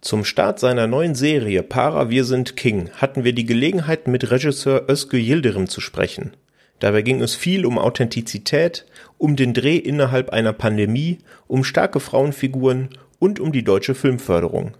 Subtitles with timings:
[0.00, 4.88] Zum Start seiner neuen Serie Para Wir sind King hatten wir die Gelegenheit, mit Regisseur
[4.88, 6.36] Özgür Yildirim zu sprechen.
[6.78, 8.86] Dabei ging es viel um Authentizität,
[9.18, 14.76] um den Dreh innerhalb einer Pandemie, um starke Frauenfiguren und um die deutsche Filmförderung.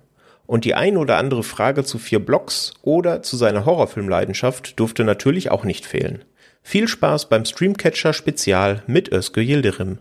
[0.47, 5.51] Und die ein oder andere Frage zu vier Blocks oder zu seiner Horrorfilmleidenschaft durfte natürlich
[5.51, 6.23] auch nicht fehlen.
[6.63, 9.99] Viel Spaß beim Streamcatcher Spezial mit Özgür Yildirim.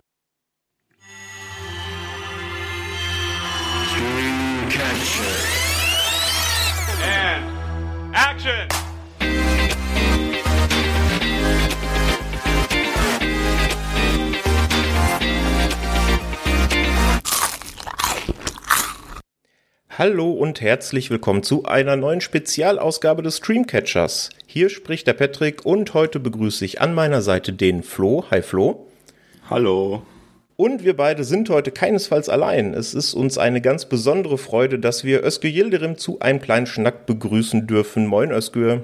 [19.99, 24.29] Hallo und herzlich willkommen zu einer neuen Spezialausgabe des Streamcatchers.
[24.45, 28.23] Hier spricht der Patrick und heute begrüße ich an meiner Seite den Flo.
[28.29, 28.85] Hi Flo.
[29.49, 30.03] Hallo.
[30.55, 32.75] Und wir beide sind heute keinesfalls allein.
[32.75, 37.07] Es ist uns eine ganz besondere Freude, dass wir Özgür Yildirim zu einem kleinen Schnack
[37.07, 38.05] begrüßen dürfen.
[38.05, 38.83] Moin Özgür.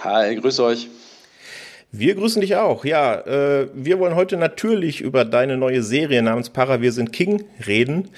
[0.00, 0.88] Hi, grüße euch.
[1.94, 2.86] Wir grüßen dich auch.
[2.86, 7.44] Ja, äh, wir wollen heute natürlich über deine neue Serie namens Para Wir sind King
[7.66, 8.08] reden.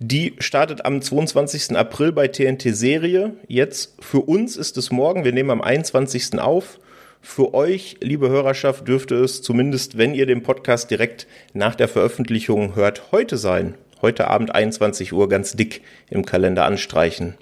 [0.00, 1.76] Die startet am 22.
[1.76, 3.34] April bei TNT Serie.
[3.46, 5.24] Jetzt für uns ist es morgen.
[5.24, 6.40] Wir nehmen am 21.
[6.40, 6.80] auf.
[7.20, 12.74] Für euch, liebe Hörerschaft, dürfte es zumindest, wenn ihr den Podcast direkt nach der Veröffentlichung
[12.74, 13.76] hört, heute sein.
[14.02, 17.36] Heute Abend 21 Uhr ganz dick im Kalender anstreichen.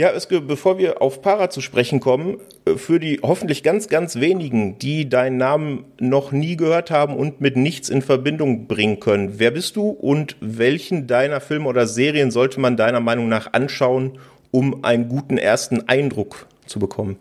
[0.00, 4.16] Ja, Özge, bevor wir auf Para zu sprechen kommen, äh, für die hoffentlich ganz, ganz
[4.16, 9.38] wenigen, die deinen Namen noch nie gehört haben und mit nichts in Verbindung bringen können,
[9.38, 14.18] wer bist du und welchen deiner Filme oder Serien sollte man deiner Meinung nach anschauen,
[14.50, 17.18] um einen guten ersten Eindruck zu bekommen?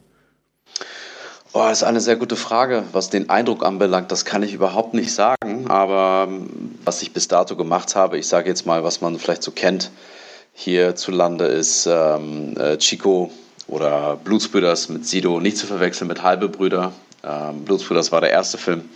[1.51, 2.85] Oh, das ist eine sehr gute Frage.
[2.93, 5.67] Was den Eindruck anbelangt, das kann ich überhaupt nicht sagen.
[5.67, 9.43] Aber ähm, was ich bis dato gemacht habe, ich sage jetzt mal, was man vielleicht
[9.43, 9.91] so kennt,
[10.59, 13.31] hierzulande ist ähm, äh, Chico
[13.67, 16.91] oder Blutsbrüders mit Sido nicht zu verwechseln mit Halbe Brüder.
[17.23, 18.89] Ähm, Blutsbrüders war der erste Film.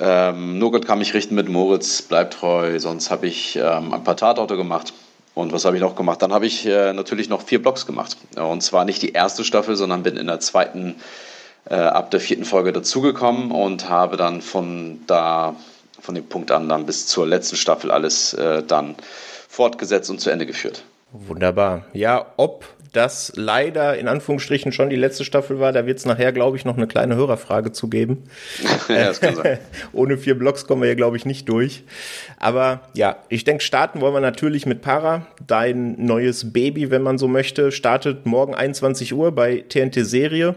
[0.00, 2.78] Ähm, Nur Gott kann mich richten mit Moritz, bleibt treu.
[2.80, 4.92] Sonst habe ich ähm, ein paar Tatorte gemacht.
[5.34, 6.20] Und was habe ich noch gemacht?
[6.22, 8.16] Dann habe ich äh, natürlich noch vier Blogs gemacht.
[8.34, 10.96] Und zwar nicht die erste Staffel, sondern bin in der zweiten,
[11.70, 15.54] äh, ab der vierten Folge dazugekommen und habe dann von da,
[16.00, 18.96] von dem Punkt an dann bis zur letzten Staffel alles äh, dann
[19.54, 20.84] fortgesetzt und zu Ende geführt.
[21.12, 21.84] Wunderbar.
[21.92, 26.32] Ja, ob das leider in Anführungsstrichen schon die letzte Staffel war, da wird es nachher,
[26.32, 28.24] glaube ich, noch eine kleine Hörerfrage zu geben.
[28.88, 29.58] ja, das kann sein.
[29.92, 31.84] Ohne vier Blogs kommen wir hier, glaube ich, nicht durch.
[32.38, 35.26] Aber ja, ich denke, starten wollen wir natürlich mit Para.
[35.46, 40.56] Dein neues Baby, wenn man so möchte, startet morgen 21 Uhr bei TNT Serie.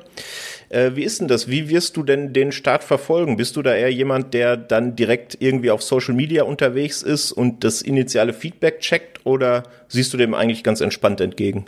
[0.69, 1.47] Äh, wie ist denn das?
[1.47, 3.37] Wie wirst du denn den Start verfolgen?
[3.37, 7.63] Bist du da eher jemand, der dann direkt irgendwie auf Social Media unterwegs ist und
[7.63, 11.65] das initiale Feedback checkt oder siehst du dem eigentlich ganz entspannt entgegen?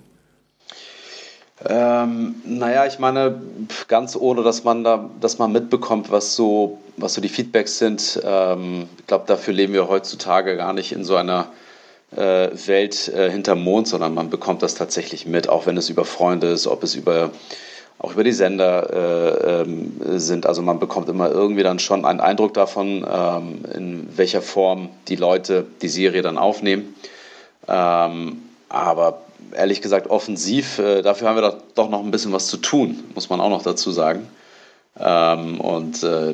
[1.65, 3.41] Ähm, naja, ich meine,
[3.89, 8.21] ganz ohne, dass man da, dass man mitbekommt, was so, was so die Feedbacks sind.
[8.23, 11.47] Ähm, ich glaube, dafür leben wir heutzutage gar nicht in so einer
[12.15, 16.05] äh, Welt äh, hinterm Mond, sondern man bekommt das tatsächlich mit, auch wenn es über
[16.05, 17.31] Freunde ist, ob es über
[17.99, 20.45] auch über die Sender äh, ähm, sind.
[20.45, 25.17] Also man bekommt immer irgendwie dann schon einen Eindruck davon, ähm, in welcher Form die
[25.17, 26.95] Leute die Serie dann aufnehmen.
[27.67, 29.21] Ähm, aber
[29.53, 33.03] ehrlich gesagt, offensiv, äh, dafür haben wir doch, doch, noch ein bisschen was zu tun,
[33.15, 34.27] muss man auch noch dazu sagen.
[34.97, 36.33] Ähm, und äh,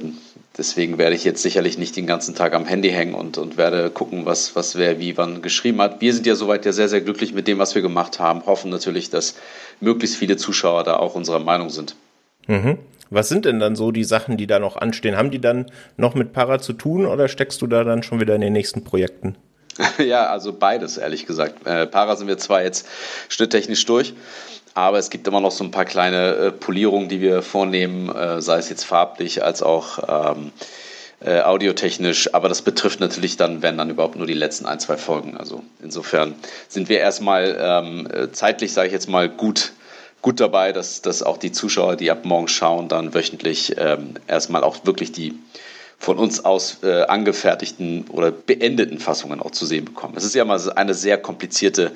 [0.58, 3.90] deswegen werde ich jetzt sicherlich nicht den ganzen Tag am Handy hängen und, und werde
[3.90, 6.02] gucken, was, was wer wie wann geschrieben hat.
[6.02, 8.46] Wir sind ja soweit ja sehr, sehr glücklich mit dem, was wir gemacht haben.
[8.46, 9.36] Hoffen natürlich, dass
[9.80, 11.96] möglichst viele Zuschauer da auch unserer Meinung sind.
[12.48, 12.78] Mhm.
[13.10, 15.16] Was sind denn dann so die Sachen, die da noch anstehen?
[15.16, 18.36] Haben die dann noch mit Para zu tun oder steckst du da dann schon wieder
[18.36, 19.36] in den nächsten Projekten?
[19.98, 21.66] ja, also beides, ehrlich gesagt.
[21.68, 22.88] Äh, Para sind wir zwar jetzt
[23.30, 24.14] schnitttechnisch durch,
[24.76, 28.42] aber es gibt immer noch so ein paar kleine äh, Polierungen, die wir vornehmen, äh,
[28.42, 30.52] sei es jetzt farblich als auch ähm,
[31.22, 32.34] äh, audiotechnisch.
[32.36, 35.38] Aber das betrifft natürlich dann, wenn dann überhaupt nur die letzten ein, zwei Folgen.
[35.38, 36.36] Also insofern
[36.68, 39.72] sind wir erstmal ähm, äh, zeitlich, sage ich jetzt mal, gut
[40.22, 44.64] gut dabei, dass, dass auch die Zuschauer, die ab morgen schauen, dann wöchentlich ähm, erstmal
[44.64, 45.38] auch wirklich die
[45.98, 50.16] von uns aus äh, angefertigten oder beendeten Fassungen auch zu sehen bekommen.
[50.18, 51.92] Es ist ja mal eine sehr komplizierte,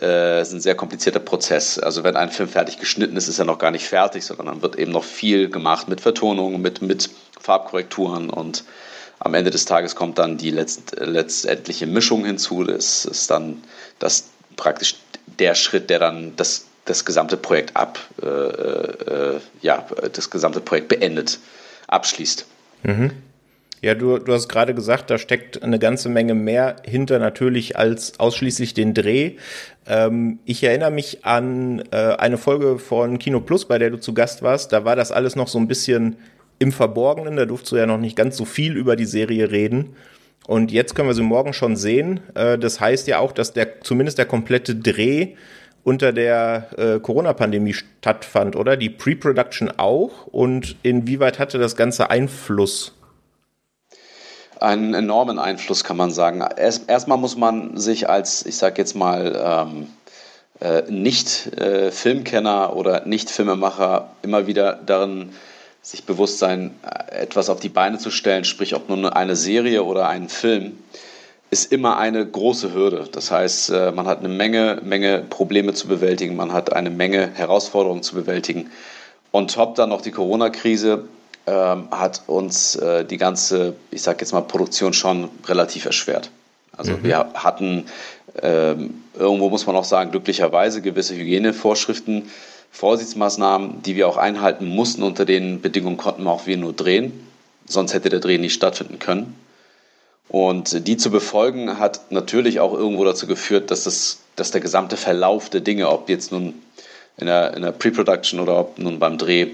[0.00, 1.78] äh, ist ein sehr komplizierter Prozess.
[1.78, 4.62] Also wenn ein Film fertig geschnitten ist, ist er noch gar nicht fertig, sondern dann
[4.62, 7.10] wird eben noch viel gemacht mit Vertonungen, mit, mit
[7.40, 8.64] Farbkorrekturen und
[9.20, 12.64] am Ende des Tages kommt dann die letzt, letztendliche Mischung hinzu.
[12.64, 13.62] Das ist dann
[13.98, 14.24] das
[14.56, 14.96] praktisch
[15.38, 20.88] der Schritt, der dann das, das gesamte Projekt ab, äh, äh, ja, das gesamte Projekt
[20.88, 21.38] beendet,
[21.86, 22.44] abschließt.
[22.82, 23.12] Mhm.
[23.84, 28.18] Ja, du, du hast gerade gesagt, da steckt eine ganze Menge mehr hinter natürlich als
[28.18, 29.32] ausschließlich den Dreh.
[29.86, 34.14] Ähm, ich erinnere mich an äh, eine Folge von Kino Plus, bei der du zu
[34.14, 34.72] Gast warst.
[34.72, 36.16] Da war das alles noch so ein bisschen
[36.58, 37.36] im Verborgenen.
[37.36, 39.96] Da durfst du ja noch nicht ganz so viel über die Serie reden.
[40.46, 42.20] Und jetzt können wir sie morgen schon sehen.
[42.34, 45.34] Äh, das heißt ja auch, dass der zumindest der komplette Dreh
[45.82, 48.78] unter der äh, Corona-Pandemie stattfand, oder?
[48.78, 50.26] Die Pre-Production auch?
[50.26, 52.94] Und inwieweit hatte das Ganze Einfluss?
[54.64, 56.42] Einen enormen Einfluss kann man sagen.
[56.56, 59.88] Erst, erstmal muss man sich als, ich sag jetzt mal, ähm,
[60.58, 65.34] äh, nicht äh, oder nicht Filmemacher immer wieder darin
[65.82, 69.84] sich bewusst sein, äh, etwas auf die Beine zu stellen, sprich ob nun eine Serie
[69.84, 70.78] oder ein Film,
[71.50, 73.06] ist immer eine große Hürde.
[73.12, 77.30] Das heißt, äh, man hat eine Menge, Menge Probleme zu bewältigen, man hat eine Menge
[77.34, 78.70] Herausforderungen zu bewältigen.
[79.30, 81.04] Und top dann noch die Corona-Krise
[81.46, 86.30] ähm, hat uns äh, die ganze, ich sage jetzt mal, Produktion schon relativ erschwert.
[86.76, 87.04] Also mhm.
[87.04, 87.86] wir hatten
[88.42, 92.30] ähm, irgendwo muss man auch sagen, glücklicherweise gewisse Hygienevorschriften,
[92.72, 95.02] Vorsichtsmaßnahmen, die wir auch einhalten mussten.
[95.02, 97.12] Unter den Bedingungen konnten wir auch wir nur drehen.
[97.66, 99.36] Sonst hätte der Dreh nicht stattfinden können.
[100.28, 104.96] Und die zu befolgen hat natürlich auch irgendwo dazu geführt, dass, das, dass der gesamte
[104.96, 106.54] Verlauf der Dinge, ob jetzt nun
[107.16, 109.48] in der, in der Pre-Production oder ob nun beim Dreh,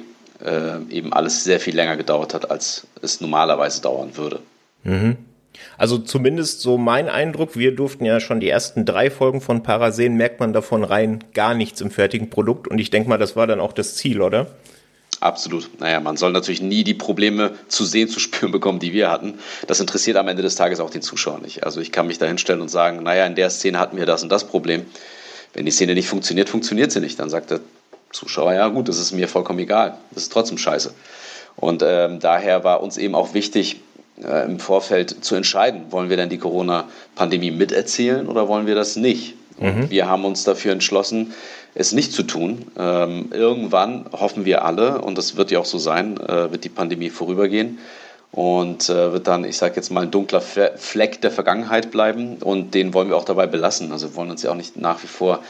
[0.45, 4.41] äh, eben alles sehr viel länger gedauert hat, als es normalerweise dauern würde.
[4.85, 5.17] Mhm.
[5.77, 9.93] Also zumindest so mein Eindruck, wir durften ja schon die ersten drei Folgen von Para
[9.93, 13.37] sehen, merkt man davon rein gar nichts im fertigen Produkt und ich denke mal, das
[13.37, 14.47] war dann auch das Ziel, oder?
[15.21, 15.81] Absolut.
[15.81, 19.39] Naja, man soll natürlich nie die Probleme zu sehen, zu spüren bekommen, die wir hatten.
[19.67, 21.65] Das interessiert am Ende des Tages auch den Zuschauer nicht.
[21.65, 24.23] Also ich kann mich da hinstellen und sagen, naja, in der Szene hatten wir das
[24.23, 24.87] und das Problem.
[25.53, 27.19] Wenn die Szene nicht funktioniert, funktioniert sie nicht.
[27.21, 27.61] Dann sagt der
[28.13, 29.97] Zuschauer, ja gut, das ist mir vollkommen egal.
[30.11, 30.93] Das ist trotzdem scheiße.
[31.57, 33.81] Und ähm, daher war uns eben auch wichtig,
[34.23, 38.97] äh, im Vorfeld zu entscheiden, wollen wir denn die Corona-Pandemie miterzählen oder wollen wir das
[38.97, 39.35] nicht?
[39.59, 39.91] Mhm.
[39.91, 41.35] Wir haben uns dafür entschlossen,
[41.75, 42.67] es nicht zu tun.
[42.79, 46.69] Ähm, irgendwann hoffen wir alle, und das wird ja auch so sein, äh, wird die
[46.69, 47.79] Pandemie vorübergehen
[48.33, 52.75] und äh, wird dann, ich sage jetzt mal, ein dunkler Fleck der Vergangenheit bleiben und
[52.75, 53.93] den wollen wir auch dabei belassen.
[53.93, 55.41] Also wir wollen uns ja auch nicht nach wie vor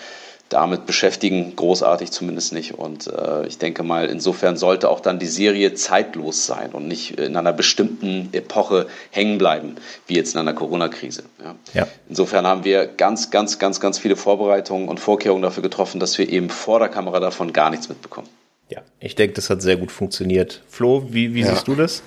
[0.51, 2.75] damit beschäftigen, großartig zumindest nicht.
[2.75, 7.19] Und äh, ich denke mal, insofern sollte auch dann die Serie zeitlos sein und nicht
[7.19, 9.77] in einer bestimmten Epoche hängen bleiben,
[10.07, 11.23] wie jetzt in einer Corona-Krise.
[11.43, 11.55] Ja.
[11.73, 11.89] ja.
[12.09, 16.29] Insofern haben wir ganz, ganz, ganz, ganz viele Vorbereitungen und Vorkehrungen dafür getroffen, dass wir
[16.29, 18.29] eben vor der Kamera davon gar nichts mitbekommen.
[18.69, 20.63] Ja, ich denke, das hat sehr gut funktioniert.
[20.69, 21.55] Flo, wie, wie ja.
[21.55, 22.03] siehst du das?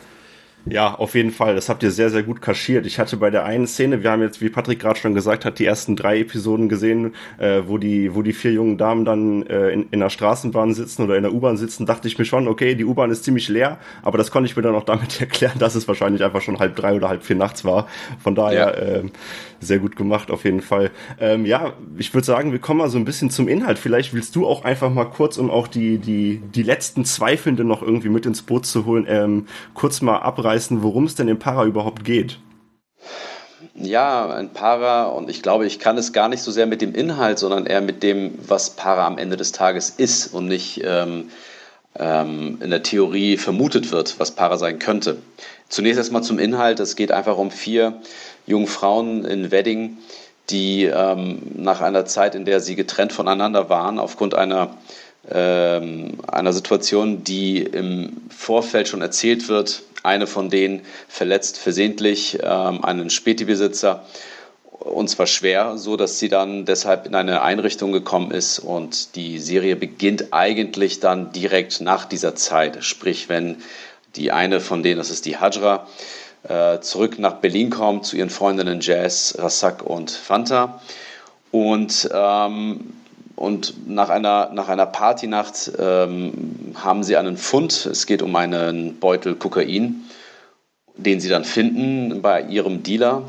[0.65, 1.56] Ja, auf jeden Fall.
[1.56, 2.86] Das habt ihr sehr, sehr gut kaschiert.
[2.86, 5.60] Ich hatte bei der einen Szene, wir haben jetzt, wie Patrick gerade schon gesagt hat,
[5.60, 9.71] die ersten drei Episoden gesehen, äh, wo die, wo die vier jungen Damen dann äh,
[9.71, 12.75] in, in der Straßenbahn sitzen oder in der U-Bahn sitzen, dachte ich mir schon, okay,
[12.75, 15.75] die U-Bahn ist ziemlich leer, aber das konnte ich mir dann auch damit erklären, dass
[15.75, 17.88] es wahrscheinlich einfach schon halb drei oder halb vier nachts war.
[18.19, 19.00] Von daher ja.
[19.00, 19.04] äh,
[19.63, 20.92] sehr gut gemacht, auf jeden Fall.
[21.19, 23.80] Ähm, ja, ich würde sagen, wir kommen mal so ein bisschen zum Inhalt.
[23.80, 27.81] Vielleicht willst du auch einfach mal kurz, um auch die, die, die letzten Zweifelnde noch
[27.81, 31.65] irgendwie mit ins Boot zu holen, ähm, kurz mal abreißen, worum es denn im Para
[31.65, 32.39] überhaupt geht.
[33.75, 36.94] Ja, ein Para, und ich glaube, ich kann es gar nicht so sehr mit dem
[36.94, 41.30] Inhalt, sondern eher mit dem, was Para am Ende des Tages ist und nicht ähm,
[41.98, 45.18] ähm, in der Theorie vermutet wird, was Para sein könnte.
[45.69, 46.80] Zunächst erstmal zum Inhalt.
[46.80, 48.00] Es geht einfach um vier
[48.45, 49.98] jungen Frauen in Wedding,
[50.50, 54.76] die ähm, nach einer Zeit, in der sie getrennt voneinander waren, aufgrund einer,
[55.31, 62.83] ähm, einer Situation, die im Vorfeld schon erzählt wird, eine von denen verletzt versehentlich ähm,
[62.83, 64.04] einen Späti-Besitzer
[64.83, 69.40] und zwar schwer, so dass sie dann deshalb in eine Einrichtung gekommen ist und die
[69.40, 73.57] Serie beginnt eigentlich dann direkt nach dieser Zeit, sprich wenn
[74.18, 75.88] die eine von denen, das ist die Hajra,
[76.81, 80.81] zurück nach Berlin kommt zu ihren Freundinnen Jazz, Rassak und Fanta.
[81.52, 82.94] Und, ähm,
[83.35, 87.85] und nach einer, nach einer Partynacht ähm, haben sie einen Fund.
[87.85, 90.04] Es geht um einen Beutel Kokain,
[90.97, 93.23] den sie dann finden bei ihrem Dealer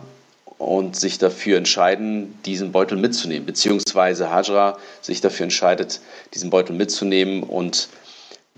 [0.59, 6.01] und sich dafür entscheiden, diesen Beutel mitzunehmen, beziehungsweise Hajra sich dafür entscheidet,
[6.33, 7.89] diesen Beutel mitzunehmen und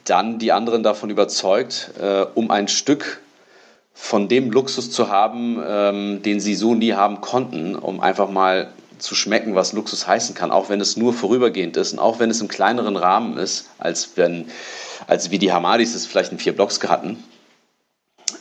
[0.05, 3.21] dann die anderen davon überzeugt, äh, um ein Stück
[3.99, 8.71] von dem Luxus zu haben, ähm, den sie so nie haben konnten, um einfach mal
[8.99, 12.31] zu schmecken, was Luxus heißen kann, auch wenn es nur vorübergehend ist und auch wenn
[12.31, 14.49] es im kleineren Rahmen ist, als wenn,
[15.07, 17.25] als wie die Hamadis es vielleicht in vier Blocks hatten,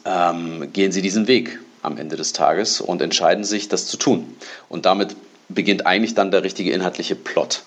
[0.04, 4.36] ähm, gehen sie diesen Weg am Ende des Tages und entscheiden sich, das zu tun.
[4.68, 5.16] Und damit
[5.48, 7.64] beginnt eigentlich dann der richtige inhaltliche Plot.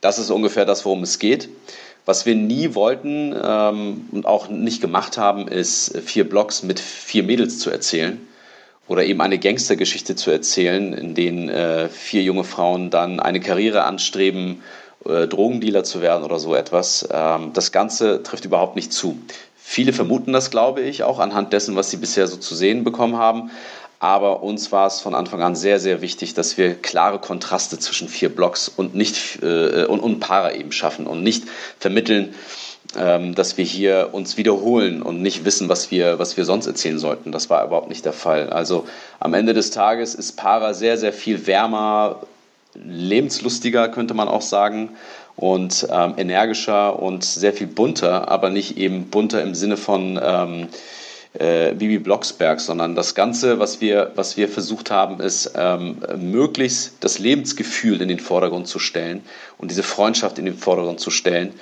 [0.00, 1.48] Das ist ungefähr das, worum es geht.
[2.06, 7.22] Was wir nie wollten ähm, und auch nicht gemacht haben, ist vier Blogs mit vier
[7.22, 8.20] Mädels zu erzählen
[8.88, 13.84] oder eben eine Gangstergeschichte zu erzählen, in denen äh, vier junge Frauen dann eine Karriere
[13.84, 14.62] anstreben,
[15.06, 17.08] äh, Drogendealer zu werden oder so etwas.
[17.10, 19.18] Ähm, das Ganze trifft überhaupt nicht zu.
[19.56, 23.16] Viele vermuten das, glaube ich, auch anhand dessen, was sie bisher so zu sehen bekommen
[23.16, 23.50] haben.
[24.04, 28.06] Aber uns war es von Anfang an sehr, sehr wichtig, dass wir klare Kontraste zwischen
[28.06, 31.44] vier Blocks und nicht äh, und, und Para eben schaffen und nicht
[31.78, 32.34] vermitteln,
[32.98, 36.98] ähm, dass wir hier uns wiederholen und nicht wissen, was wir, was wir sonst erzählen
[36.98, 37.32] sollten.
[37.32, 38.50] Das war überhaupt nicht der Fall.
[38.50, 38.86] Also
[39.20, 42.20] am Ende des Tages ist Para sehr, sehr viel wärmer,
[42.74, 44.90] lebenslustiger, könnte man auch sagen,
[45.34, 50.68] und ähm, energischer und sehr viel bunter, aber nicht eben bunter im Sinne von ähm,
[51.34, 56.94] äh, Bibi Blocksberg, sondern das Ganze, was wir, was wir versucht haben, ist ähm, möglichst
[57.00, 59.22] das Lebensgefühl in den Vordergrund zu stellen
[59.58, 61.54] und diese Freundschaft in den Vordergrund zu stellen.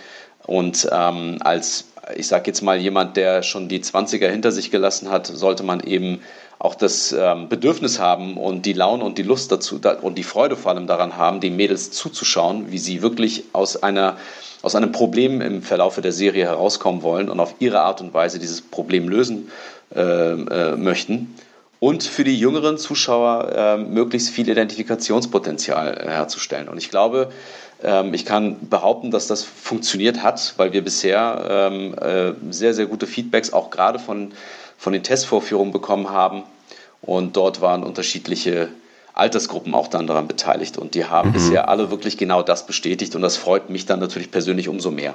[0.47, 1.87] Und ähm, als,
[2.17, 5.81] ich sage jetzt mal, jemand, der schon die 20er hinter sich gelassen hat, sollte man
[5.81, 6.21] eben
[6.59, 10.23] auch das ähm, Bedürfnis haben und die Laune und die Lust dazu da, und die
[10.23, 14.17] Freude vor allem daran haben, den Mädels zuzuschauen, wie sie wirklich aus einer
[14.63, 18.39] aus einem Problem im Verlaufe der Serie herauskommen wollen und auf ihre Art und Weise
[18.39, 19.51] dieses Problem lösen
[19.95, 21.35] äh, äh, möchten.
[21.81, 26.69] Und für die jüngeren Zuschauer äh, möglichst viel Identifikationspotenzial äh, herzustellen.
[26.69, 27.33] Und ich glaube,
[27.83, 32.87] ähm, ich kann behaupten, dass das funktioniert hat, weil wir bisher ähm, äh, sehr, sehr
[32.87, 34.33] gute Feedbacks auch gerade von,
[34.79, 36.45] von den Testvorführungen bekommen haben.
[37.01, 38.69] Und dort waren unterschiedliche
[39.15, 40.79] Altersgruppen auch dann daran beteiligt.
[40.79, 41.35] Und die haben mhm.
[41.35, 43.15] bisher alle wirklich genau das bestätigt.
[43.15, 45.15] Und das freut mich dann natürlich persönlich umso mehr.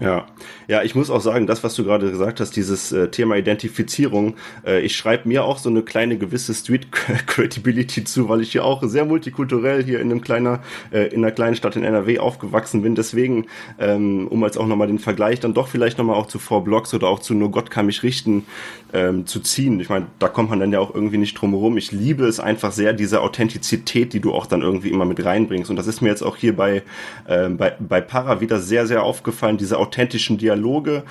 [0.00, 0.26] Ja,
[0.68, 4.36] ja, ich muss auch sagen, das, was du gerade gesagt hast, dieses äh, Thema Identifizierung,
[4.64, 6.92] äh, ich schreibe mir auch so eine kleine gewisse Street
[7.26, 10.60] Credibility zu, weil ich ja auch sehr multikulturell hier in einem kleiner,
[10.92, 12.94] äh, in einer kleinen Stadt in NRW aufgewachsen bin.
[12.94, 13.46] Deswegen,
[13.80, 16.94] ähm, um jetzt auch nochmal den Vergleich dann doch vielleicht nochmal auch zu Four Blocks
[16.94, 18.46] oder auch zu Nur Gott kann mich richten
[18.92, 19.80] ähm, zu ziehen.
[19.80, 21.76] Ich meine, da kommt man dann ja auch irgendwie nicht drum herum.
[21.76, 25.70] Ich liebe es einfach sehr, diese Authentizität, die du auch dann irgendwie immer mit reinbringst.
[25.70, 26.82] Und das ist mir jetzt auch hier bei,
[27.26, 31.04] äh, bei, bei Para wieder sehr, sehr aufgefallen, diese authentischen Dialoge.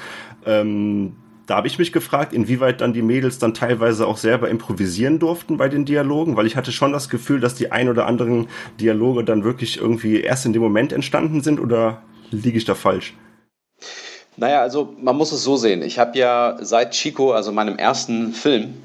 [0.46, 1.16] Ähm,
[1.48, 5.58] da habe ich mich gefragt, inwieweit dann die Mädels dann teilweise auch selber improvisieren durften
[5.58, 8.48] bei den Dialogen, weil ich hatte schon das Gefühl, dass die ein oder anderen
[8.80, 13.14] Dialoge dann wirklich irgendwie erst in dem Moment entstanden sind oder liege ich da falsch?
[14.36, 15.82] Naja, also man muss es so sehen.
[15.82, 18.76] Ich habe ja seit Chico, also meinem ersten Film,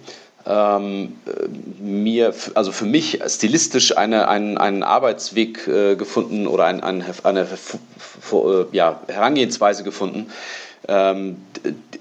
[0.46, 1.16] ähm,
[1.78, 7.40] mir, also für mich stilistisch eine, einen, einen Arbeitsweg äh, gefunden oder ein, ein, eine
[7.42, 7.46] äh,
[8.72, 10.30] ja, Herangehensweise gefunden,
[10.88, 11.37] ähm,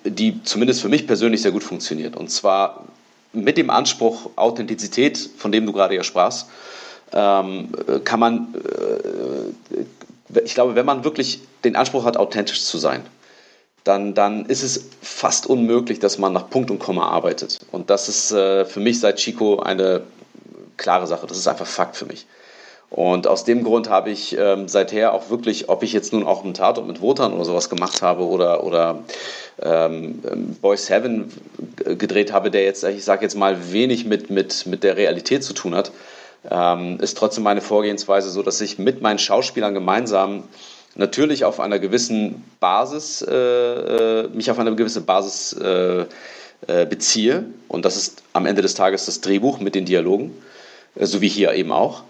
[0.03, 2.15] die zumindest für mich persönlich sehr gut funktioniert.
[2.15, 2.85] Und zwar
[3.33, 6.47] mit dem Anspruch Authentizität, von dem du gerade ja sprachst,
[7.13, 7.69] ähm,
[8.03, 8.55] kann man,
[10.33, 13.01] äh, ich glaube, wenn man wirklich den Anspruch hat, authentisch zu sein,
[13.83, 17.59] dann, dann ist es fast unmöglich, dass man nach Punkt und Komma arbeitet.
[17.71, 20.03] Und das ist äh, für mich seit Chico eine
[20.77, 21.27] klare Sache.
[21.27, 22.27] Das ist einfach Fakt für mich.
[22.91, 26.43] Und aus dem Grund habe ich ähm, seither auch wirklich, ob ich jetzt nun auch
[26.43, 28.99] einen Tatort mit Wotan oder sowas gemacht habe oder, oder
[29.61, 30.21] ähm,
[30.61, 31.31] Boys Heaven
[31.77, 35.53] gedreht habe, der jetzt, ich sage jetzt mal, wenig mit, mit, mit der Realität zu
[35.53, 35.91] tun hat,
[36.49, 40.43] ähm, ist trotzdem meine Vorgehensweise so, dass ich mit meinen Schauspielern gemeinsam
[40.95, 46.05] natürlich auf einer gewissen Basis, äh, äh, mich auf eine gewisse Basis äh,
[46.67, 47.45] äh, beziehe.
[47.67, 50.35] Und das ist am Ende des Tages das Drehbuch mit den Dialogen,
[50.95, 52.03] äh, so wie hier eben auch.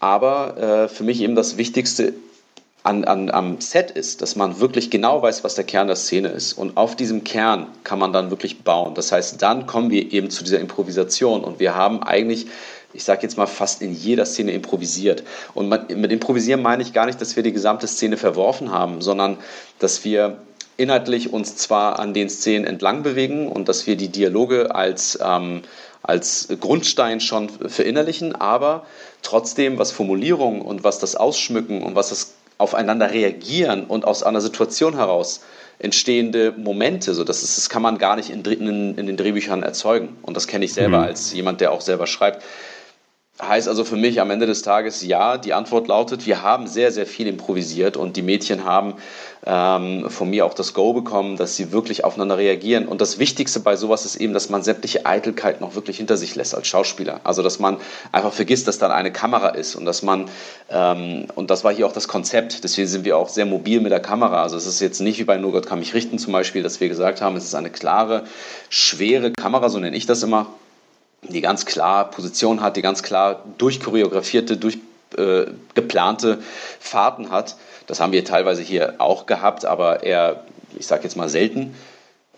[0.00, 2.12] Aber für mich eben das Wichtigste
[2.82, 6.28] an, an, am Set ist, dass man wirklich genau weiß, was der Kern der Szene
[6.28, 6.54] ist.
[6.54, 8.94] Und auf diesem Kern kann man dann wirklich bauen.
[8.94, 11.44] Das heißt, dann kommen wir eben zu dieser Improvisation.
[11.44, 12.46] Und wir haben eigentlich
[12.92, 15.22] ich sage jetzt mal, fast in jeder Szene improvisiert.
[15.54, 19.38] Und mit Improvisieren meine ich gar nicht, dass wir die gesamte Szene verworfen haben, sondern
[19.78, 20.38] dass wir
[20.76, 25.62] inhaltlich uns zwar an den Szenen entlang bewegen und dass wir die Dialoge als, ähm,
[26.02, 28.86] als Grundstein schon verinnerlichen, aber
[29.22, 34.40] trotzdem, was Formulierung und was das Ausschmücken und was das Aufeinander reagieren und aus einer
[34.40, 35.40] Situation heraus
[35.78, 39.62] entstehende Momente, so das, ist, das kann man gar nicht in, in, in den Drehbüchern
[39.62, 40.16] erzeugen.
[40.22, 41.04] Und das kenne ich selber mhm.
[41.04, 42.42] als jemand, der auch selber schreibt.
[43.42, 45.36] Heißt also für mich am Ende des Tages ja.
[45.36, 48.94] Die Antwort lautet, wir haben sehr, sehr viel improvisiert und die Mädchen haben
[49.44, 52.86] ähm, von mir auch das Go bekommen, dass sie wirklich aufeinander reagieren.
[52.86, 56.36] Und das Wichtigste bei sowas ist eben, dass man sämtliche Eitelkeit noch wirklich hinter sich
[56.36, 57.20] lässt als Schauspieler.
[57.24, 57.78] Also dass man
[58.12, 60.30] einfach vergisst, dass dann eine Kamera ist und dass man,
[60.70, 63.90] ähm, und das war hier auch das Konzept, deswegen sind wir auch sehr mobil mit
[63.90, 64.44] der Kamera.
[64.44, 66.78] Also es ist jetzt nicht wie bei Nur Gott kann mich richten zum Beispiel, dass
[66.78, 68.22] wir gesagt haben, es ist eine klare,
[68.68, 70.46] schwere Kamera, so nenne ich das immer
[71.22, 74.78] die ganz klar Position hat, die ganz klar durchchoreografierte, durch
[75.16, 76.42] äh, geplante
[76.80, 77.56] Fahrten hat.
[77.86, 80.44] Das haben wir teilweise hier auch gehabt, aber eher,
[80.78, 81.74] ich sage jetzt mal selten.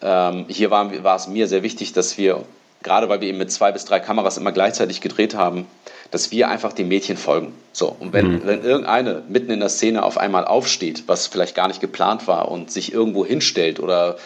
[0.02, 2.44] Ähm, hier war, war es mir sehr wichtig, dass wir,
[2.82, 5.66] gerade weil wir eben mit zwei bis drei Kameras immer gleichzeitig gedreht haben,
[6.10, 7.52] dass wir einfach dem Mädchen folgen.
[7.72, 8.40] So, und wenn, mhm.
[8.44, 12.50] wenn irgendeine mitten in der Szene auf einmal aufsteht, was vielleicht gar nicht geplant war
[12.50, 14.16] und sich irgendwo hinstellt oder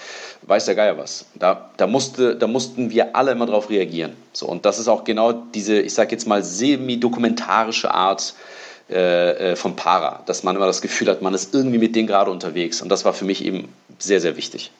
[0.42, 4.12] weiß der Geier was, da, da, musste, da mussten wir alle immer drauf reagieren.
[4.32, 8.34] So, und das ist auch genau diese, ich sag jetzt mal, semi-dokumentarische Art
[8.90, 12.06] äh, äh, von Para, dass man immer das Gefühl hat, man ist irgendwie mit denen
[12.06, 12.80] gerade unterwegs.
[12.80, 13.68] Und das war für mich eben
[13.98, 14.70] sehr, sehr wichtig.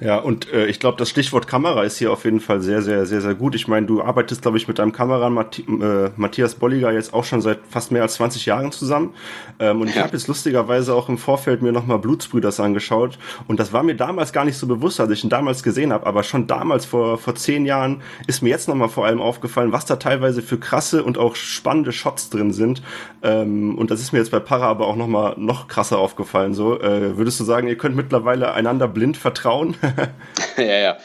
[0.00, 3.06] Ja, und äh, ich glaube, das Stichwort Kamera ist hier auf jeden Fall sehr, sehr,
[3.06, 3.54] sehr, sehr gut.
[3.54, 7.24] Ich meine, du arbeitest, glaube ich, mit deinem Kameramann Mathi äh, Matthias Bolliger jetzt auch
[7.24, 9.14] schon seit fast mehr als 20 Jahren zusammen.
[9.60, 9.94] Ähm, und ja.
[9.94, 13.18] ich habe jetzt lustigerweise auch im Vorfeld mir nochmal Blutsbrüders angeschaut.
[13.46, 16.06] Und das war mir damals gar nicht so bewusst, als ich ihn damals gesehen habe.
[16.06, 19.84] Aber schon damals, vor, vor zehn Jahren, ist mir jetzt nochmal vor allem aufgefallen, was
[19.84, 22.82] da teilweise für krasse und auch spannende Shots drin sind.
[23.22, 26.54] Ähm, und das ist mir jetzt bei Para aber auch nochmal noch krasser aufgefallen.
[26.54, 29.76] So, äh, würdest du sagen, ihr könnt mittlerweile einander blind vertrauen?
[30.56, 30.96] ja, ja.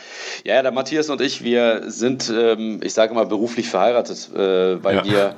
[0.43, 4.97] Ja, der Matthias und ich, wir sind, ähm, ich sage mal, beruflich verheiratet, äh, weil
[4.97, 5.05] ja.
[5.05, 5.35] wir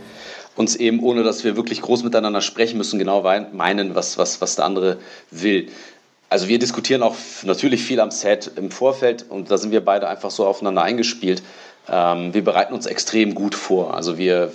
[0.56, 4.56] uns eben, ohne dass wir wirklich groß miteinander sprechen müssen, genau meinen, was, was, was
[4.58, 4.98] der andere
[5.32, 5.70] will.
[6.30, 10.08] Also wir diskutieren auch natürlich viel am Set im Vorfeld und da sind wir beide
[10.08, 11.42] einfach so aufeinander eingespielt.
[11.92, 13.96] Ähm, wir bereiten uns extrem gut vor.
[13.96, 14.52] Also wir,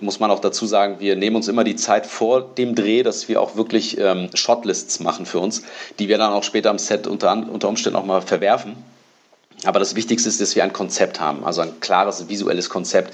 [0.00, 3.28] muss man auch dazu sagen, wir nehmen uns immer die Zeit vor dem Dreh, dass
[3.28, 5.62] wir auch wirklich ähm, Shotlists machen für uns,
[5.98, 8.76] die wir dann auch später am Set unter, unter Umständen auch mal verwerfen.
[9.64, 13.12] Aber das Wichtigste ist, dass wir ein Konzept haben, also ein klares visuelles Konzept.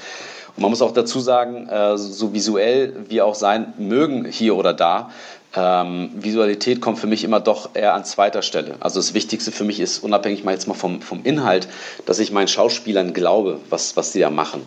[0.57, 4.73] Und man muss auch dazu sagen, äh, so visuell wir auch sein mögen hier oder
[4.73, 5.11] da,
[5.57, 8.77] ähm, Visualität kommt für mich immer doch eher an zweiter Stelle.
[8.81, 11.69] Also das Wichtigste für mich ist, unabhängig mal jetzt mal vom, vom Inhalt,
[12.07, 14.63] dass ich meinen Schauspielern glaube, was, was die da machen.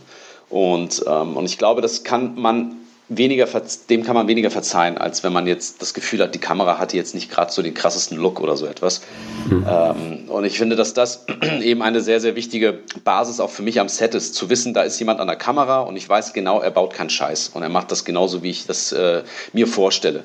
[0.50, 2.76] Und, ähm, und ich glaube, das kann man
[3.10, 3.48] weniger,
[3.90, 6.98] dem kann man weniger verzeihen, als wenn man jetzt das Gefühl hat, die Kamera hatte
[6.98, 9.02] jetzt nicht gerade so den krassesten Look oder so etwas.
[9.50, 9.66] Mhm.
[9.70, 11.26] Ähm, und ich finde, dass das
[11.62, 14.82] eben eine sehr, sehr wichtige Basis auch für mich am Set ist, zu wissen, da
[14.82, 17.70] ist jemand an der Kamera und ich weiß genau, er baut keinen Scheiß und er
[17.70, 19.24] macht das genauso, wie ich das äh,
[19.54, 20.24] mir vorstelle.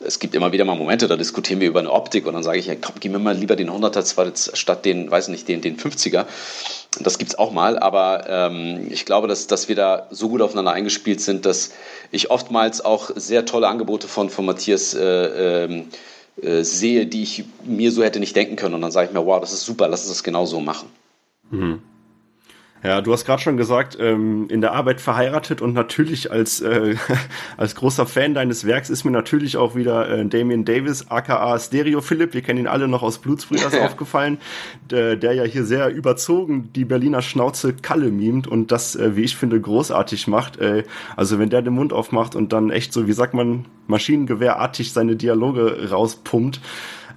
[0.00, 2.58] Es gibt immer wieder mal Momente, da diskutieren wir über eine Optik und dann sage
[2.58, 5.76] ich, ja, komm, gib mir mal lieber den 100er statt den, weiß nicht, den, den
[5.76, 6.26] 50er.
[7.00, 10.42] Das gibt es auch mal, aber ähm, ich glaube, dass, dass wir da so gut
[10.42, 11.72] aufeinander eingespielt sind, dass
[12.12, 15.88] ich oftmals auch sehr tolle Angebote von, von Matthias äh, ähm,
[16.40, 18.74] äh, sehe, die ich mir so hätte nicht denken können.
[18.74, 20.88] Und dann sage ich mir, wow, das ist super, lass uns das genau so machen.
[21.50, 21.82] Mhm.
[22.84, 26.96] Ja, du hast gerade schon gesagt, ähm, in der Arbeit verheiratet und natürlich als, äh,
[27.56, 32.02] als großer Fan deines Werks ist mir natürlich auch wieder äh, Damien Davis, aka Stereo
[32.02, 34.36] Philipp, wir kennen ihn alle noch aus Blutsbrüders aufgefallen,
[34.90, 39.22] der, der ja hier sehr überzogen die Berliner Schnauze Kalle mimt und das, äh, wie
[39.22, 40.58] ich finde, großartig macht.
[40.58, 40.84] Äh,
[41.16, 45.16] also wenn der den Mund aufmacht und dann echt so, wie sagt man, maschinengewehrartig seine
[45.16, 46.60] Dialoge rauspumpt,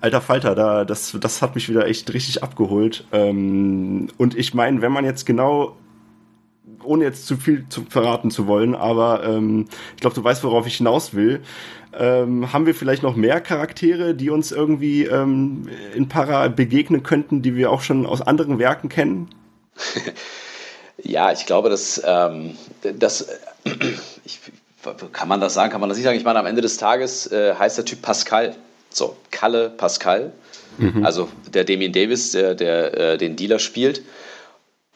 [0.01, 3.05] alter Falter, da, das, das hat mich wieder echt richtig abgeholt.
[3.11, 5.75] Ähm, und ich meine, wenn man jetzt genau
[6.83, 10.65] ohne jetzt zu viel zu verraten zu wollen, aber ähm, ich glaube, du weißt, worauf
[10.67, 11.41] ich hinaus will.
[11.97, 17.41] Ähm, haben wir vielleicht noch mehr Charaktere, die uns irgendwie ähm, in Para begegnen könnten,
[17.41, 19.29] die wir auch schon aus anderen Werken kennen?
[20.97, 23.27] ja, ich glaube, dass ähm, das
[24.23, 24.39] ich,
[25.11, 26.17] kann man das sagen, kann man das nicht sagen.
[26.17, 28.55] Ich meine, am Ende des Tages äh, heißt der Typ Pascal.
[28.89, 30.31] So, Kalle Pascal,
[30.77, 31.05] mhm.
[31.05, 34.01] also der Damien Davis, der, der äh, den Dealer spielt.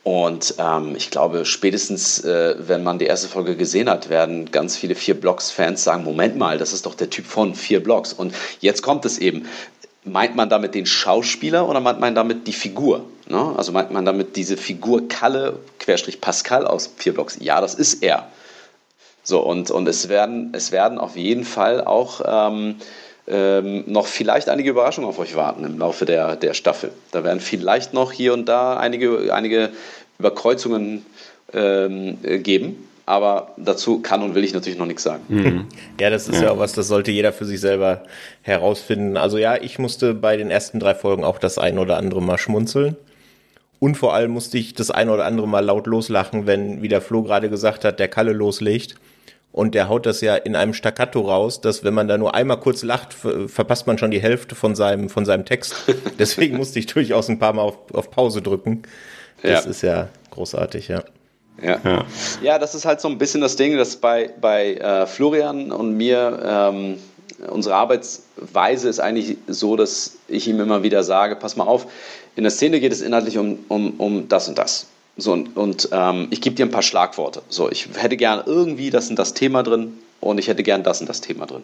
[0.03, 4.75] Und ähm, ich glaube, spätestens, äh, wenn man die erste Folge gesehen hat, werden ganz
[4.75, 8.11] viele Vier Blocks-Fans sagen: Moment mal, das ist doch der Typ von Vier Blocks.
[8.13, 9.47] Und jetzt kommt es eben.
[10.03, 13.05] Meint man damit den Schauspieler oder meint man damit die Figur?
[13.27, 13.53] Ne?
[13.55, 17.37] Also meint man damit diese Figur Kalle, Querstrich Pascal aus Vier Blocks?
[17.39, 18.27] Ja, das ist er.
[19.21, 22.21] So, und, und es, werden, es werden auf jeden Fall auch.
[22.25, 22.77] Ähm,
[23.27, 26.91] ähm, noch vielleicht einige Überraschungen auf euch warten im Laufe der, der Staffel.
[27.11, 29.69] Da werden vielleicht noch hier und da einige, einige
[30.19, 31.05] Überkreuzungen
[31.53, 32.87] ähm, geben.
[33.05, 35.23] Aber dazu kann und will ich natürlich noch nichts sagen.
[35.27, 35.65] Mhm.
[35.99, 36.43] Ja, das ist ja.
[36.43, 38.03] ja auch was, das sollte jeder für sich selber
[38.41, 39.17] herausfinden.
[39.17, 42.37] Also ja, ich musste bei den ersten drei Folgen auch das ein oder andere Mal
[42.37, 42.95] schmunzeln.
[43.79, 47.01] Und vor allem musste ich das ein oder andere Mal laut loslachen, wenn, wie der
[47.01, 48.95] Flo gerade gesagt hat, der Kalle loslegt
[49.51, 52.59] und der haut das ja in einem Staccato raus, dass wenn man da nur einmal
[52.59, 55.75] kurz lacht, verpasst man schon die Hälfte von seinem, von seinem Text.
[56.19, 58.83] Deswegen musste ich durchaus ein paar Mal auf, auf Pause drücken.
[59.41, 59.69] Das ja.
[59.71, 61.03] ist ja großartig, ja.
[61.61, 61.79] Ja.
[61.83, 62.05] ja.
[62.41, 65.97] ja, das ist halt so ein bisschen das Ding, dass bei, bei äh, Florian und
[65.97, 66.97] mir ähm,
[67.49, 71.87] unsere Arbeitsweise ist eigentlich so, dass ich ihm immer wieder sage, pass mal auf,
[72.35, 74.87] in der Szene geht es inhaltlich um, um, um das und das.
[75.17, 77.41] So, und, und ähm, ich gebe dir ein paar Schlagworte.
[77.49, 79.97] So, ich hätte gern irgendwie das und das Thema drin.
[80.21, 81.63] und ich hätte gern das und das Thema drin.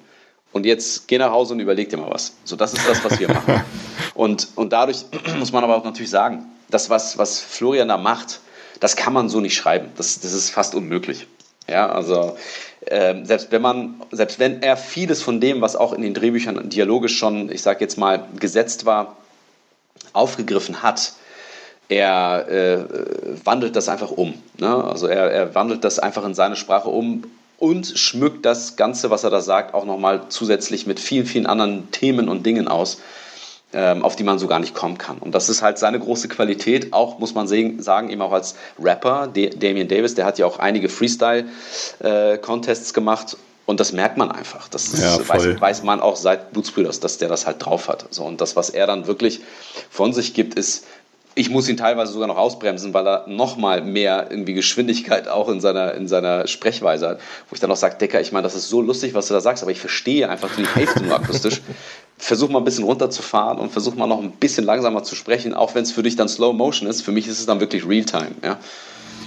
[0.52, 2.34] Und jetzt geh nach Hause und überleg dir mal was.
[2.44, 3.62] So, das ist das, was wir machen.
[4.16, 5.06] Und, und dadurch
[5.38, 8.40] muss man aber auch natürlich sagen, das, was, was Florian da macht,
[8.80, 9.92] das kann man so nicht schreiben.
[9.96, 11.28] Das, das ist fast unmöglich.
[11.68, 12.36] Ja, also
[12.88, 16.68] äh, selbst wenn man, selbst wenn er vieles von dem, was auch in den Drehbüchern
[16.68, 19.18] dialogisch schon, ich sage jetzt mal, gesetzt war,
[20.14, 21.14] aufgegriffen hat,
[21.90, 22.86] er äh,
[23.46, 24.34] wandelt das einfach um.
[24.58, 24.84] Ne?
[24.84, 27.24] Also er, er wandelt das einfach in seine Sprache um
[27.58, 31.90] und schmückt das Ganze, was er da sagt, auch nochmal zusätzlich mit vielen, vielen anderen
[31.92, 33.00] Themen und Dingen aus,
[33.74, 35.18] ähm, auf die man so gar nicht kommen kann.
[35.18, 39.28] Und das ist halt seine große Qualität, auch muss man sagen, eben auch als Rapper.
[39.28, 44.70] Damien Davis, der hat ja auch einige Freestyle-Contests äh, gemacht und das merkt man einfach.
[44.70, 48.06] Das ja, weiß, weiß, man auch seit Blutsbrüders, dass der das halt drauf hat.
[48.12, 49.42] So, und das, was er dann wirklich
[49.90, 50.86] von sich gibt, ist
[51.38, 55.50] ich muss ihn teilweise sogar noch ausbremsen, weil er noch mal mehr irgendwie Geschwindigkeit auch
[55.50, 57.20] in seiner, in seiner Sprechweise hat.
[57.48, 59.40] Wo ich dann auch sage, Decker, ich meine, das ist so lustig, was du da
[59.40, 61.62] sagst, aber ich verstehe einfach die Hälfte nur akustisch.
[62.18, 65.76] Versuch mal ein bisschen runterzufahren und versuch mal noch ein bisschen langsamer zu sprechen, auch
[65.76, 67.04] wenn es für dich dann Slow Motion ist.
[67.04, 68.32] Für mich ist es dann wirklich Realtime.
[68.44, 68.58] Ja?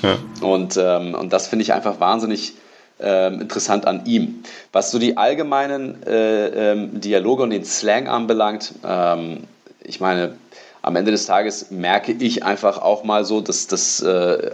[0.03, 0.19] ja.
[0.41, 2.55] Und, ähm, und das finde ich einfach wahnsinnig
[2.99, 4.43] ähm, interessant an ihm.
[4.73, 9.45] Was so die allgemeinen äh, ähm, Dialoge und den Slang anbelangt, ähm,
[9.85, 10.35] ich meine,
[10.83, 14.51] am Ende des Tages merke ich einfach auch mal so, dass, dass äh,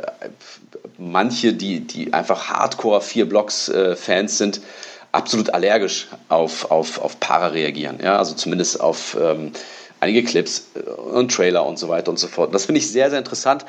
[0.99, 4.61] manche, die, die einfach Hardcore vier Blocks äh, sind,
[5.13, 7.99] absolut allergisch auf, auf, auf Para reagieren.
[8.03, 8.19] Ja?
[8.19, 9.53] Also zumindest auf ähm,
[10.01, 12.55] einige Clips äh, und Trailer und so weiter und so fort.
[12.55, 13.65] Das finde ich sehr, sehr interessant.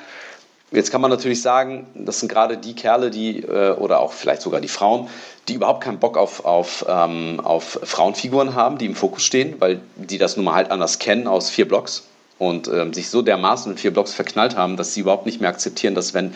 [0.71, 4.41] Jetzt kann man natürlich sagen, das sind gerade die Kerle, die, äh, oder auch vielleicht
[4.41, 5.07] sogar die Frauen,
[5.47, 9.79] die überhaupt keinen Bock auf, auf, ähm, auf Frauenfiguren haben, die im Fokus stehen, weil
[9.95, 12.03] die das nun mal halt anders kennen aus vier Blocks
[12.39, 15.49] und ähm, sich so dermaßen in vier Blocks verknallt haben, dass sie überhaupt nicht mehr
[15.49, 16.33] akzeptieren, dass wenn,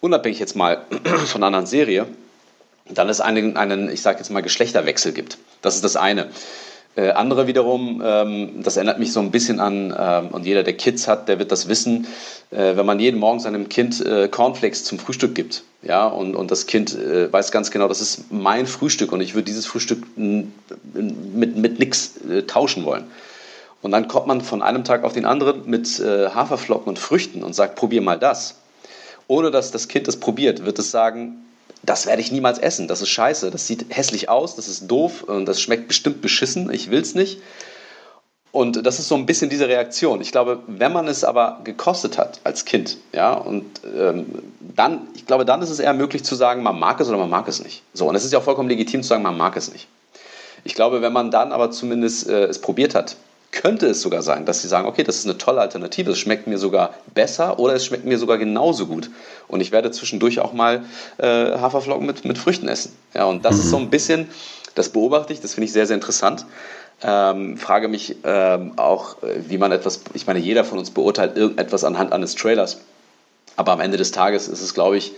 [0.00, 0.84] unabhängig jetzt mal
[1.26, 2.06] von einer anderen Serie,
[2.88, 5.38] dann es einen, einen ich sage jetzt mal, Geschlechterwechsel gibt.
[5.62, 6.28] Das ist das eine.
[6.96, 10.74] Äh, andere wiederum, ähm, das erinnert mich so ein bisschen an, ähm, und jeder, der
[10.74, 12.06] Kids hat, der wird das wissen,
[12.52, 16.52] äh, wenn man jeden Morgen seinem Kind äh, Cornflakes zum Frühstück gibt, ja, und, und
[16.52, 20.04] das Kind äh, weiß ganz genau, das ist mein Frühstück und ich würde dieses Frühstück
[20.16, 23.04] mit, mit nichts äh, tauschen wollen.
[23.84, 27.42] Und dann kommt man von einem Tag auf den anderen mit äh, Haferflocken und Früchten
[27.42, 28.54] und sagt, probier mal das.
[29.28, 31.44] Ohne dass das Kind es probiert, wird es sagen,
[31.82, 35.24] das werde ich niemals essen, das ist scheiße, das sieht hässlich aus, das ist doof
[35.24, 37.42] und das schmeckt bestimmt beschissen, ich will es nicht.
[38.52, 40.22] Und das ist so ein bisschen diese Reaktion.
[40.22, 44.24] Ich glaube, wenn man es aber gekostet hat als Kind, ja, und ähm,
[44.60, 47.28] dann, ich glaube, dann ist es eher möglich zu sagen, man mag es oder man
[47.28, 47.82] mag es nicht.
[47.92, 49.88] So, und es ist ja auch vollkommen legitim zu sagen, man mag es nicht.
[50.64, 53.16] Ich glaube, wenn man dann aber zumindest äh, es probiert hat,
[53.54, 56.46] könnte es sogar sein, dass sie sagen, okay, das ist eine tolle Alternative, es schmeckt
[56.46, 59.10] mir sogar besser oder es schmeckt mir sogar genauso gut.
[59.48, 60.84] Und ich werde zwischendurch auch mal
[61.18, 62.92] äh, Haferflocken mit, mit Früchten essen.
[63.14, 63.60] Ja, und das mhm.
[63.60, 64.28] ist so ein bisschen,
[64.74, 66.44] das beobachte ich, das finde ich sehr, sehr interessant.
[67.02, 71.84] Ähm, frage mich ähm, auch, wie man etwas, ich meine, jeder von uns beurteilt irgendetwas
[71.84, 72.78] anhand eines Trailers.
[73.56, 75.12] Aber am Ende des Tages ist es, glaube ich,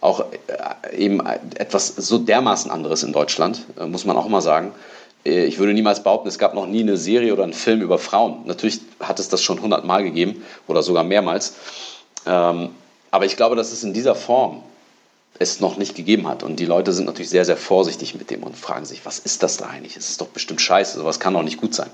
[0.00, 1.20] auch äh, eben
[1.56, 4.72] etwas so dermaßen anderes in Deutschland, äh, muss man auch mal sagen.
[5.24, 7.98] Äh, ich würde niemals behaupten, es gab noch nie eine Serie oder einen Film über
[7.98, 8.46] Frauen.
[8.46, 11.54] Natürlich hat es das schon hundertmal gegeben oder sogar mehrmals.
[12.26, 12.70] Ähm,
[13.10, 14.62] aber ich glaube, dass es in dieser Form
[15.38, 16.42] es noch nicht gegeben hat.
[16.42, 19.42] Und die Leute sind natürlich sehr, sehr vorsichtig mit dem und fragen sich, was ist
[19.42, 19.96] das da eigentlich?
[19.96, 21.90] Es ist doch bestimmt scheiße, sowas kann doch nicht gut sein.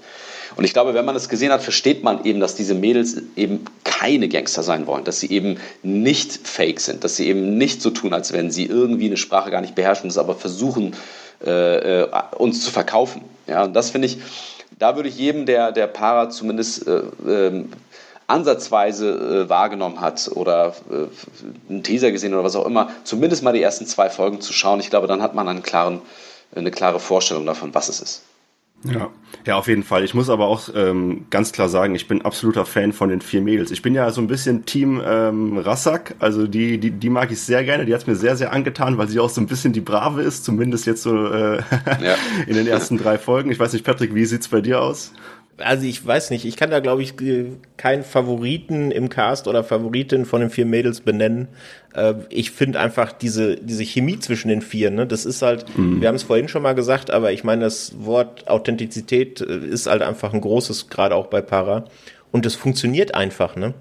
[0.56, 3.64] Und ich glaube, wenn man es gesehen hat, versteht man eben, dass diese Mädels eben
[3.84, 7.90] keine Gangster sein wollen, dass sie eben nicht fake sind, dass sie eben nicht so
[7.90, 10.96] tun, als wenn sie irgendwie eine Sprache gar nicht beherrschen, es aber versuchen,
[11.44, 13.22] äh, äh, uns zu verkaufen.
[13.46, 14.18] Ja, und das finde ich,
[14.78, 17.64] da würde ich jedem, der, der Para zumindest äh, äh,
[18.26, 21.06] ansatzweise wahrgenommen hat oder äh,
[21.68, 24.80] einen Teaser gesehen oder was auch immer, zumindest mal die ersten zwei Folgen zu schauen.
[24.80, 26.00] Ich glaube, dann hat man einen klaren,
[26.54, 28.22] eine klare Vorstellung davon, was es ist.
[28.84, 29.10] Ja,
[29.46, 30.04] ja, auf jeden Fall.
[30.04, 33.42] Ich muss aber auch ähm, ganz klar sagen, ich bin absoluter Fan von den vier
[33.42, 33.70] Mädels.
[33.70, 37.40] Ich bin ja so ein bisschen Team ähm, Rassak, also die, die, die mag ich
[37.40, 37.84] sehr gerne.
[37.84, 40.44] Die hat's mir sehr, sehr angetan, weil sie auch so ein bisschen die Brave ist,
[40.44, 41.58] zumindest jetzt so äh,
[42.02, 42.16] ja.
[42.46, 43.50] in den ersten drei Folgen.
[43.50, 45.12] Ich weiß nicht, Patrick, wie sieht's bei dir aus?
[45.60, 47.14] Also ich weiß nicht, ich kann da glaube ich
[47.76, 51.48] keinen Favoriten im Cast oder Favoritin von den vier Mädels benennen.
[51.94, 56.00] Äh, ich finde einfach diese, diese Chemie zwischen den vier, ne, das ist halt, mhm.
[56.00, 59.86] wir haben es vorhin schon mal gesagt, aber ich meine, das Wort Authentizität äh, ist
[59.86, 61.84] halt einfach ein großes, gerade auch bei Para.
[62.32, 63.74] Und das funktioniert einfach, ne?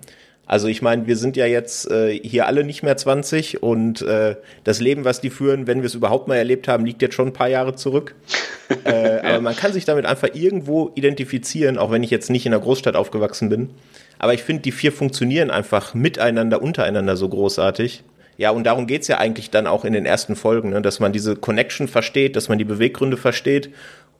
[0.49, 4.35] Also ich meine, wir sind ja jetzt äh, hier alle nicht mehr 20 und äh,
[4.63, 7.27] das Leben, was die führen, wenn wir es überhaupt mal erlebt haben, liegt jetzt schon
[7.27, 8.15] ein paar Jahre zurück.
[8.83, 9.23] äh, ja.
[9.23, 12.63] Aber man kann sich damit einfach irgendwo identifizieren, auch wenn ich jetzt nicht in einer
[12.63, 13.69] Großstadt aufgewachsen bin.
[14.17, 18.03] Aber ich finde, die vier funktionieren einfach miteinander, untereinander so großartig.
[18.39, 20.81] Ja, und darum geht's ja eigentlich dann auch in den ersten Folgen, ne?
[20.81, 23.69] dass man diese Connection versteht, dass man die Beweggründe versteht.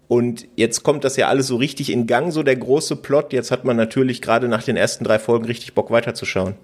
[0.09, 3.31] Und jetzt kommt das ja alles so richtig in Gang, so der große Plot.
[3.31, 6.55] Jetzt hat man natürlich gerade nach den ersten drei Folgen richtig Bock weiterzuschauen.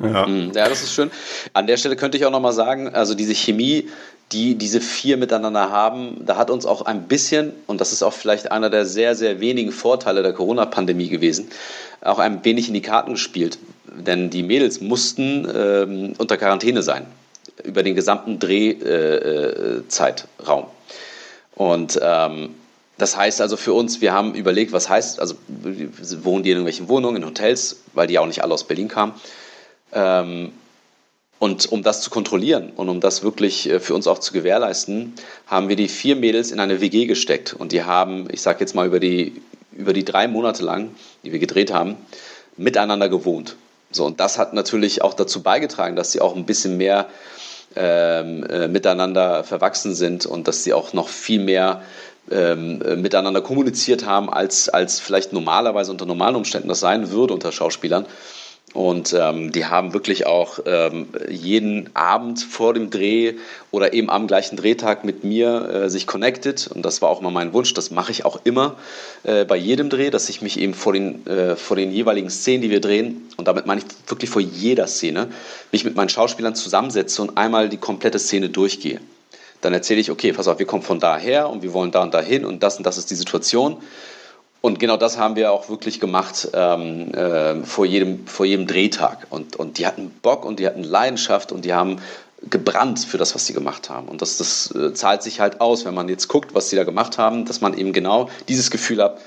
[0.00, 0.28] Ja.
[0.28, 1.10] Ja, das ist schön.
[1.52, 3.88] An der Stelle könnte ich auch nochmal sagen, also diese Chemie,
[4.30, 8.12] die diese vier miteinander haben, da hat uns auch ein bisschen, und das ist auch
[8.12, 11.48] vielleicht einer der sehr, sehr wenigen Vorteile der Corona-Pandemie gewesen,
[12.02, 13.58] auch ein wenig in die Karten gespielt.
[13.84, 17.06] Denn die Mädels mussten ähm, unter Quarantäne sein,
[17.64, 20.62] über den gesamten Drehzeitraum.
[20.62, 20.66] Äh,
[21.54, 22.54] und ähm,
[23.02, 26.88] das heißt also für uns, wir haben überlegt, was heißt, also wohnen die in irgendwelchen
[26.88, 29.14] Wohnungen, in Hotels, weil die auch nicht alle aus Berlin kamen.
[29.92, 30.52] Ähm,
[31.40, 35.14] und um das zu kontrollieren und um das wirklich äh, für uns auch zu gewährleisten,
[35.48, 37.52] haben wir die vier Mädels in eine WG gesteckt.
[37.52, 41.32] Und die haben, ich sage jetzt mal über die, über die drei Monate lang, die
[41.32, 41.96] wir gedreht haben,
[42.56, 43.56] miteinander gewohnt.
[43.90, 47.08] So, und das hat natürlich auch dazu beigetragen, dass sie auch ein bisschen mehr
[47.74, 51.82] ähm, äh, miteinander verwachsen sind und dass sie auch noch viel mehr
[52.30, 57.34] ähm, äh, miteinander kommuniziert haben, als, als vielleicht normalerweise unter normalen Umständen das sein würde
[57.34, 58.06] unter Schauspielern.
[58.74, 63.34] Und ähm, die haben wirklich auch ähm, jeden Abend vor dem Dreh
[63.70, 66.68] oder eben am gleichen Drehtag mit mir äh, sich connected.
[66.68, 67.74] Und das war auch mal mein Wunsch.
[67.74, 68.76] Das mache ich auch immer
[69.24, 72.62] äh, bei jedem Dreh, dass ich mich eben vor den, äh, vor den jeweiligen Szenen,
[72.62, 75.28] die wir drehen, und damit meine ich wirklich vor jeder Szene,
[75.70, 79.00] mich mit meinen Schauspielern zusammensetze und einmal die komplette Szene durchgehe.
[79.62, 82.12] Dann erzähle ich, okay, pass auf, wir kommen von daher und wir wollen da und
[82.12, 83.78] dahin und das und das ist die Situation.
[84.60, 89.26] Und genau das haben wir auch wirklich gemacht ähm, äh, vor, jedem, vor jedem Drehtag.
[89.30, 92.00] Und, und die hatten Bock und die hatten Leidenschaft und die haben
[92.48, 94.08] gebrannt für das, was sie gemacht haben.
[94.08, 96.84] Und das, das äh, zahlt sich halt aus, wenn man jetzt guckt, was sie da
[96.84, 99.18] gemacht haben, dass man eben genau dieses Gefühl hat,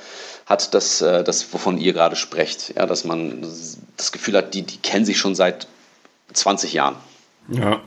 [0.45, 2.73] hat das, äh, das wovon ihr gerade sprecht.
[2.77, 3.41] Ja, dass man
[3.97, 5.67] das Gefühl hat, die, die kennen sich schon seit
[6.33, 6.95] 20 Jahren.
[7.49, 7.81] Ja.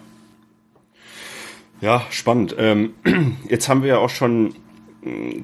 [1.80, 2.54] Ja, spannend.
[2.58, 2.94] Ähm,
[3.48, 4.54] jetzt haben wir ja auch schon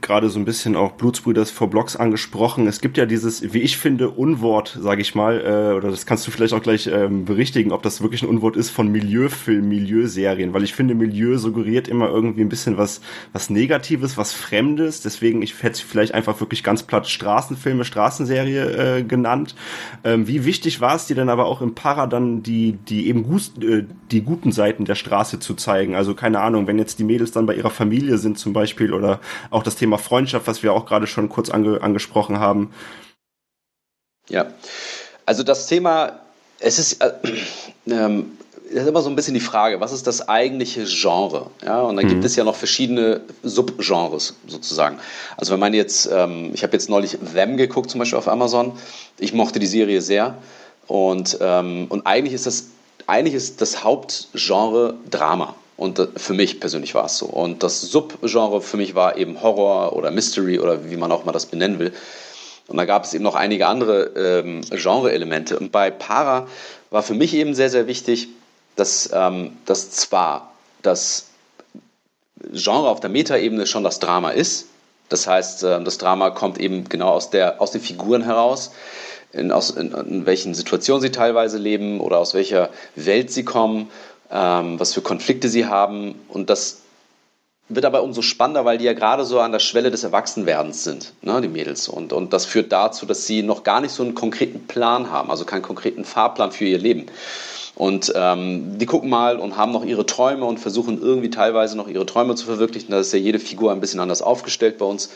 [0.01, 2.67] gerade so ein bisschen auch Blutsbrüders vor Blocks angesprochen.
[2.67, 6.27] Es gibt ja dieses, wie ich finde, Unwort, sage ich mal, äh, oder das kannst
[6.27, 10.53] du vielleicht auch gleich ähm, berichtigen, ob das wirklich ein Unwort ist von Milieufilm, Milieuserien,
[10.55, 13.01] weil ich finde, Milieu suggeriert immer irgendwie ein bisschen was,
[13.33, 15.03] was Negatives, was Fremdes.
[15.03, 19.55] Deswegen, ich hätte vielleicht einfach wirklich ganz platt Straßenfilme, Straßenserie äh, genannt.
[20.03, 23.23] Ähm, wie wichtig war es dir denn aber auch im Para dann die, die eben
[23.23, 25.95] gut, äh, die guten Seiten der Straße zu zeigen?
[25.95, 29.21] Also keine Ahnung, wenn jetzt die Mädels dann bei ihrer Familie sind zum Beispiel oder
[29.51, 32.73] auch das Thema Freundschaft, was wir auch gerade schon kurz ange angesprochen haben.
[34.29, 34.47] Ja,
[35.27, 36.21] also das Thema,
[36.59, 37.13] es ist, äh,
[37.87, 38.39] ähm,
[38.73, 41.51] das ist immer so ein bisschen die Frage, was ist das eigentliche Genre?
[41.65, 42.09] Ja, und da mhm.
[42.09, 44.99] gibt es ja noch verschiedene Subgenres sozusagen.
[45.37, 48.73] Also wenn man jetzt, ähm, ich habe jetzt neulich Them geguckt, zum Beispiel auf Amazon.
[49.19, 50.39] Ich mochte die Serie sehr.
[50.87, 52.67] Und, ähm, und eigentlich ist das,
[53.07, 55.55] eigentlich ist das Hauptgenre Drama.
[55.77, 57.27] Und für mich persönlich war es so.
[57.27, 61.33] Und das Subgenre für mich war eben Horror oder Mystery oder wie man auch mal
[61.33, 61.93] das benennen will.
[62.69, 65.59] Und da gab es eben noch einige andere ähm, Genre-Elemente.
[65.59, 66.47] Und bei Para
[66.91, 68.29] war für mich eben sehr, sehr wichtig,
[68.77, 71.27] dass, ähm, dass zwar das
[72.53, 74.69] Genre auf der Metaebene schon das Drama ist.
[75.09, 78.73] Das heißt, äh, das Drama kommt eben genau aus, der, aus den Figuren heraus,
[79.33, 83.91] in, aus, in, in welchen Situationen sie teilweise leben oder aus welcher Welt sie kommen
[84.31, 86.15] ähm, was für Konflikte sie haben.
[86.29, 86.83] Und das
[87.69, 91.13] wird aber umso spannender, weil die ja gerade so an der Schwelle des Erwachsenwerdens sind,
[91.23, 91.89] ne, die Mädels.
[91.89, 95.31] Und, und das führt dazu, dass sie noch gar nicht so einen konkreten Plan haben,
[95.31, 97.07] also keinen konkreten Fahrplan für ihr Leben.
[97.75, 101.89] Und ähm, die gucken mal und haben noch ihre Träume und versuchen irgendwie teilweise noch
[101.89, 102.93] ihre Träume zu verwirklichen.
[102.93, 105.11] Da ist ja jede Figur ein bisschen anders aufgestellt bei uns.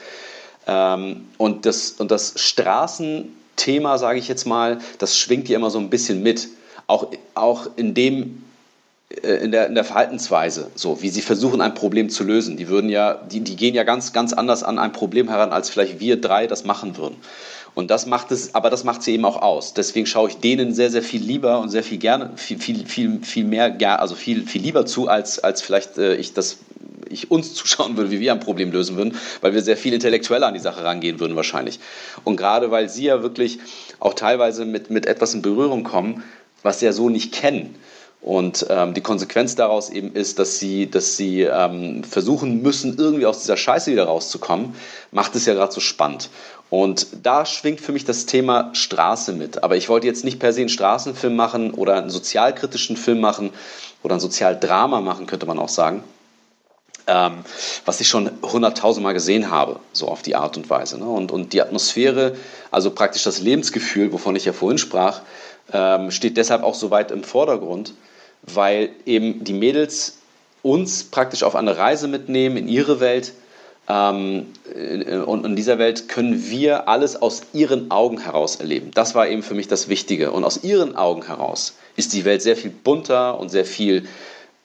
[0.66, 5.78] Ähm, und, das, und das Straßenthema, sage ich jetzt mal, das schwingt hier immer so
[5.78, 6.48] ein bisschen mit.
[6.88, 8.42] Auch, auch in dem
[9.10, 12.58] in der, in der Verhaltensweise, so wie sie versuchen, ein Problem zu lösen.
[12.58, 15.70] Die würden ja, die, die gehen ja ganz, ganz anders an ein Problem heran, als
[15.70, 17.16] vielleicht wir drei das machen würden.
[17.74, 19.72] Und das macht es, aber das macht sie eben auch aus.
[19.72, 23.20] Deswegen schaue ich denen sehr, sehr viel lieber und sehr viel gerne, viel, viel, viel,
[23.22, 26.58] viel mehr, also viel, viel lieber zu, als, als vielleicht äh, ich das,
[27.08, 30.48] ich uns zuschauen würde, wie wir ein Problem lösen würden, weil wir sehr viel intellektueller
[30.48, 31.80] an die Sache rangehen würden wahrscheinlich.
[32.24, 33.58] Und gerade weil sie ja wirklich
[34.00, 36.24] auch teilweise mit, mit etwas in Berührung kommen,
[36.62, 37.76] was sie ja so nicht kennen
[38.20, 43.26] und ähm, die Konsequenz daraus eben ist, dass sie, dass sie ähm, versuchen müssen, irgendwie
[43.26, 44.74] aus dieser Scheiße wieder rauszukommen,
[45.12, 46.28] macht es ja gerade so spannend.
[46.70, 49.62] Und da schwingt für mich das Thema Straße mit.
[49.62, 53.50] Aber ich wollte jetzt nicht per se einen Straßenfilm machen oder einen sozialkritischen Film machen
[54.02, 56.02] oder ein Sozialdrama machen, könnte man auch sagen.
[57.06, 57.38] Ähm,
[57.86, 60.98] was ich schon hunderttausendmal gesehen habe, so auf die Art und Weise.
[60.98, 61.06] Ne?
[61.06, 62.36] Und, und die Atmosphäre,
[62.70, 65.22] also praktisch das Lebensgefühl, wovon ich ja vorhin sprach,
[65.72, 67.94] ähm, steht deshalb auch so weit im Vordergrund,
[68.42, 70.18] weil eben die Mädels
[70.62, 73.32] uns praktisch auf eine Reise mitnehmen in ihre Welt.
[73.88, 78.90] Ähm, äh, und in dieser Welt können wir alles aus ihren Augen heraus erleben.
[78.92, 80.32] Das war eben für mich das Wichtige.
[80.32, 84.06] Und aus ihren Augen heraus ist die Welt sehr viel bunter und sehr viel,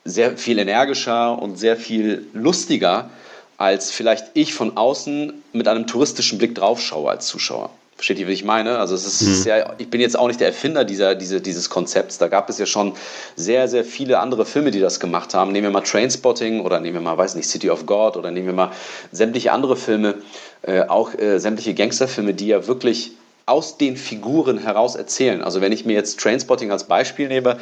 [0.03, 3.09] sehr viel energischer und sehr viel lustiger,
[3.57, 7.69] als vielleicht ich von außen mit einem touristischen Blick draufschaue als Zuschauer.
[7.95, 8.79] Versteht ihr, wie ich meine?
[8.79, 9.49] Also es ist mhm.
[9.49, 12.17] ja, ich bin jetzt auch nicht der Erfinder dieser, dieser, dieses Konzepts.
[12.17, 12.93] Da gab es ja schon
[13.35, 15.51] sehr, sehr viele andere Filme, die das gemacht haben.
[15.51, 18.47] Nehmen wir mal Trainspotting oder nehmen wir mal, weiß nicht, City of God oder nehmen
[18.47, 18.71] wir mal
[19.11, 20.15] sämtliche andere Filme,
[20.63, 23.11] äh, auch äh, sämtliche Gangsterfilme, die ja wirklich
[23.45, 25.41] aus den Figuren heraus erzählen.
[25.41, 27.57] Also wenn ich mir jetzt Trainspotting als Beispiel nehme,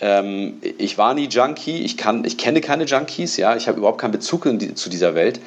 [0.00, 4.00] ähm, ich war nie Junkie, ich, kann, ich kenne keine Junkies, ja, ich habe überhaupt
[4.00, 5.40] keinen Bezug die, zu dieser Welt.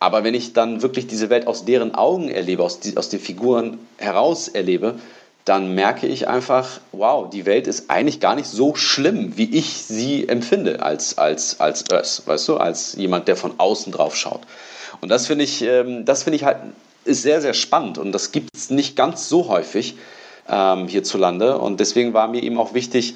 [0.00, 3.20] Aber wenn ich dann wirklich diese Welt aus deren Augen erlebe, aus, die, aus den
[3.20, 4.96] Figuren heraus erlebe,
[5.44, 9.82] dann merke ich einfach, wow, die Welt ist eigentlich gar nicht so schlimm, wie ich
[9.84, 14.42] sie empfinde als, als, als Earth, weißt du, als jemand, der von außen drauf schaut.
[15.00, 16.58] Und das finde ich, ähm, das finde ich halt,
[17.04, 19.96] ist sehr, sehr spannend und das gibt es nicht ganz so häufig
[20.48, 21.58] ähm, hierzulande.
[21.58, 23.14] Und deswegen war mir eben auch wichtig,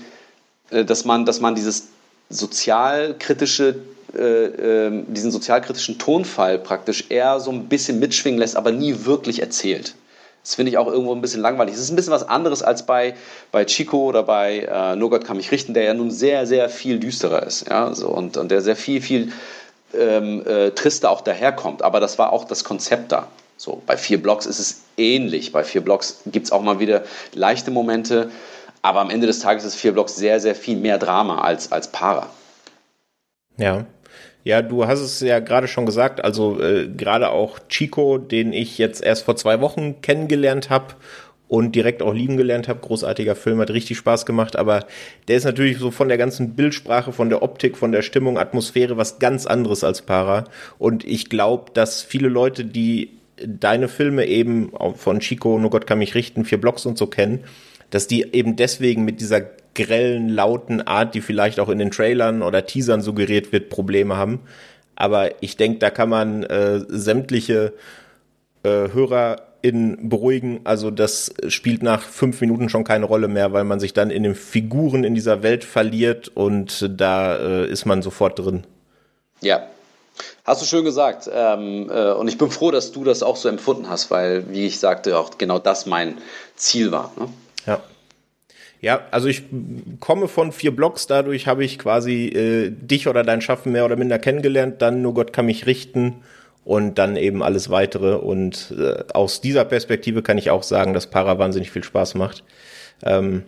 [0.70, 1.88] äh, dass man, dass man dieses
[2.30, 3.76] sozialkritische
[4.14, 9.40] äh, ähm, diesen sozialkritischen Tonfall praktisch eher so ein bisschen mitschwingen lässt, aber nie wirklich
[9.40, 9.94] erzählt.
[10.42, 11.74] Das finde ich auch irgendwo ein bisschen langweilig.
[11.74, 13.14] Es ist ein bisschen was anderes als bei,
[13.52, 16.68] bei Chico oder bei äh, Nur Gott kann mich richten, der ja nun sehr, sehr
[16.68, 17.68] viel düsterer ist.
[17.68, 17.94] Ja?
[17.94, 19.32] So, und, und der sehr viel, viel
[19.94, 21.82] ähm, äh, trister auch daherkommt.
[21.82, 23.28] Aber das war auch das Konzept da.
[23.56, 25.52] So, bei vier Blocks ist es ähnlich.
[25.52, 28.28] Bei vier Blocks gibt es auch mal wieder leichte Momente.
[28.82, 31.86] Aber am Ende des Tages ist vier Blocks sehr, sehr viel mehr Drama als, als
[31.92, 32.26] Para.
[33.58, 33.84] Ja,
[34.44, 38.78] ja, du hast es ja gerade schon gesagt, also äh, gerade auch Chico, den ich
[38.78, 40.94] jetzt erst vor zwei Wochen kennengelernt habe
[41.52, 42.80] und direkt auch lieben gelernt habe.
[42.80, 44.86] Großartiger Film, hat richtig Spaß gemacht, aber
[45.28, 48.96] der ist natürlich so von der ganzen Bildsprache, von der Optik, von der Stimmung, Atmosphäre
[48.96, 50.44] was ganz anderes als Para.
[50.78, 53.10] Und ich glaube, dass viele Leute, die
[53.46, 57.44] deine Filme eben von Chico, Nur Gott kann mich richten, vier Blocks und so kennen,
[57.92, 59.42] dass die eben deswegen mit dieser
[59.74, 64.40] grellen, lauten Art, die vielleicht auch in den Trailern oder Teasern suggeriert wird, Probleme haben.
[64.96, 67.74] Aber ich denke, da kann man äh, sämtliche
[68.62, 70.60] äh, HörerInnen beruhigen.
[70.64, 74.22] Also das spielt nach fünf Minuten schon keine Rolle mehr, weil man sich dann in
[74.22, 78.64] den Figuren in dieser Welt verliert und da äh, ist man sofort drin.
[79.42, 79.66] Ja,
[80.44, 81.30] Hast du schön gesagt.
[81.32, 84.66] Ähm, äh, und ich bin froh, dass du das auch so empfunden hast, weil, wie
[84.66, 86.18] ich sagte, auch genau das mein
[86.56, 87.12] Ziel war.
[87.16, 87.28] Ne?
[87.66, 87.82] Ja.
[88.80, 89.44] Ja, also ich
[90.00, 93.94] komme von vier Blogs, dadurch habe ich quasi äh, dich oder dein Schaffen mehr oder
[93.94, 96.16] minder kennengelernt, dann nur Gott kann mich richten
[96.64, 98.16] und dann eben alles weitere.
[98.16, 102.42] Und äh, aus dieser Perspektive kann ich auch sagen, dass Para wahnsinnig viel Spaß macht.
[103.04, 103.44] Ähm,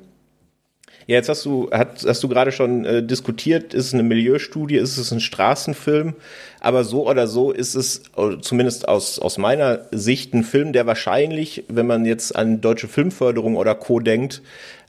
[1.06, 4.76] ja, jetzt hast du, hast, hast du gerade schon äh, diskutiert, ist es eine Milieustudie,
[4.76, 6.14] ist es ein Straßenfilm,
[6.60, 10.86] aber so oder so ist es, äh, zumindest aus, aus meiner Sicht, ein Film, der
[10.86, 14.00] wahrscheinlich, wenn man jetzt an deutsche Filmförderung oder Co.
[14.00, 14.40] denkt,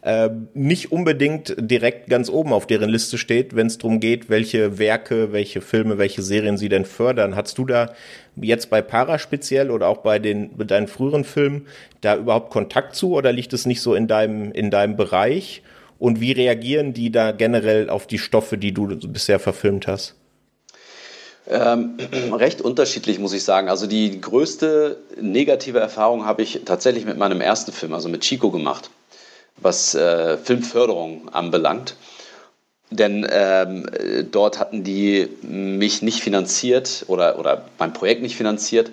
[0.06, 4.78] äh, nicht unbedingt direkt ganz oben auf deren Liste steht, wenn es darum geht, welche
[4.78, 7.36] Werke, welche Filme, welche Serien sie denn fördern.
[7.36, 7.92] Hast du da
[8.36, 11.66] jetzt bei Para speziell oder auch bei den bei deinen früheren Filmen
[12.02, 15.64] da überhaupt Kontakt zu oder liegt es nicht so in deinem in deinem Bereich?
[15.98, 20.16] Und wie reagieren die da generell auf die Stoffe, die du bisher verfilmt hast?
[21.48, 21.98] Ähm,
[22.34, 23.70] recht unterschiedlich, muss ich sagen.
[23.70, 28.52] Also die größte negative Erfahrung habe ich tatsächlich mit meinem ersten Film, also mit Chico
[28.52, 28.90] gemacht
[29.58, 31.96] was äh, Filmförderung anbelangt.
[32.92, 33.90] Denn ähm,
[34.32, 38.92] dort hatten die mich nicht finanziert oder, oder mein Projekt nicht finanziert.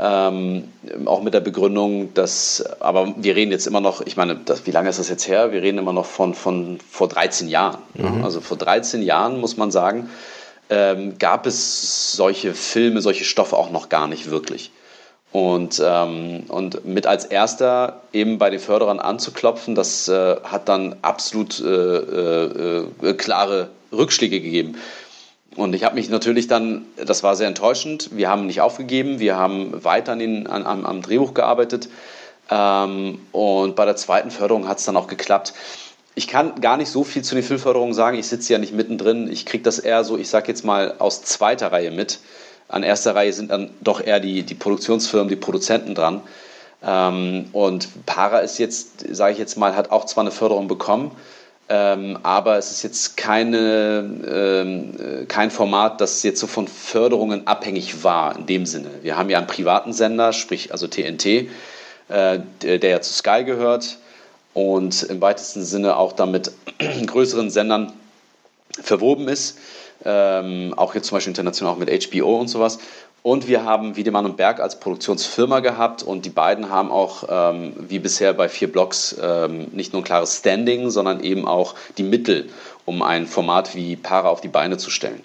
[0.00, 0.64] Ähm,
[1.06, 4.70] auch mit der Begründung, dass, aber wir reden jetzt immer noch, ich meine, das, wie
[4.70, 5.50] lange ist das jetzt her?
[5.50, 7.78] Wir reden immer noch von, von vor 13 Jahren.
[7.94, 8.24] Mhm.
[8.24, 10.08] Also vor 13 Jahren, muss man sagen,
[10.70, 14.70] ähm, gab es solche Filme, solche Stoffe auch noch gar nicht wirklich.
[15.32, 20.96] Und, ähm, und mit als erster eben bei den Förderern anzuklopfen, das äh, hat dann
[21.02, 24.76] absolut äh, äh, äh, klare Rückschläge gegeben.
[25.56, 29.36] Und ich habe mich natürlich dann, das war sehr enttäuschend, wir haben nicht aufgegeben, wir
[29.36, 31.88] haben weiter an an, am, am Drehbuch gearbeitet.
[32.50, 35.54] Ähm, und bei der zweiten Förderung hat es dann auch geklappt.
[36.14, 39.30] Ich kann gar nicht so viel zu den Filmförderungen sagen, ich sitze ja nicht mittendrin,
[39.30, 42.18] ich kriege das eher so, ich sage jetzt mal, aus zweiter Reihe mit
[42.68, 46.20] an erster Reihe sind dann doch eher die, die Produktionsfirmen, die Produzenten dran.
[46.82, 51.10] Ähm, und Para ist jetzt, sage ich jetzt mal, hat auch zwar eine Förderung bekommen,
[51.68, 57.46] ähm, aber es ist jetzt keine, ähm, äh, kein Format, das jetzt so von Förderungen
[57.46, 58.90] abhängig war in dem Sinne.
[59.02, 61.46] Wir haben ja einen privaten Sender, sprich also TNT, äh,
[62.08, 63.98] der, der ja zu Sky gehört
[64.54, 66.52] und im weitesten Sinne auch damit
[67.06, 67.92] größeren Sendern
[68.82, 69.58] verwoben ist.
[70.04, 72.78] Ähm, auch jetzt zum Beispiel international auch mit HBO und sowas.
[73.22, 77.74] Und wir haben Wiedemann und Berg als Produktionsfirma gehabt und die beiden haben auch, ähm,
[77.76, 82.04] wie bisher bei vier Blocks, ähm, nicht nur ein klares Standing, sondern eben auch die
[82.04, 82.48] Mittel,
[82.84, 85.20] um ein Format wie Para auf die Beine zu stellen.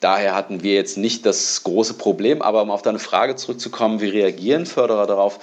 [0.00, 4.10] Daher hatten wir jetzt nicht das große Problem, aber um auf deine Frage zurückzukommen, wie
[4.10, 5.38] reagieren Förderer darauf?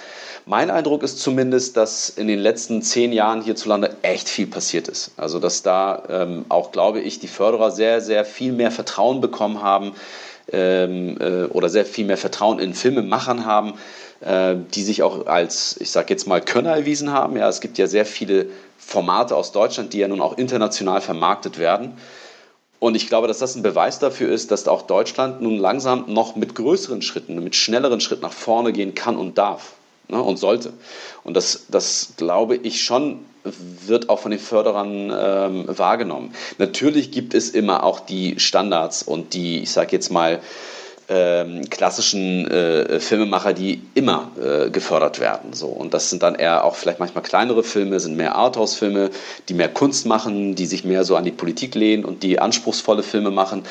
[0.46, 5.10] Mein Eindruck ist zumindest, dass in den letzten zehn Jahren hierzulande echt viel passiert ist.
[5.16, 9.60] Also dass da ähm, auch, glaube ich, die Förderer sehr, sehr viel mehr Vertrauen bekommen
[9.60, 9.92] haben
[10.52, 13.74] ähm, äh, oder sehr viel mehr Vertrauen in Filmemachern haben,
[14.20, 17.36] äh, die sich auch als, ich sage jetzt mal, Könner erwiesen haben.
[17.36, 18.46] Ja, es gibt ja sehr viele
[18.78, 21.96] Formate aus Deutschland, die ja nun auch international vermarktet werden.
[22.78, 26.36] Und ich glaube, dass das ein Beweis dafür ist, dass auch Deutschland nun langsam noch
[26.36, 29.72] mit größeren Schritten, mit schnelleren Schritten nach vorne gehen kann und darf
[30.08, 30.74] ne, und sollte.
[31.22, 36.32] Und das, das glaube ich schon, wird auch von den Förderern ähm, wahrgenommen.
[36.58, 40.40] Natürlich gibt es immer auch die Standards und die, ich sage jetzt mal,
[41.08, 45.52] ähm, klassischen äh, Filmemacher, die immer äh, gefördert werden.
[45.52, 45.66] So.
[45.66, 49.10] Und das sind dann eher auch vielleicht manchmal kleinere Filme, sind mehr Arthouse-Filme,
[49.48, 53.02] die mehr Kunst machen, die sich mehr so an die Politik lehnen und die anspruchsvolle
[53.02, 53.64] Filme machen,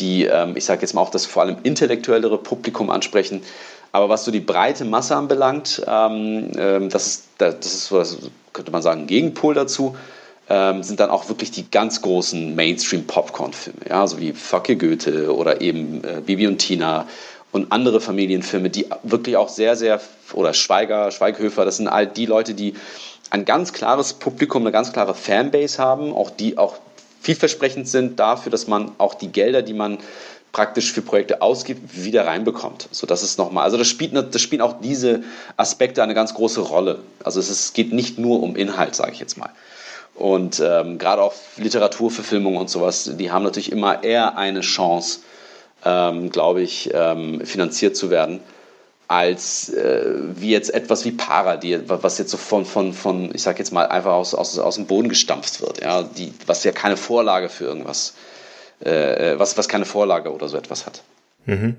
[0.00, 3.42] die, ähm, ich sage jetzt mal auch das vor allem intellektuellere Publikum ansprechen.
[3.92, 8.18] Aber was so die breite Masse anbelangt, ähm, ähm das ist, das ist das
[8.52, 9.96] könnte man sagen, ein Gegenpol dazu
[10.48, 15.60] ähm, sind dann auch wirklich die ganz großen Mainstream-Popcorn-Filme, ja, so wie Facke Goethe oder
[15.60, 17.06] eben äh, Bibi und Tina
[17.52, 20.00] und andere Familienfilme, die wirklich auch sehr, sehr,
[20.32, 22.74] oder Schweiger, Schweighöfer, das sind all die Leute, die
[23.30, 26.76] ein ganz klares Publikum, eine ganz klare Fanbase haben, auch die auch
[27.20, 29.98] vielversprechend sind dafür, dass man auch die Gelder, die man
[30.52, 32.88] praktisch für Projekte ausgibt, wieder reinbekommt.
[32.90, 35.22] So, das ist nochmal, also das, spielt, das spielen auch diese
[35.56, 37.00] Aspekte eine ganz große Rolle.
[37.22, 39.50] Also es ist, geht nicht nur um Inhalt, sage ich jetzt mal.
[40.14, 45.20] Und ähm, gerade auch Literaturverfilmungen und sowas, die haben natürlich immer eher eine Chance,
[45.84, 48.40] ähm, glaube ich, ähm, finanziert zu werden,
[49.08, 50.04] als äh,
[50.36, 53.86] wie jetzt etwas wie Paradies, was jetzt so von, von, von ich sag jetzt mal,
[53.86, 57.64] einfach aus, aus, aus dem Boden gestampft wird, ja, die, was ja keine Vorlage für
[57.64, 58.14] irgendwas,
[58.80, 61.02] äh, was, was keine Vorlage oder so etwas hat.
[61.46, 61.76] Mhm.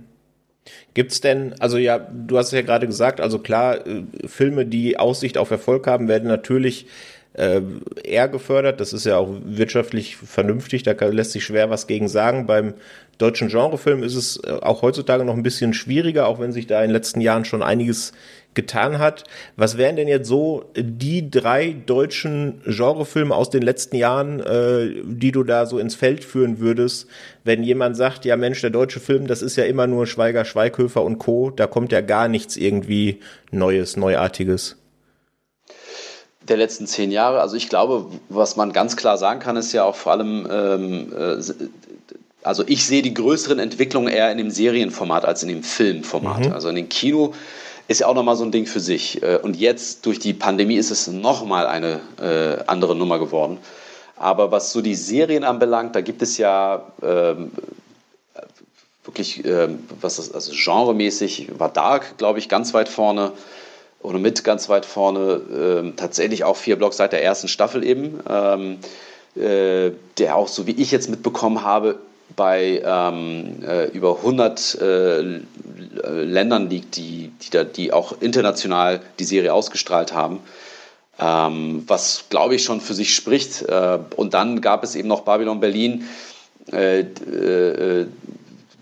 [0.94, 4.98] Gibt's denn, also ja, du hast es ja gerade gesagt, also klar, äh, Filme, die
[4.98, 6.88] Aussicht auf Erfolg haben, werden natürlich
[7.34, 7.62] äh,
[8.04, 8.80] eher gefördert.
[8.80, 12.46] Das ist ja auch wirtschaftlich vernünftig, da lässt sich schwer was gegen sagen.
[12.46, 12.74] Beim
[13.18, 16.82] deutschen Genrefilm ist es äh, auch heutzutage noch ein bisschen schwieriger, auch wenn sich da
[16.82, 18.12] in den letzten Jahren schon einiges
[18.54, 19.24] getan hat.
[19.56, 25.32] Was wären denn jetzt so die drei deutschen Genrefilme aus den letzten Jahren, äh, die
[25.32, 27.08] du da so ins Feld führen würdest,
[27.44, 31.04] wenn jemand sagt, ja Mensch, der deutsche Film, das ist ja immer nur Schweiger, Schweighöfer
[31.04, 33.20] und Co., da kommt ja gar nichts irgendwie
[33.52, 34.78] Neues, Neuartiges
[36.48, 37.40] der letzten zehn Jahre.
[37.40, 41.14] Also ich glaube, was man ganz klar sagen kann, ist ja auch vor allem, ähm,
[41.16, 41.38] äh,
[42.44, 46.48] also ich sehe die größeren Entwicklungen eher in dem Serienformat als in dem Filmformat.
[46.48, 46.52] Mhm.
[46.52, 47.34] Also in dem Kino
[47.92, 49.22] ist ja auch nochmal so ein Ding für sich.
[49.22, 53.60] Äh, und jetzt durch die Pandemie ist es nochmal eine äh, andere Nummer geworden.
[54.16, 57.52] Aber was so die Serien anbelangt, da gibt es ja ähm,
[59.04, 63.32] wirklich, ähm, was das, also genremäßig war Dark, glaube ich, ganz weit vorne
[64.02, 68.20] oder mit ganz weit vorne, ähm, tatsächlich auch vier Blocks seit der ersten Staffel eben,
[68.30, 68.78] ähm,
[69.36, 72.00] äh, der auch, so wie ich jetzt mitbekommen habe,
[72.36, 75.40] bei ähm, äh, über 100 äh,
[76.24, 80.40] Ländern liegt, die, die, da, die auch international die Serie ausgestrahlt haben.
[81.20, 83.64] Ähm, was, glaube ich, schon für sich spricht.
[83.64, 86.08] Äh, und dann gab es eben noch Babylon Berlin,
[86.72, 88.08] äh, äh,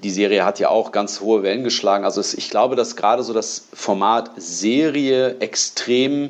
[0.03, 2.05] die Serie hat ja auch ganz hohe Wellen geschlagen.
[2.05, 6.29] Also es, ich glaube, dass gerade so das Format Serie extrem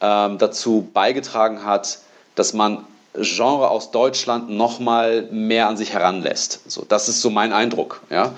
[0.00, 1.98] ähm, dazu beigetragen hat,
[2.34, 2.84] dass man
[3.14, 6.60] Genre aus Deutschland noch mal mehr an sich heranlässt.
[6.66, 8.02] So, das ist so mein Eindruck.
[8.10, 8.34] Ja?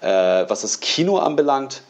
[0.00, 1.82] Äh, was das Kino anbelangt,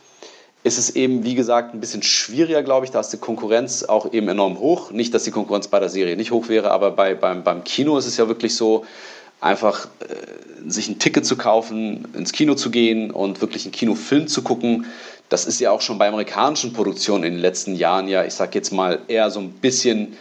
[0.62, 2.90] ist es eben, wie gesagt, ein bisschen schwieriger, glaube ich.
[2.90, 4.90] Da ist die Konkurrenz auch eben enorm hoch.
[4.90, 7.96] Nicht, dass die Konkurrenz bei der Serie nicht hoch wäre, aber bei, beim, beim Kino
[7.96, 8.84] ist es ja wirklich so,
[9.40, 14.28] einfach äh, sich ein Ticket zu kaufen, ins Kino zu gehen und wirklich einen Kinofilm
[14.28, 14.86] zu gucken.
[15.28, 18.54] Das ist ja auch schon bei amerikanischen Produktionen in den letzten Jahren ja, ich sag
[18.54, 20.16] jetzt mal, eher so ein bisschen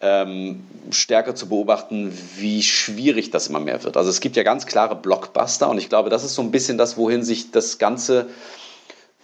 [0.00, 3.96] ähm, stärker zu beobachten, wie schwierig das immer mehr wird.
[3.96, 6.78] Also es gibt ja ganz klare Blockbuster und ich glaube, das ist so ein bisschen
[6.78, 8.26] das, wohin sich das ganze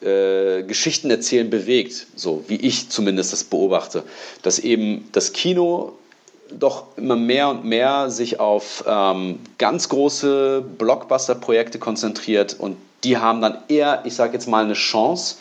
[0.03, 4.03] äh, Geschichten erzählen bewegt, so wie ich zumindest das beobachte,
[4.43, 5.93] dass eben das Kino
[6.51, 13.41] doch immer mehr und mehr sich auf ähm, ganz große Blockbuster-Projekte konzentriert und die haben
[13.41, 15.37] dann eher, ich sage jetzt mal, eine Chance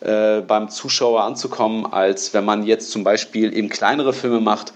[0.00, 4.72] äh, beim Zuschauer anzukommen, als wenn man jetzt zum Beispiel eben kleinere Filme macht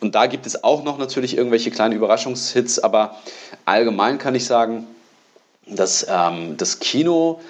[0.00, 3.16] Und da gibt es auch noch natürlich irgendwelche kleine Überraschungshits, aber
[3.64, 4.86] allgemein kann ich sagen,
[5.66, 7.40] dass ähm, das Kino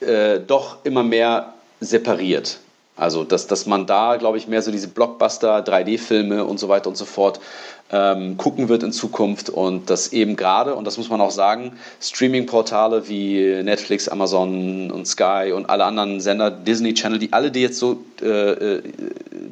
[0.00, 2.60] äh, doch immer mehr separiert.
[2.96, 6.88] Also, dass, dass man da, glaube ich, mehr so diese Blockbuster, 3D-Filme und so weiter
[6.88, 7.40] und so fort
[7.92, 11.78] ähm, gucken wird in Zukunft und dass eben gerade, und das muss man auch sagen,
[12.00, 17.60] Streaming-Portale wie Netflix, Amazon und Sky und alle anderen Sender, Disney Channel, die alle, die
[17.60, 18.82] jetzt so äh, äh,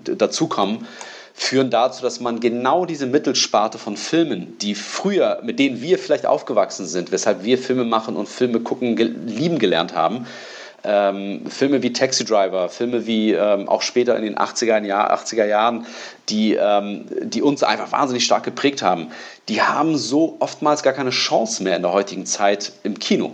[0.04, 0.86] dazukommen,
[1.34, 6.26] führen dazu, dass man genau diese Mittelsparte von Filmen, die früher, mit denen wir vielleicht
[6.26, 10.26] aufgewachsen sind, weshalb wir Filme machen und Filme gucken, lieben gelernt haben,
[10.84, 15.46] ähm, Filme wie Taxi Driver, Filme wie ähm, auch später in den 80er, Jahr, 80er
[15.46, 15.86] Jahren,
[16.28, 19.08] die, ähm, die uns einfach wahnsinnig stark geprägt haben,
[19.48, 23.32] die haben so oftmals gar keine Chance mehr in der heutigen Zeit im Kino.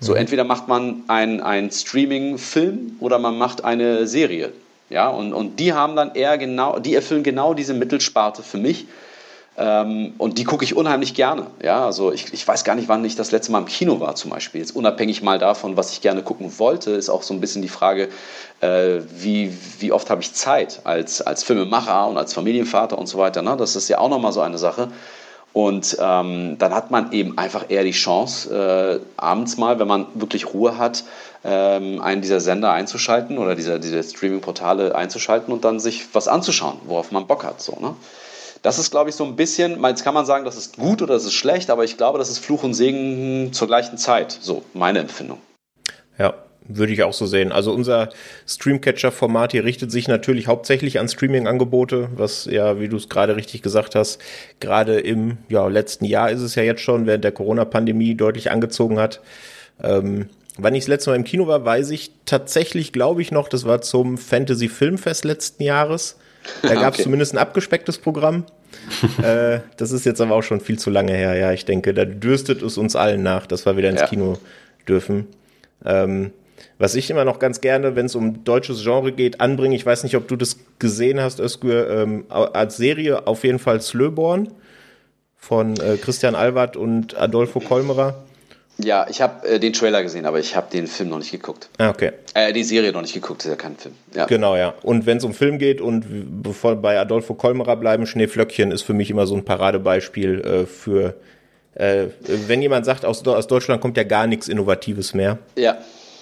[0.00, 0.18] So, mhm.
[0.18, 4.52] entweder macht man einen Streaming-Film oder man macht eine Serie.
[4.90, 8.86] Ja, und, und die haben dann eher genau, die erfüllen genau diese Mittelsparte für mich.
[9.58, 11.46] Ähm, und die gucke ich unheimlich gerne.
[11.62, 14.14] Ja, also ich, ich weiß gar nicht, wann ich das letzte Mal im Kino war
[14.14, 14.60] zum Beispiel.
[14.60, 17.68] Jetzt unabhängig mal davon, was ich gerne gucken wollte, ist auch so ein bisschen die
[17.68, 18.08] Frage,
[18.60, 23.18] äh, wie, wie oft habe ich Zeit als, als Filmemacher und als Familienvater und so
[23.18, 23.42] weiter.
[23.42, 23.56] Ne?
[23.58, 24.88] Das ist ja auch nochmal so eine Sache.
[25.52, 30.06] Und ähm, dann hat man eben einfach eher die Chance, äh, abends mal, wenn man
[30.14, 31.04] wirklich Ruhe hat,
[31.44, 36.78] ähm, einen dieser Sender einzuschalten oder dieser, diese Streaming-Portale einzuschalten und dann sich was anzuschauen,
[36.86, 37.60] worauf man Bock hat.
[37.60, 37.94] So, ne?
[38.62, 41.14] Das ist, glaube ich, so ein bisschen, jetzt kann man sagen, das ist gut oder
[41.14, 44.38] das ist schlecht, aber ich glaube, das ist Fluch und Segen zur gleichen Zeit.
[44.40, 45.38] So, meine Empfindung.
[46.16, 46.34] Ja,
[46.68, 47.50] würde ich auch so sehen.
[47.50, 48.10] Also unser
[48.46, 53.62] Streamcatcher-Format hier richtet sich natürlich hauptsächlich an Streaming-Angebote, was ja, wie du es gerade richtig
[53.62, 54.20] gesagt hast,
[54.60, 59.00] gerade im ja, letzten Jahr ist es ja jetzt schon, während der Corona-Pandemie deutlich angezogen
[59.00, 59.20] hat.
[59.82, 63.48] Ähm, wann ich das letzte Mal im Kino war, weiß ich tatsächlich, glaube ich noch,
[63.48, 66.16] das war zum Fantasy Filmfest letzten Jahres.
[66.62, 67.02] Da gab es okay.
[67.04, 68.44] zumindest ein abgespecktes Programm.
[69.22, 71.36] äh, das ist jetzt aber auch schon viel zu lange her.
[71.36, 74.06] Ja, ich denke, da dürstet es uns allen nach, dass wir wieder ins ja.
[74.06, 74.38] Kino
[74.88, 75.26] dürfen.
[75.84, 76.32] Ähm,
[76.78, 80.02] was ich immer noch ganz gerne, wenn es um deutsches Genre geht, anbringe, ich weiß
[80.02, 84.48] nicht, ob du das gesehen hast, Özgür, ähm, als Serie auf jeden Fall Slöborn
[85.36, 88.24] von äh, Christian Albert und Adolfo Kolmerer.
[88.84, 91.68] Ja, ich habe äh, den Trailer gesehen, aber ich habe den Film noch nicht geguckt.
[91.78, 92.12] Ah, okay.
[92.34, 93.94] Äh, die Serie noch nicht geguckt, ist ja kein Film.
[94.14, 94.26] Ja.
[94.26, 94.74] Genau, ja.
[94.82, 96.04] Und wenn es um Film geht und
[96.42, 101.14] bevor bei Adolfo Kolmerer bleiben, Schneeflöckchen ist für mich immer so ein Paradebeispiel äh, für,
[101.74, 102.06] äh,
[102.46, 105.38] wenn jemand sagt, aus, aus Deutschland kommt ja gar nichts Innovatives mehr.
[105.56, 105.78] Ja.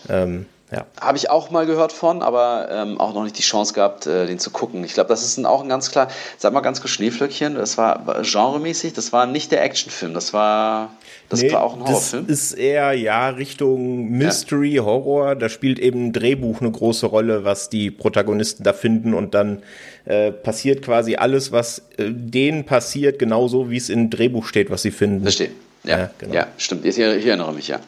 [0.09, 0.87] Ähm, ja.
[1.01, 4.27] Habe ich auch mal gehört von, aber ähm, auch noch nicht die Chance gehabt, äh,
[4.27, 4.85] den zu gucken.
[4.85, 6.09] Ich glaube, das ist ein, auch ein ganz klar,
[6.39, 10.33] sag mal ganz kurz Schneeflöckchen, das war, war genremäßig, das war nicht der Actionfilm, das
[10.33, 10.93] war,
[11.29, 12.27] das nee, war auch ein Horrorfilm.
[12.29, 14.85] Das ist eher, ja, Richtung Mystery, ja.
[14.85, 19.35] Horror, da spielt eben ein Drehbuch eine große Rolle, was die Protagonisten da finden und
[19.35, 19.65] dann
[20.05, 24.83] äh, passiert quasi alles, was äh, denen passiert, genauso wie es im Drehbuch steht, was
[24.83, 25.23] sie finden.
[25.23, 25.51] Verstehe.
[25.83, 26.35] Ja, ja, genau.
[26.35, 26.85] ja stimmt.
[26.85, 27.81] Ich, ich erinnere mich, ja.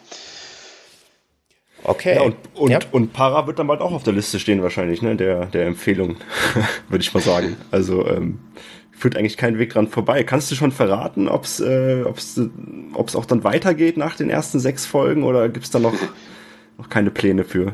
[1.85, 2.15] Okay.
[2.17, 2.79] Ja, und, und, ja.
[2.93, 6.17] und Para wird dann bald auch auf der Liste stehen wahrscheinlich, ne, der, der Empfehlung,
[6.89, 7.57] würde ich mal sagen.
[7.71, 8.39] Also ähm,
[8.93, 10.23] führt eigentlich kein Weg dran vorbei.
[10.23, 12.41] Kannst du schon verraten, ob es äh, ob's,
[12.95, 15.95] ob's auch dann weitergeht nach den ersten sechs Folgen oder gibt es da noch,
[16.79, 17.73] noch keine Pläne für?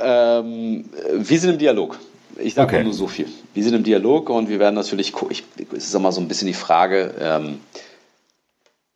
[0.00, 0.84] Ähm,
[1.14, 1.98] wir sind im Dialog.
[2.38, 2.84] Ich sage okay.
[2.84, 3.26] nur so viel.
[3.54, 5.44] Wir sind im Dialog und wir werden natürlich, ich,
[5.74, 7.60] es ist immer so ein bisschen die Frage, ähm,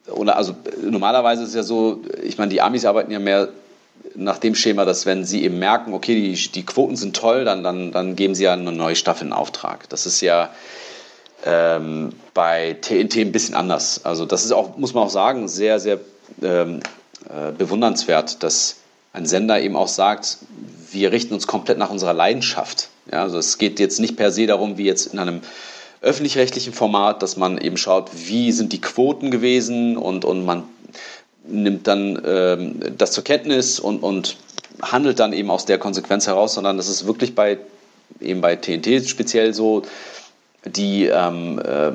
[0.09, 3.49] oder also normalerweise ist es ja so, ich meine, die Amis arbeiten ja mehr
[4.15, 7.63] nach dem Schema, dass wenn sie eben merken, okay, die, die Quoten sind toll, dann,
[7.63, 9.89] dann, dann geben sie ja eine neue Staffel in Auftrag.
[9.89, 10.51] Das ist ja
[11.45, 14.05] ähm, bei TNT ein bisschen anders.
[14.05, 16.01] Also das ist auch, muss man auch sagen, sehr, sehr
[16.43, 16.81] ähm,
[17.29, 18.77] äh, bewundernswert, dass
[19.13, 20.39] ein Sender eben auch sagt,
[20.91, 22.89] wir richten uns komplett nach unserer Leidenschaft.
[23.11, 25.41] Ja, also es geht jetzt nicht per se darum, wie jetzt in einem
[26.07, 30.65] öffentlich-rechtlichen Format, dass man eben schaut, wie sind die Quoten gewesen und, und man
[31.47, 34.37] nimmt dann ähm, das zur Kenntnis und, und
[34.81, 37.59] handelt dann eben aus der Konsequenz heraus, sondern das ist wirklich bei
[38.21, 39.83] eben bei TNT speziell so,
[40.65, 41.93] die ähm, äh,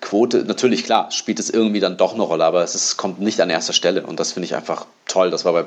[0.00, 3.40] Quote, natürlich klar, spielt es irgendwie dann doch eine Rolle, aber es ist, kommt nicht
[3.40, 5.30] an erster Stelle und das finde ich einfach toll.
[5.30, 5.64] Das war bei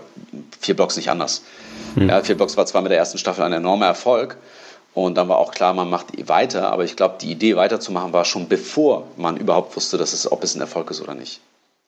[0.59, 1.41] vier Blocks nicht anders.
[1.95, 2.09] Mhm.
[2.09, 4.37] Ja, vier Blocks war zwar mit der ersten Staffel ein enormer Erfolg,
[4.95, 6.71] und dann war auch klar, man macht weiter.
[6.71, 10.43] Aber ich glaube, die Idee weiterzumachen war schon bevor man überhaupt wusste, dass es, ob
[10.43, 11.41] es ein Erfolg ist oder nicht.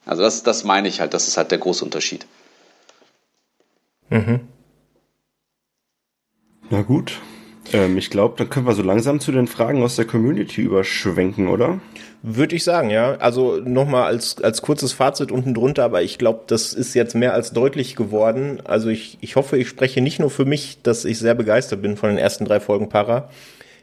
[0.06, 1.14] Also das, das meine ich halt.
[1.14, 2.28] Das ist halt der große Unterschied.
[4.10, 4.42] Mhm.
[6.70, 7.22] Na gut.
[7.72, 11.48] Ähm, ich glaube, dann können wir so langsam zu den Fragen aus der Community überschwenken,
[11.48, 11.80] oder?
[12.24, 13.16] Würde ich sagen, ja.
[13.18, 17.34] Also nochmal als, als kurzes Fazit unten drunter, aber ich glaube, das ist jetzt mehr
[17.34, 18.62] als deutlich geworden.
[18.64, 21.96] Also ich, ich hoffe, ich spreche nicht nur für mich, dass ich sehr begeistert bin
[21.96, 23.30] von den ersten drei Folgen Para.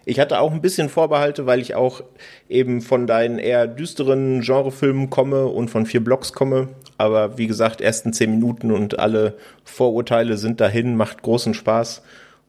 [0.07, 2.03] Ich hatte auch ein bisschen Vorbehalte, weil ich auch
[2.49, 6.69] eben von deinen eher düsteren Genrefilmen komme und von vier Blocks komme.
[6.99, 12.03] Aber wie gesagt, ersten zehn Minuten und alle Vorurteile sind dahin, macht großen Spaß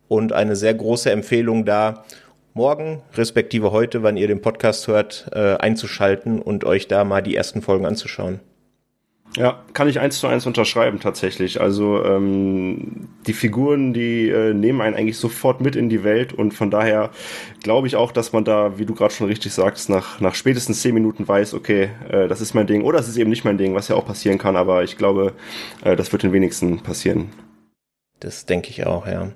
[0.08, 2.04] und eine sehr große Empfehlung da,
[2.56, 7.36] morgen, respektive heute, wann ihr den Podcast hört, äh, einzuschalten und euch da mal die
[7.36, 8.40] ersten Folgen anzuschauen.
[9.36, 11.60] Ja, kann ich eins zu eins unterschreiben tatsächlich.
[11.60, 16.54] Also ähm, die Figuren, die äh, nehmen einen eigentlich sofort mit in die Welt und
[16.54, 17.10] von daher
[17.62, 20.82] glaube ich auch, dass man da, wie du gerade schon richtig sagst, nach, nach spätestens
[20.82, 23.58] zehn Minuten weiß, okay, äh, das ist mein Ding oder es ist eben nicht mein
[23.58, 25.34] Ding, was ja auch passieren kann, aber ich glaube,
[25.84, 27.32] äh, das wird den wenigsten passieren.
[28.22, 29.34] Das denke ich auch, ja.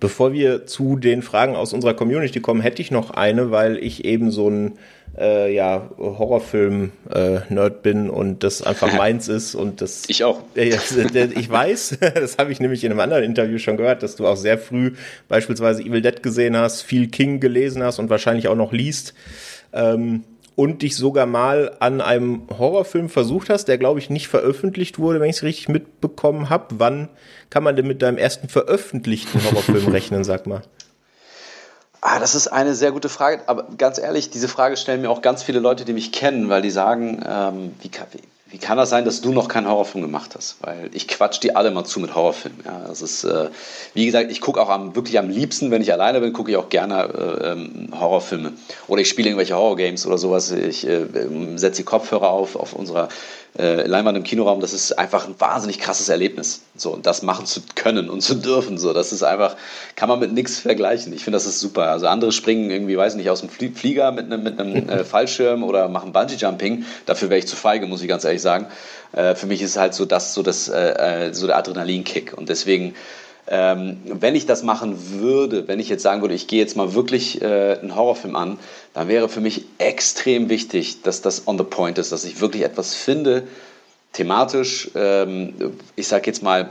[0.00, 4.04] Bevor wir zu den Fragen aus unserer Community kommen, hätte ich noch eine, weil ich
[4.04, 4.78] eben so ein
[5.18, 10.04] äh, ja, Horrorfilm-Nerd äh, bin und das einfach meins ist und das.
[10.08, 10.42] Ich auch.
[10.54, 10.76] Äh,
[11.34, 14.36] ich weiß, das habe ich nämlich in einem anderen Interview schon gehört, dass du auch
[14.36, 14.92] sehr früh
[15.28, 19.14] beispielsweise Evil Dead gesehen hast, viel King gelesen hast und wahrscheinlich auch noch liest.
[19.72, 20.24] Ähm,
[20.58, 25.20] und dich sogar mal an einem Horrorfilm versucht hast, der glaube ich nicht veröffentlicht wurde,
[25.20, 26.66] wenn ich es richtig mitbekommen habe.
[26.78, 27.08] Wann
[27.48, 30.62] kann man denn mit deinem ersten veröffentlichten Horrorfilm rechnen, sag mal?
[32.00, 33.42] Ah, das ist eine sehr gute Frage.
[33.46, 36.60] Aber ganz ehrlich, diese Frage stellen mir auch ganz viele Leute, die mich kennen, weil
[36.60, 37.90] die sagen, ähm, wie,
[38.50, 40.56] wie, kann das sein, dass du noch keinen Horrorfilm gemacht hast?
[40.60, 42.60] Weil ich quatsch die alle mal zu mit Horrorfilmen.
[42.64, 43.50] Ja, das ist, äh,
[43.94, 46.56] wie gesagt, ich gucke auch am, wirklich am liebsten, wenn ich alleine bin, gucke ich
[46.56, 48.52] auch gerne äh, ähm, Horrorfilme.
[48.86, 50.50] Oder ich spiele irgendwelche Horrorgames oder sowas.
[50.50, 51.06] Ich äh,
[51.56, 53.08] setze die Kopfhörer auf auf unserer
[53.58, 56.62] äh, Leinwand im Kinoraum, das ist einfach ein wahnsinnig krasses Erlebnis.
[56.80, 59.56] So, und das machen zu können und zu dürfen, so, das ist einfach,
[59.96, 61.12] kann man mit nichts vergleichen.
[61.12, 61.90] Ich finde, das ist super.
[61.90, 65.64] Also andere springen irgendwie, weiß nicht, aus dem Flieger mit einem, mit einem äh, Fallschirm
[65.64, 66.84] oder machen Bungee-Jumping.
[67.06, 68.66] Dafür wäre ich zu feige, muss ich ganz ehrlich sagen.
[69.12, 72.36] Äh, für mich ist halt so das, so das, äh, äh, so der Adrenalinkick.
[72.36, 72.94] Und deswegen,
[73.48, 76.94] ähm, wenn ich das machen würde, wenn ich jetzt sagen würde, ich gehe jetzt mal
[76.94, 78.58] wirklich äh, einen Horrorfilm an,
[78.94, 82.62] dann wäre für mich extrem wichtig, dass das on the point ist, dass ich wirklich
[82.62, 83.44] etwas finde,
[84.12, 85.54] thematisch, ähm,
[85.96, 86.70] ich sage jetzt mal,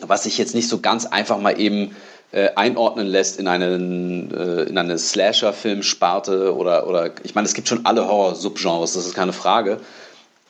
[0.00, 1.94] was sich jetzt nicht so ganz einfach mal eben
[2.32, 7.68] äh, einordnen lässt in, einen, äh, in eine Slasher-Filmsparte oder, oder ich meine, es gibt
[7.68, 9.80] schon alle Horror-Subgenres, das ist keine Frage.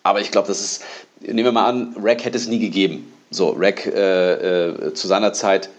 [0.05, 0.85] Aber ich glaube, das ist,
[1.21, 3.13] nehmen wir mal an, Rack hätte es nie gegeben.
[3.31, 5.71] So, Rack äh, äh, zu seiner Zeit,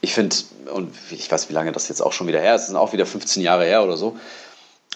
[0.00, 0.36] ich finde,
[0.72, 2.92] und ich weiß, wie lange das jetzt auch schon wieder her ist, es sind auch
[2.92, 4.16] wieder 15 Jahre her oder so.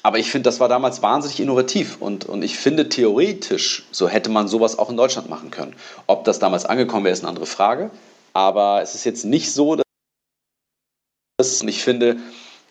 [0.05, 4.29] Aber ich finde, das war damals wahnsinnig innovativ und, und ich finde theoretisch, so hätte
[4.29, 5.75] man sowas auch in Deutschland machen können.
[6.07, 7.91] Ob das damals angekommen wäre, ist eine andere Frage.
[8.35, 12.19] Aber es ist jetzt nicht so, dass ich finde,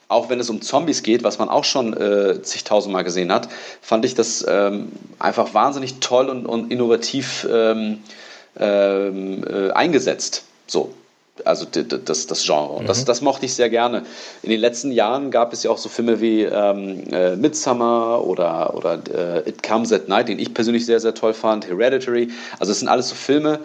[0.10, 3.50] auch wenn es um Zombies geht, was man auch schon äh, zigtausendmal gesehen hat,
[3.82, 8.04] fand ich das ähm, einfach wahnsinnig toll und, und innovativ ähm,
[8.60, 10.44] ähm, äh, eingesetzt.
[10.68, 10.94] So,
[11.46, 12.74] also das, das Genre.
[12.74, 13.06] Und das, mhm.
[13.06, 14.04] das mochte ich sehr gerne.
[14.44, 18.76] In den letzten Jahren gab es ja auch so Filme wie ähm, äh, Midsummer oder,
[18.76, 22.30] oder äh, It Comes at Night, den ich persönlich sehr, sehr toll fand, Hereditary.
[22.60, 23.60] Also es sind alles so Filme,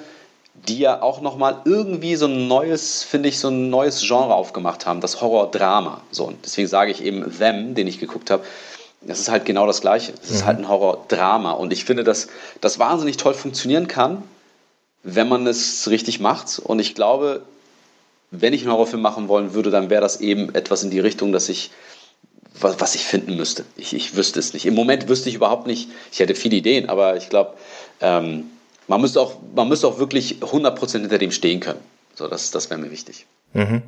[0.67, 4.87] die ja auch nochmal irgendwie so ein neues, finde ich, so ein neues Genre aufgemacht
[4.87, 6.01] haben, das Horror-Drama.
[6.11, 8.45] So, und deswegen sage ich eben Them, den ich geguckt habe,
[9.03, 10.13] das ist halt genau das Gleiche.
[10.23, 10.37] Es mhm.
[10.37, 11.53] ist halt ein Horror-Drama.
[11.53, 12.29] Und ich finde, dass
[12.61, 14.23] das wahnsinnig toll funktionieren kann,
[15.05, 16.59] wenn man es richtig macht.
[16.59, 17.43] Und ich glaube,
[18.31, 21.33] wenn ich einen Horrorfilm machen wollen würde, dann wäre das eben etwas in die Richtung,
[21.33, 21.71] dass ich
[22.61, 23.65] was, was ich finden müsste.
[23.77, 24.67] Ich, ich wüsste es nicht.
[24.67, 25.89] Im Moment wüsste ich überhaupt nicht.
[26.13, 27.55] Ich hätte viele Ideen, aber ich glaube,
[28.01, 28.45] ähm,
[28.87, 31.81] man müsste auch, man müsste auch wirklich 100% hinter dem stehen können.
[32.15, 33.27] So, das, das wäre mir wichtig.
[33.53, 33.83] Mhm.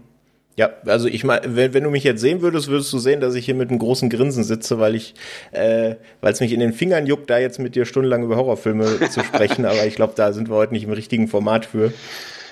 [0.57, 3.34] Ja, also ich meine, wenn, wenn du mich jetzt sehen würdest, würdest du sehen, dass
[3.34, 5.14] ich hier mit einem großen Grinsen sitze, weil ich,
[5.53, 9.09] äh, weil es mich in den Fingern juckt, da jetzt mit dir stundenlang über Horrorfilme
[9.11, 9.64] zu sprechen.
[9.64, 11.93] Aber ich glaube, da sind wir heute nicht im richtigen Format für.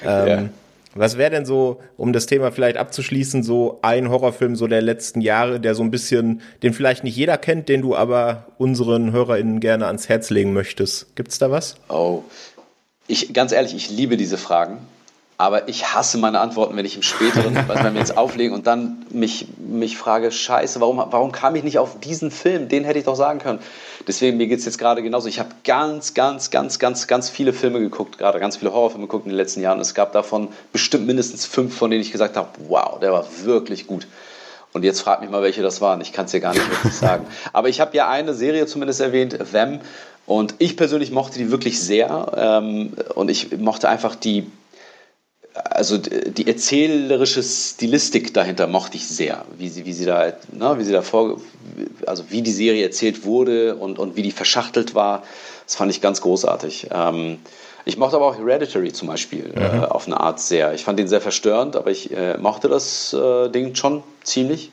[0.05, 0.49] Ähm, ja.
[0.95, 5.21] Was wäre denn so, um das Thema vielleicht abzuschließen, so ein Horrorfilm so der letzten
[5.21, 9.61] Jahre, der so ein bisschen, den vielleicht nicht jeder kennt, den du aber unseren HörerInnen
[9.61, 11.15] gerne ans Herz legen möchtest?
[11.15, 11.77] Gibt's da was?
[11.89, 12.25] Oh,
[13.07, 14.79] ich, ganz ehrlich, ich liebe diese Fragen
[15.41, 18.67] aber ich hasse meine Antworten, wenn ich im späteren, was wir mir jetzt auflegen und
[18.67, 22.69] dann mich, mich frage, scheiße, warum, warum kam ich nicht auf diesen Film?
[22.69, 23.61] Den hätte ich doch sagen können.
[24.09, 25.29] Deswegen, mir geht es jetzt gerade genauso.
[25.29, 29.27] Ich habe ganz, ganz, ganz, ganz, ganz viele Filme geguckt, gerade ganz viele Horrorfilme geguckt
[29.27, 29.79] in den letzten Jahren.
[29.79, 33.87] Es gab davon bestimmt mindestens fünf, von denen ich gesagt habe, wow, der war wirklich
[33.87, 34.09] gut.
[34.73, 36.01] Und jetzt frag mich mal, welche das waren.
[36.01, 37.27] Ich kann es dir gar nicht wirklich sagen.
[37.53, 39.79] Aber ich habe ja eine Serie zumindest erwähnt, Them.
[40.27, 42.33] Und ich persönlich mochte die wirklich sehr.
[42.37, 44.51] Ähm, und ich mochte einfach die
[45.65, 50.85] also die erzählerische Stilistik dahinter mochte ich sehr, wie sie, wie sie da, ne, wie
[50.85, 51.41] sie da vor,
[52.07, 55.23] also wie die Serie erzählt wurde und, und wie die verschachtelt war,
[55.67, 56.89] das fand ich ganz großartig.
[56.91, 57.39] Ähm,
[57.85, 59.83] ich mochte aber auch Hereditary zum Beispiel äh, mhm.
[59.83, 60.75] äh, auf eine Art sehr.
[60.75, 64.71] Ich fand den sehr verstörend, aber ich äh, mochte das äh, Ding schon ziemlich.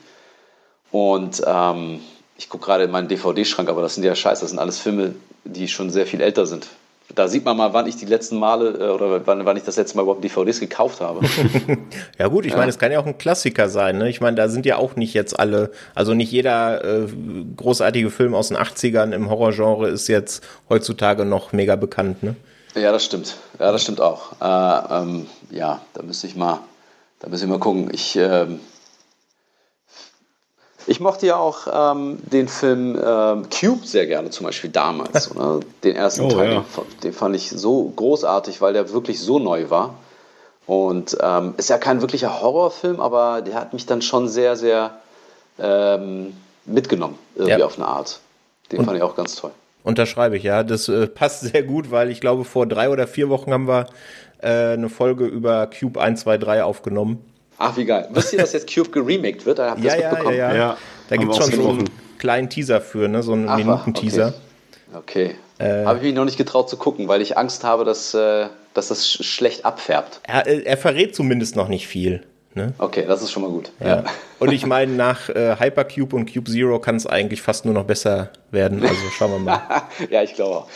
[0.90, 2.00] Und ähm,
[2.38, 5.14] ich gucke gerade in meinen DVD-Schrank, aber das sind ja scheiße, das sind alles Filme,
[5.44, 6.68] die schon sehr viel älter sind.
[7.14, 9.76] Da sieht man mal, wann ich die letzten Male äh, oder wann, wann ich das
[9.76, 11.20] letzte Mal überhaupt DVDs gekauft habe.
[12.18, 12.58] ja gut, ich ja.
[12.58, 13.98] meine, es kann ja auch ein Klassiker sein.
[13.98, 14.08] Ne?
[14.08, 17.06] Ich meine, da sind ja auch nicht jetzt alle, also nicht jeder äh,
[17.56, 22.22] großartige Film aus den 80ern im Horrorgenre ist jetzt heutzutage noch mega bekannt.
[22.22, 22.34] Ne?
[22.74, 23.36] Ja, das stimmt.
[23.58, 24.32] Ja, das stimmt auch.
[24.40, 26.60] Äh, ähm, ja, da müsste ich mal,
[27.20, 27.88] da müsste ich mal gucken.
[27.92, 28.60] Ich ähm,
[30.86, 35.34] ich mochte ja auch ähm, den Film ähm, Cube sehr gerne, zum Beispiel damals.
[35.34, 35.60] Oder?
[35.84, 36.64] Den ersten oh, Teil, ja.
[37.02, 39.94] den, fand ich so großartig, weil der wirklich so neu war.
[40.66, 44.98] Und ähm, ist ja kein wirklicher Horrorfilm, aber der hat mich dann schon sehr, sehr
[45.58, 46.34] ähm,
[46.64, 47.66] mitgenommen, irgendwie ja.
[47.66, 48.20] auf eine Art.
[48.72, 49.52] Den Und fand ich auch ganz toll.
[49.84, 50.64] Unterschreibe ich, ja.
[50.64, 53.86] Das äh, passt sehr gut, weil ich glaube, vor drei oder vier Wochen haben wir
[54.38, 57.24] äh, eine Folge über Cube 1, 2, 3 aufgenommen.
[57.58, 58.08] Ach, wie geil.
[58.12, 59.58] Wisst ihr, dass jetzt Cube geremaked wird?
[59.58, 60.36] Habt ihr ja, das mitbekommen?
[60.36, 60.76] Ja, ja, ja.
[61.08, 63.22] Da gibt es schon so einen kleinen Teaser für, ne?
[63.22, 64.34] so einen Minuten-Teaser.
[64.94, 65.34] Okay.
[65.34, 65.36] okay.
[65.58, 68.46] Äh, habe ich mich noch nicht getraut zu gucken, weil ich Angst habe, dass, äh,
[68.74, 70.20] dass das schlecht abfärbt.
[70.24, 72.24] Er, äh, er verrät zumindest noch nicht viel.
[72.56, 72.72] Ne?
[72.78, 73.70] Okay, das ist schon mal gut.
[73.80, 73.86] Ja.
[73.86, 74.04] ja.
[74.38, 77.84] Und ich meine, nach äh, Hypercube und Cube Zero kann es eigentlich fast nur noch
[77.84, 78.82] besser werden.
[78.82, 79.62] Also schauen wir mal.
[80.10, 80.66] ja, ich glaube.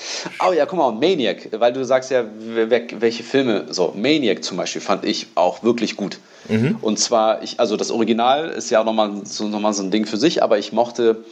[0.47, 2.25] Oh ja, guck mal, Maniac, weil du sagst ja,
[2.55, 6.19] welche Filme, so Maniac zum Beispiel fand ich auch wirklich gut.
[6.49, 6.77] Mhm.
[6.83, 10.19] Und zwar, ich, also das Original ist ja nochmal so, noch so ein Ding für
[10.19, 11.25] sich, aber ich mochte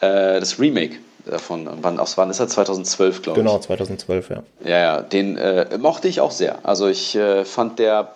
[0.00, 1.68] äh, das Remake davon.
[1.82, 2.48] Wann, aus wann ist er?
[2.48, 3.46] 2012, glaube ich.
[3.46, 4.42] Genau, 2012, ja.
[4.64, 6.58] Ja, ja, den äh, mochte ich auch sehr.
[6.64, 8.12] Also ich äh, fand der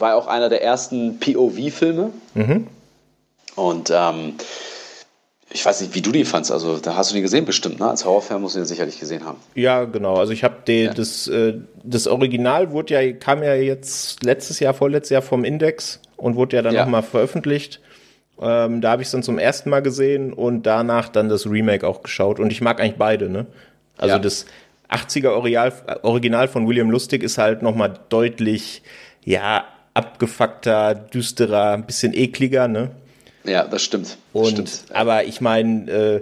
[0.00, 2.10] war auch einer der ersten POV-Filme.
[2.34, 2.66] Mhm.
[3.56, 4.34] Und ähm,
[5.54, 6.50] ich weiß nicht, wie du die fandst.
[6.50, 7.88] Also, da hast du den gesehen bestimmt, ne?
[7.88, 9.38] Als Horrorfan musst du den sicherlich gesehen haben.
[9.54, 10.16] Ja, genau.
[10.16, 10.92] Also, ich habe ja.
[10.94, 16.00] das, äh, das Original wurde ja, kam ja jetzt letztes Jahr, vorletztes Jahr vom Index
[16.16, 16.84] und wurde ja dann ja.
[16.84, 17.80] nochmal veröffentlicht.
[18.40, 21.86] Ähm, da habe ich es dann zum ersten Mal gesehen und danach dann das Remake
[21.86, 22.40] auch geschaut.
[22.40, 23.46] Und ich mag eigentlich beide, ne?
[23.98, 24.18] Also, ja.
[24.18, 24.46] das
[24.90, 25.72] 80er Original,
[26.02, 28.82] Original von William Lustig ist halt nochmal deutlich,
[29.24, 29.64] ja,
[29.94, 32.90] abgefuckter, düsterer, ein bisschen ekliger, ne?
[33.44, 34.18] Ja, das stimmt.
[34.32, 34.84] Und, stimmt.
[34.90, 36.20] Aber ich meine, äh,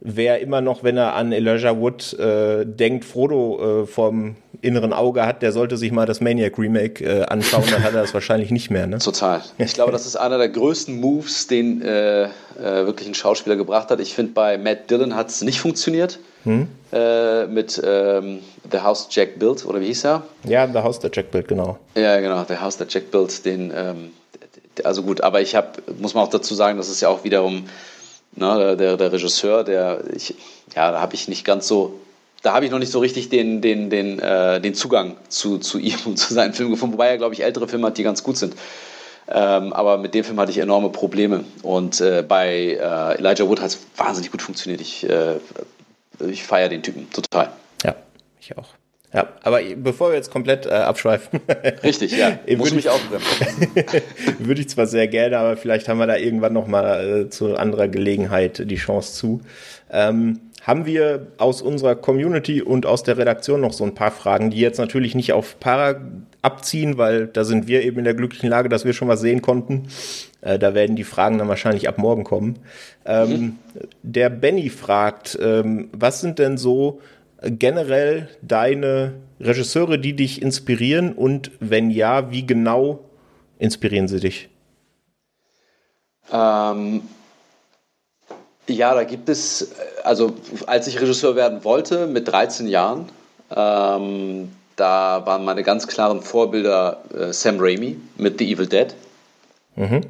[0.00, 5.26] wer immer noch, wenn er an Elijah Wood äh, denkt, Frodo äh, vom inneren Auge
[5.26, 8.50] hat, der sollte sich mal das Maniac Remake äh, anschauen, dann hat er das wahrscheinlich
[8.50, 8.86] nicht mehr.
[8.86, 8.98] Ne?
[8.98, 9.42] Total.
[9.58, 13.90] Ich glaube, das ist einer der größten Moves, den äh, äh, wirklich ein Schauspieler gebracht
[13.90, 14.00] hat.
[14.00, 16.18] Ich finde, bei Matt Dillon hat es nicht funktioniert.
[16.44, 16.68] Hm?
[16.92, 18.40] Äh, mit ähm,
[18.70, 20.22] The House Jack Built, oder wie hieß er?
[20.44, 21.78] Ja, The House that Jack Built, genau.
[21.94, 24.10] Ja, genau, The House that Jack Built, den, ähm,
[24.84, 27.64] also gut, aber ich habe, muss man auch dazu sagen, das ist ja auch wiederum
[28.34, 30.34] ne, der, der Regisseur, der, ich,
[30.74, 32.00] ja, da habe ich nicht ganz so,
[32.42, 35.78] da habe ich noch nicht so richtig den, den, den, äh, den Zugang zu, zu
[35.78, 38.22] ihm und zu seinen Filmen gefunden, wobei er, glaube ich, ältere Filme hat, die ganz
[38.22, 38.54] gut sind.
[39.28, 41.44] Ähm, aber mit dem Film hatte ich enorme Probleme.
[41.62, 44.80] Und äh, bei äh, Elijah Wood hat es wahnsinnig gut funktioniert.
[44.80, 45.36] Ich äh,
[46.28, 47.50] ich feiere den Typen total.
[47.84, 47.94] Ja,
[48.40, 48.68] ich auch.
[49.12, 51.40] Ja, aber bevor wir jetzt komplett äh, abschweifen.
[51.82, 52.38] Richtig, ja.
[52.56, 53.00] Muss mich auch
[54.38, 57.88] Würde ich zwar sehr gerne, aber vielleicht haben wir da irgendwann nochmal äh, zu anderer
[57.88, 59.40] Gelegenheit die Chance zu.
[59.90, 64.50] Ähm, haben wir aus unserer Community und aus der Redaktion noch so ein paar Fragen,
[64.50, 66.00] die jetzt natürlich nicht auf Para
[66.40, 69.42] abziehen, weil da sind wir eben in der glücklichen Lage, dass wir schon was sehen
[69.42, 69.88] konnten.
[70.40, 72.60] Äh, da werden die Fragen dann wahrscheinlich ab morgen kommen.
[73.04, 73.58] Ähm, mhm.
[74.02, 77.00] Der Benny fragt, ähm, was sind denn so
[77.44, 83.00] generell deine Regisseure, die dich inspirieren und wenn ja, wie genau
[83.58, 84.48] inspirieren sie dich?
[86.32, 87.02] Ähm,
[88.68, 89.72] ja, da gibt es,
[90.04, 90.32] also
[90.66, 93.08] als ich Regisseur werden wollte mit 13 Jahren,
[93.54, 98.94] ähm, da waren meine ganz klaren Vorbilder äh, Sam Raimi mit The Evil Dead.
[99.76, 100.00] Mhm.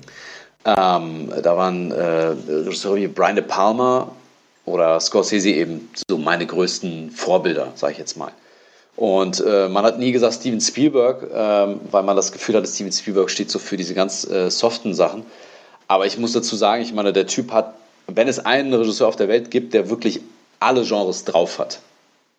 [0.64, 4.12] Ähm, da waren äh, Regisseure wie Brian De Palma
[4.64, 8.32] oder Scorsese eben so meine größten Vorbilder, sage ich jetzt mal.
[8.94, 12.92] Und äh, man hat nie gesagt Steven Spielberg, äh, weil man das Gefühl hatte, Steven
[12.92, 15.24] Spielberg steht so für diese ganz äh, soften Sachen.
[15.88, 17.74] Aber ich muss dazu sagen, ich meine, der Typ hat,
[18.06, 20.20] wenn es einen Regisseur auf der Welt gibt, der wirklich
[20.60, 21.80] alle Genres drauf hat.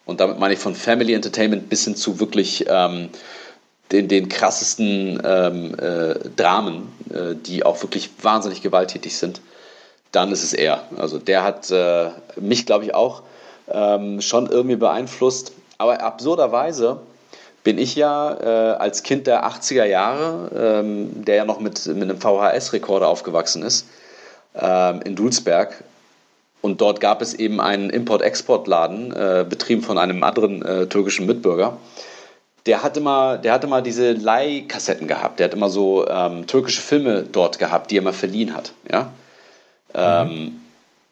[0.05, 3.09] Und damit meine ich von Family Entertainment bis hin zu wirklich ähm,
[3.91, 9.41] den, den krassesten ähm, äh, Dramen, äh, die auch wirklich wahnsinnig gewalttätig sind,
[10.11, 10.83] dann ist es er.
[10.97, 13.23] Also der hat äh, mich, glaube ich, auch
[13.71, 15.53] ähm, schon irgendwie beeinflusst.
[15.77, 16.99] Aber absurderweise
[17.63, 22.03] bin ich ja äh, als Kind der 80er Jahre, ähm, der ja noch mit, mit
[22.03, 23.87] einem VHS-Rekorder aufgewachsen ist,
[24.55, 25.83] ähm, in Dulsberg.
[26.61, 31.77] Und dort gab es eben einen Import-Export-Laden, äh, betrieben von einem anderen äh, türkischen Mitbürger
[32.65, 35.39] der hatte mal, der hatte mal diese Leihkassetten gehabt.
[35.39, 38.73] Der hat immer so ähm, türkische Filme dort gehabt, die er mal verliehen hat.
[38.89, 39.11] Ja?
[39.93, 40.61] Ähm,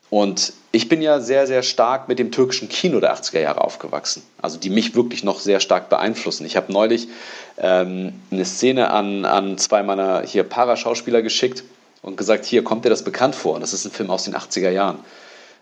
[0.10, 4.24] und ich bin ja sehr, sehr stark mit dem türkischen Kino der 80er Jahre aufgewachsen.
[4.42, 6.46] Also die mich wirklich noch sehr stark beeinflussen.
[6.46, 7.10] Ich habe neulich
[7.58, 11.64] ähm, eine Szene an, an zwei meiner hier Paraschauspieler geschickt
[12.02, 13.56] und gesagt, hier kommt dir das bekannt vor.
[13.56, 14.99] Und das ist ein Film aus den 80er Jahren.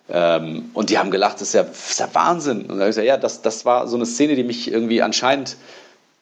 [0.10, 2.62] Ähm, und die haben gelacht, das ist ja, das ist ja Wahnsinn.
[2.62, 5.02] Und dann habe ich gesagt, ja, das, das war so eine Szene, die mich irgendwie
[5.02, 5.58] anscheinend,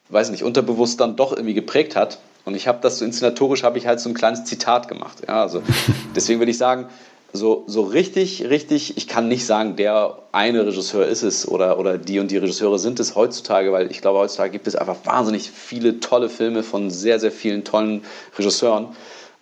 [0.09, 2.19] weiß nicht, unterbewusst dann doch irgendwie geprägt hat.
[2.45, 5.23] Und ich habe das so inszenatorisch, habe ich halt so ein kleines Zitat gemacht.
[5.27, 5.61] Ja, also
[6.15, 6.87] deswegen würde ich sagen,
[7.33, 11.97] so, so richtig, richtig, ich kann nicht sagen, der eine Regisseur ist es oder, oder
[11.97, 15.51] die und die Regisseure sind es heutzutage, weil ich glaube, heutzutage gibt es einfach wahnsinnig
[15.51, 18.03] viele tolle Filme von sehr, sehr vielen tollen
[18.37, 18.87] Regisseuren.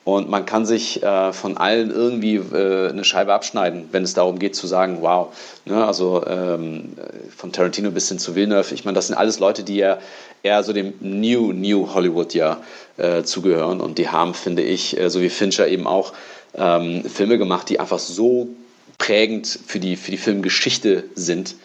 [0.05, 4.37] Und man kann sich äh, von allen irgendwie äh, eine Scheibe abschneiden, wenn es darum
[4.37, 5.35] geht zu sagen, wow,
[5.65, 6.93] ne, also ähm,
[7.35, 9.97] von Tarantino bis hin zu Villeneuve, ich meine, das sind alles Leute, die ja
[10.43, 12.61] eher so dem New, New Hollywood ja
[12.97, 13.81] äh, zugehören.
[13.81, 16.13] Und die haben, finde ich, äh, so wie Fincher eben auch,
[16.53, 18.49] ähm, Filme gemacht, die einfach so
[18.99, 21.55] prägend für die, für die Filmgeschichte sind,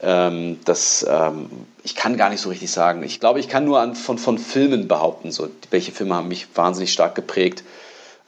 [0.00, 1.48] ähm, dass ähm,
[1.82, 3.02] ich kann gar nicht so richtig sagen.
[3.02, 6.46] Ich glaube, ich kann nur an, von, von Filmen behaupten, so, welche Filme haben mich
[6.54, 7.64] wahnsinnig stark geprägt.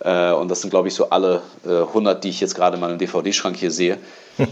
[0.01, 2.91] Äh, und das sind, glaube ich, so alle äh, 100, die ich jetzt gerade mal
[2.91, 3.99] im DVD-Schrank hier sehe.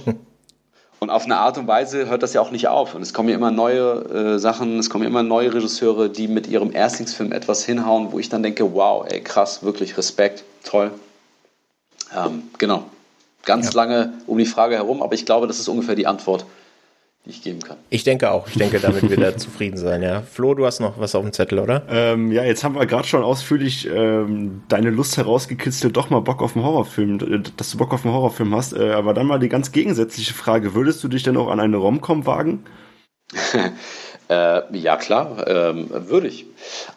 [1.01, 2.95] Und auf eine Art und Weise hört das ja auch nicht auf.
[2.95, 6.49] Und es kommen ja immer neue äh, Sachen, es kommen immer neue Regisseure, die mit
[6.49, 10.91] ihrem Erstlingsfilm etwas hinhauen, wo ich dann denke, wow, ey, krass, wirklich Respekt, toll.
[12.17, 12.85] Ähm, genau.
[13.45, 13.73] Ganz ja.
[13.75, 16.45] lange um die Frage herum, aber ich glaube, das ist ungefähr die Antwort,
[17.29, 17.77] die ich geben kann.
[17.91, 18.49] Ich denke auch.
[18.49, 20.23] Ich denke, damit wird er zufrieden sein, ja.
[20.23, 21.83] Flo, du hast noch was auf dem Zettel, oder?
[21.91, 26.41] Ähm, ja, jetzt haben wir gerade schon ausführlich ähm, deine Lust herausgekitzelt, doch mal Bock
[26.43, 28.73] auf einen Horrorfilm, dass du Bock auf einen Horrorfilm hast.
[28.73, 30.75] Äh, aber dann mal die ganz gegensätzliche Frage.
[30.75, 32.65] Würdest du dich denn auch an eine Romcom wagen?
[34.31, 36.47] äh, ja, klar, ähm, würde ich.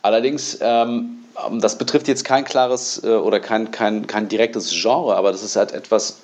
[0.02, 1.10] Allerdings, ähm,
[1.46, 5.44] ähm, das betrifft jetzt kein klares äh, oder kein, kein, kein direktes Genre, aber das
[5.44, 6.22] ist halt etwas,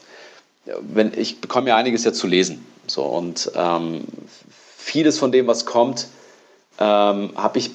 [0.80, 2.66] wenn ich bekomme ja einiges ja zu lesen.
[2.88, 4.06] So, und ähm,
[4.78, 6.08] vieles von dem, was kommt,
[6.80, 7.72] ähm, habe ich,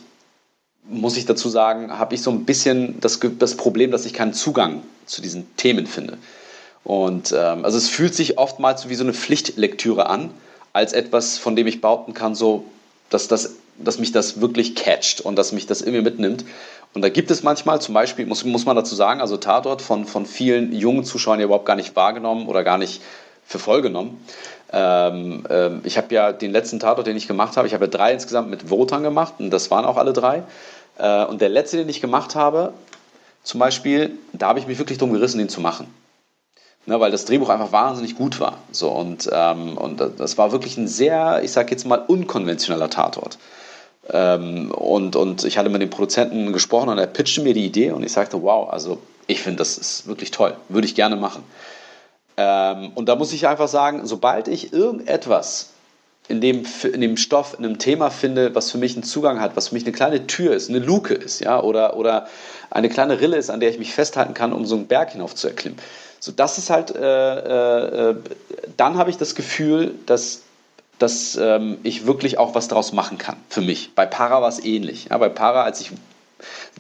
[0.85, 4.33] muss ich dazu sagen, habe ich so ein bisschen das, das Problem, dass ich keinen
[4.33, 6.19] Zugang zu diesen Themen finde.
[6.85, 10.31] Und ähm, also es fühlt sich oftmals wie so eine Pflichtlektüre an,
[10.73, 12.65] als etwas, von dem ich behaupten kann, so,
[13.11, 16.45] dass, das, dass mich das wirklich catcht und dass mich das irgendwie mitnimmt.
[16.95, 20.07] Und da gibt es manchmal, zum Beispiel, muss, muss man dazu sagen, also Tatort von,
[20.07, 23.01] von vielen jungen Zuschauern ja überhaupt gar nicht wahrgenommen oder gar nicht
[23.45, 24.25] für voll genommen.
[24.73, 27.91] Ähm, ähm, ich habe ja den letzten Tatort, den ich gemacht habe, ich habe ja
[27.91, 30.43] drei insgesamt mit Wotan gemacht und das waren auch alle drei.
[30.99, 32.73] Äh, und der letzte, den ich gemacht habe,
[33.43, 35.93] zum Beispiel, da habe ich mich wirklich drum gerissen, den zu machen.
[36.85, 38.59] Ne, weil das Drehbuch einfach wahnsinnig gut war.
[38.73, 43.39] So, und, ähm, und das war wirklich ein sehr, ich sage jetzt mal, unkonventioneller Tatort.
[44.11, 47.93] Ähm, und, und ich hatte mit dem Produzenten gesprochen und er pitchte mir die Idee
[47.93, 51.45] und ich sagte, wow, also ich finde, das ist wirklich toll, würde ich gerne machen.
[52.37, 55.71] Ähm, und da muss ich einfach sagen, sobald ich irgendetwas
[56.29, 59.57] in dem, in dem Stoff, in einem Thema finde, was für mich einen Zugang hat,
[59.57, 62.29] was für mich eine kleine Tür ist, eine Luke ist, ja, oder, oder
[62.71, 65.35] eine kleine Rille ist, an der ich mich festhalten kann, um so einen Berg hinauf
[65.35, 65.79] zu erklimmen.
[66.21, 68.17] So, das ist halt, äh, äh,
[68.77, 70.43] dann habe ich das Gefühl, dass
[70.99, 73.93] dass ähm, ich wirklich auch was daraus machen kann für mich.
[73.97, 75.09] Bei Para war es ähnlich.
[75.11, 75.91] Ja, bei Para, als ich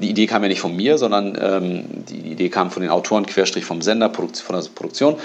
[0.01, 3.27] die Idee kam ja nicht von mir, sondern ähm, die Idee kam von den Autoren,
[3.27, 5.17] Querstrich vom Sender, von der Produktion,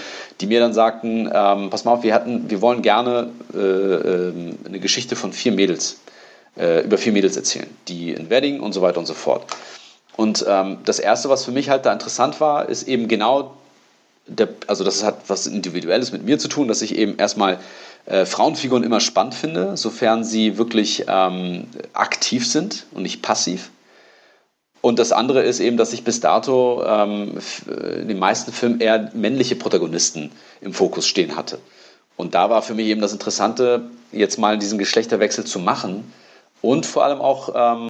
[0.41, 4.33] die mir dann sagten, ähm, pass mal auf, wir, hatten, wir wollen gerne äh, äh,
[4.65, 5.99] eine Geschichte von vier Mädels,
[6.57, 9.45] äh, über vier Mädels erzählen, die in Wedding und so weiter und so fort.
[10.15, 13.55] Und ähm, das Erste, was für mich halt da interessant war, ist eben genau,
[14.25, 17.59] der, also das hat was Individuelles mit mir zu tun, dass ich eben erstmal
[18.07, 23.69] äh, Frauenfiguren immer spannend finde, sofern sie wirklich ähm, aktiv sind und nicht passiv.
[24.87, 28.79] Und das andere ist eben, dass ich bis dato ähm, äh, in den meisten Filmen
[28.79, 30.31] eher männliche Protagonisten
[30.61, 31.59] im Fokus stehen hatte.
[32.15, 33.81] Und da war für mich eben das Interessante,
[34.13, 36.09] jetzt mal diesen Geschlechterwechsel zu machen
[36.61, 37.89] und vor allem auch ähm,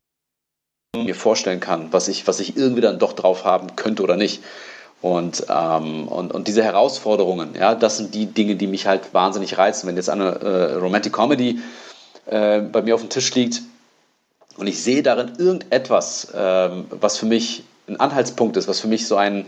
[1.05, 4.41] mir vorstellen kann, was ich, was ich irgendwie dann doch drauf haben könnte oder nicht.
[4.99, 9.59] Und, ähm, und, und diese Herausforderungen, ja, das sind die Dinge, die mich halt wahnsinnig
[9.59, 9.87] reizen.
[9.87, 11.59] Wenn jetzt eine äh, Romantic Comedy
[12.25, 13.61] äh, bei mir auf dem Tisch liegt
[14.57, 19.07] und ich sehe darin irgendetwas, ähm, was für mich ein Anhaltspunkt ist, was für mich
[19.07, 19.45] so ein,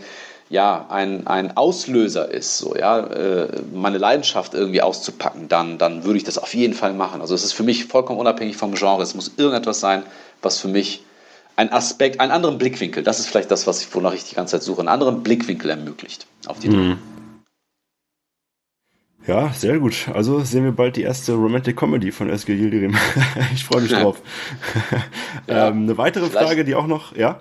[0.48, 6.16] ja, ein, ein Auslöser ist, so, ja, äh, meine Leidenschaft irgendwie auszupacken, dann, dann würde
[6.16, 7.20] ich das auf jeden Fall machen.
[7.20, 9.02] Also es ist für mich vollkommen unabhängig vom Genre.
[9.02, 10.02] Es muss irgendetwas sein,
[10.42, 11.04] was für mich
[11.56, 14.52] ein Aspekt, einen anderen Blickwinkel, das ist vielleicht das, was ich, wonach ich die ganze
[14.52, 16.98] Zeit suche, einen anderen Blickwinkel ermöglicht auf die Dinge.
[19.26, 20.08] Ja, sehr gut.
[20.12, 22.96] Also sehen wir bald die erste Romantic Comedy von SG Yildirim.
[23.54, 24.20] ich freue mich drauf.
[25.46, 27.40] ja, ähm, eine weitere Frage, die auch noch, ja?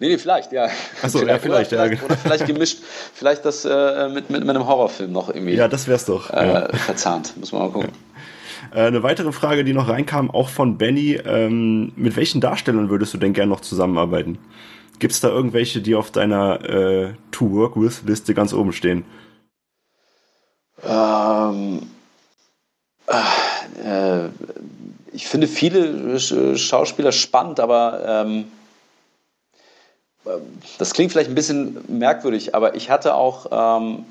[0.00, 0.68] Nee, nee, vielleicht, ja.
[1.02, 2.02] Achso, ja, vielleicht, oder, ja.
[2.02, 2.78] Oder vielleicht gemischt,
[3.14, 5.54] vielleicht das äh, mit, mit, mit einem Horrorfilm noch irgendwie.
[5.54, 6.30] Ja, das wär's doch.
[6.30, 6.68] Äh, ja.
[6.76, 7.90] Verzahnt, muss man mal gucken.
[7.92, 8.84] Ja.
[8.84, 11.14] Äh, eine weitere Frage, die noch reinkam, auch von Benny.
[11.24, 14.38] Ähm, mit welchen Darstellern würdest du denn gern noch zusammenarbeiten?
[14.98, 19.04] Gibt es da irgendwelche, die auf deiner äh, To-Work-With-Liste ganz oben stehen?
[20.84, 21.90] Ähm,
[23.08, 24.28] äh,
[25.12, 28.44] ich finde viele Schauspieler spannend, aber ähm,
[30.78, 34.04] das klingt vielleicht ein bisschen merkwürdig, aber ich hatte auch, ähm,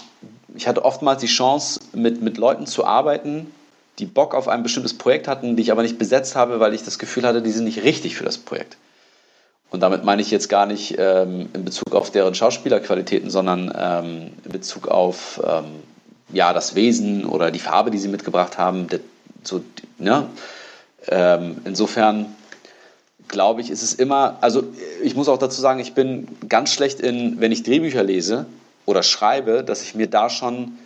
[0.55, 3.53] ich hatte oftmals die Chance, mit, mit Leuten zu arbeiten,
[3.99, 6.83] die Bock auf ein bestimmtes Projekt hatten, die ich aber nicht besetzt habe, weil ich
[6.83, 8.77] das Gefühl hatte, die sind nicht richtig für das Projekt.
[9.69, 14.31] Und damit meine ich jetzt gar nicht ähm, in Bezug auf deren Schauspielerqualitäten, sondern ähm,
[14.45, 15.83] in Bezug auf ähm,
[16.29, 18.87] ja, das Wesen oder die Farbe, die sie mitgebracht haben.
[19.43, 19.61] So,
[19.97, 20.27] ne?
[21.07, 22.35] Ähm, insofern
[23.27, 24.63] glaube ich, ist es immer, also
[25.03, 28.45] ich muss auch dazu sagen, ich bin ganz schlecht in, wenn ich Drehbücher lese
[28.85, 30.77] oder schreibe, dass ich mir da schon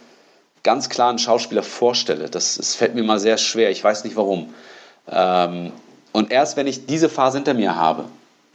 [0.64, 2.30] ganz klar einen Schauspieler vorstelle.
[2.30, 4.54] Das, das fällt mir mal sehr schwer, ich weiß nicht warum.
[5.08, 5.72] Ähm,
[6.12, 8.06] und erst wenn ich diese Phase hinter mir habe,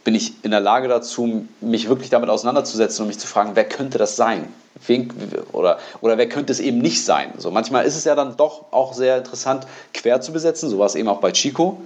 [0.04, 3.68] bin ich in der Lage dazu, mich wirklich damit auseinanderzusetzen und mich zu fragen, wer
[3.68, 4.52] könnte das sein?
[4.86, 5.10] Wen,
[5.52, 7.32] oder, oder wer könnte es eben nicht sein?
[7.38, 10.70] So, manchmal ist es ja dann doch auch sehr interessant, quer zu besetzen.
[10.70, 11.80] So war es eben auch bei Chico.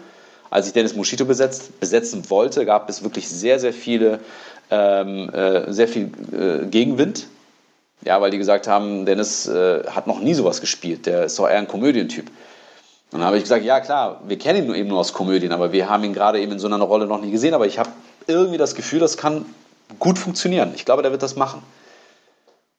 [0.50, 4.18] Als ich Dennis Moschito besetzt, besetzen wollte, gab es wirklich sehr, sehr viele,
[4.70, 7.26] ähm, äh, sehr viel äh, Gegenwind.
[8.02, 11.06] Ja, weil die gesagt haben, Dennis äh, hat noch nie sowas gespielt.
[11.06, 12.26] Der ist doch eher ein Komödientyp.
[13.12, 15.72] Und dann habe ich gesagt, ja klar, wir kennen ihn eben nur aus Komödien, aber
[15.72, 17.54] wir haben ihn gerade eben in so einer Rolle noch nie gesehen.
[17.54, 17.90] Aber ich habe
[18.26, 19.44] irgendwie das Gefühl, das kann
[19.98, 20.72] gut funktionieren.
[20.74, 21.62] Ich glaube, der wird das machen.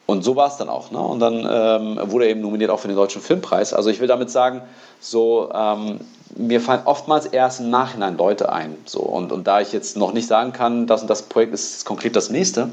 [0.05, 0.91] Und so war es dann auch.
[0.91, 0.99] Ne?
[0.99, 3.73] Und dann ähm, wurde er eben nominiert auch für den Deutschen Filmpreis.
[3.73, 4.61] Also ich will damit sagen,
[4.99, 5.99] so ähm,
[6.35, 8.75] mir fallen oftmals erst im Nachhinein Leute ein.
[8.85, 11.85] So, und, und da ich jetzt noch nicht sagen kann, das und das Projekt ist
[11.85, 12.69] konkret das nächste,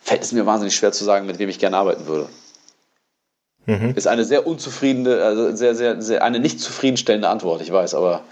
[0.00, 2.28] fällt es mir wahnsinnig schwer zu sagen, mit wem ich gerne arbeiten würde.
[3.66, 3.92] Mhm.
[3.94, 8.22] Ist eine sehr unzufriedene, also sehr, sehr, sehr, eine nicht zufriedenstellende Antwort, ich weiß, aber.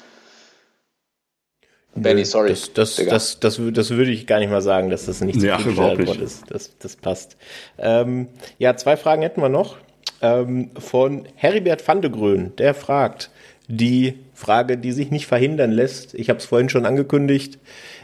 [1.94, 2.50] Benny, sorry.
[2.50, 5.82] Das, das, das, das, das, würde ich gar nicht mal sagen, dass das nicht zufriedenstellende
[5.82, 6.44] ja, Antwort ist.
[6.48, 7.36] Das, das passt.
[7.78, 8.28] Ähm,
[8.58, 9.76] ja, zwei Fragen hätten wir noch.
[10.22, 13.30] Ähm, von Heribert van de Grön, der fragt,
[13.68, 16.14] die Frage, die sich nicht verhindern lässt.
[16.14, 17.58] Ich habe es vorhin schon angekündigt.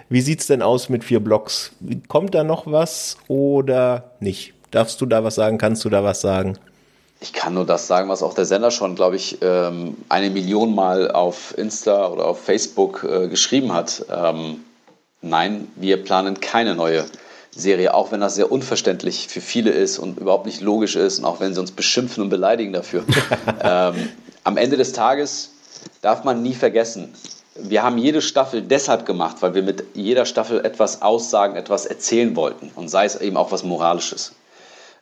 [0.09, 1.73] Wie sieht's denn aus mit vier Blocks?
[2.09, 4.55] Kommt da noch was oder nicht?
[4.71, 5.59] Darfst du da was sagen?
[5.59, 6.59] Kannst du da was sagen?
[7.21, 10.75] Ich kann nur das sagen, was auch der Sender schon, glaube ich, ähm, eine Million
[10.75, 14.05] Mal auf Insta oder auf Facebook äh, geschrieben hat.
[14.11, 14.65] Ähm,
[15.23, 17.07] nein, wir planen keine neue
[17.51, 21.25] Serie, auch wenn das sehr unverständlich für viele ist und überhaupt nicht logisch ist und
[21.25, 23.05] auch wenn sie uns beschimpfen und beleidigen dafür.
[23.63, 24.11] ähm,
[24.45, 25.53] am Ende des Tages
[26.03, 27.15] darf man nie vergessen,
[27.59, 32.37] wir haben jede Staffel deshalb gemacht, weil wir mit jeder Staffel etwas aussagen, etwas erzählen
[32.37, 34.33] wollten und sei es eben auch was Moralisches.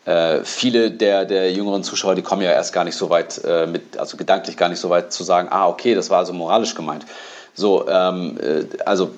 [0.05, 3.67] Äh, viele der, der jüngeren Zuschauer, die kommen ja erst gar nicht so weit äh,
[3.67, 6.75] mit, also gedanklich gar nicht so weit zu sagen, ah, okay, das war also moralisch
[6.75, 7.07] gemeint.
[7.55, 9.13] So, ähm, äh, also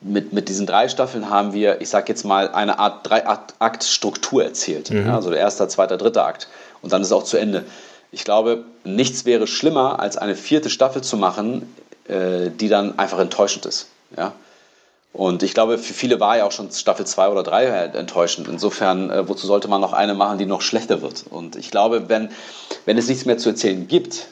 [0.00, 4.90] mit, mit diesen drei Staffeln haben wir, ich sag jetzt mal, eine Art Drei-Akt-Struktur erzählt.
[4.90, 5.06] Mhm.
[5.06, 6.48] Ja, also der erste, zweite, dritte Akt.
[6.82, 7.64] Und dann ist es auch zu Ende.
[8.12, 11.74] Ich glaube, nichts wäre schlimmer, als eine vierte Staffel zu machen,
[12.06, 13.88] äh, die dann einfach enttäuschend ist.
[14.16, 14.32] Ja?
[15.16, 17.64] Und ich glaube, für viele war ja auch schon Staffel 2 oder 3
[17.94, 18.48] enttäuschend.
[18.48, 21.24] Insofern, äh, wozu sollte man noch eine machen, die noch schlechter wird?
[21.30, 22.28] Und ich glaube, wenn,
[22.84, 24.26] wenn es nichts mehr zu erzählen gibt,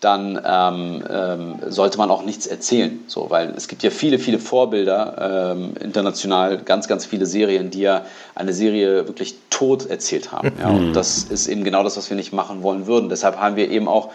[0.00, 3.00] dann ähm, ähm, sollte man auch nichts erzählen.
[3.06, 7.80] So, weil es gibt ja viele, viele Vorbilder, ähm, international, ganz, ganz viele Serien, die
[7.80, 10.52] ja eine Serie wirklich tot erzählt haben.
[10.58, 10.92] Ja, und mhm.
[10.94, 13.10] das ist eben genau das, was wir nicht machen wollen würden.
[13.10, 14.10] Deshalb haben wir eben auch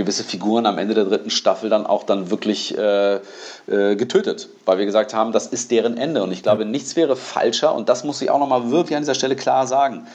[0.00, 4.78] gewisse Figuren am Ende der dritten Staffel dann auch dann wirklich äh, äh, getötet, weil
[4.78, 6.22] wir gesagt haben, das ist deren Ende.
[6.22, 9.14] Und ich glaube, nichts wäre falscher, und das muss ich auch nochmal wirklich an dieser
[9.14, 10.06] Stelle klar sagen.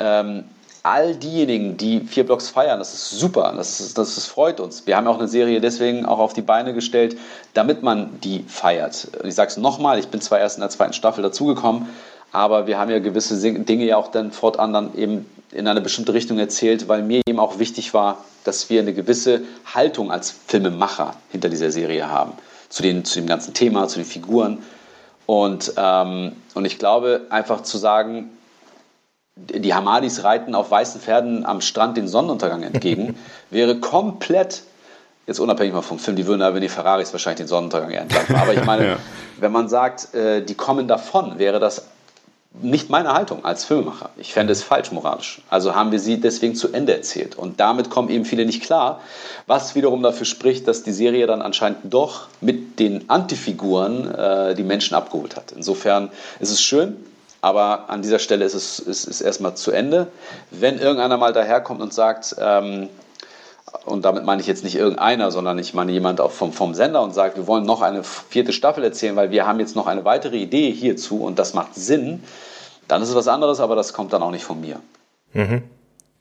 [0.00, 0.44] Ähm,
[0.82, 4.86] all diejenigen, die vier Blocks feiern, das ist super, das, ist, das, das freut uns.
[4.86, 7.16] Wir haben auch eine Serie deswegen auch auf die Beine gestellt,
[7.54, 9.08] damit man die feiert.
[9.24, 11.88] Ich sage es nochmal, ich bin zwar erst in der zweiten Staffel dazugekommen,
[12.32, 16.14] aber wir haben ja gewisse Dinge ja auch dann fortan dann eben in eine bestimmte
[16.14, 21.14] Richtung erzählt, weil mir eben auch wichtig war, dass wir eine gewisse Haltung als Filmemacher
[21.30, 22.32] hinter dieser Serie haben.
[22.68, 24.62] Zu, den, zu dem ganzen Thema, zu den Figuren.
[25.26, 28.30] Und, ähm, und ich glaube, einfach zu sagen,
[29.36, 33.16] die Hamadis reiten auf weißen Pferden am Strand den Sonnenuntergang entgegen,
[33.50, 34.62] wäre komplett,
[35.26, 38.26] jetzt unabhängig mal vom Film, die würden aber in die Ferraris wahrscheinlich den Sonnenuntergang entlang.
[38.36, 38.96] Aber ich meine, ja.
[39.38, 41.86] wenn man sagt, äh, die kommen davon, wäre das
[42.62, 44.10] nicht meine Haltung als Filmemacher.
[44.16, 45.40] Ich fände es falsch moralisch.
[45.50, 47.36] Also haben wir sie deswegen zu Ende erzählt.
[47.36, 49.00] Und damit kommen eben viele nicht klar,
[49.46, 54.62] was wiederum dafür spricht, dass die Serie dann anscheinend doch mit den Antifiguren äh, die
[54.62, 55.52] Menschen abgeholt hat.
[55.52, 56.96] Insofern ist es schön,
[57.40, 60.06] aber an dieser Stelle ist es ist, ist erstmal zu Ende.
[60.50, 62.88] Wenn irgendeiner mal daherkommt und sagt, ähm,
[63.84, 67.02] und damit meine ich jetzt nicht irgendeiner, sondern ich meine jemand auch vom, vom Sender
[67.02, 70.04] und sagt, wir wollen noch eine vierte Staffel erzählen, weil wir haben jetzt noch eine
[70.04, 72.22] weitere Idee hierzu und das macht Sinn,
[72.88, 74.80] dann ist es was anderes, aber das kommt dann auch nicht von mir.
[75.32, 75.62] Mhm.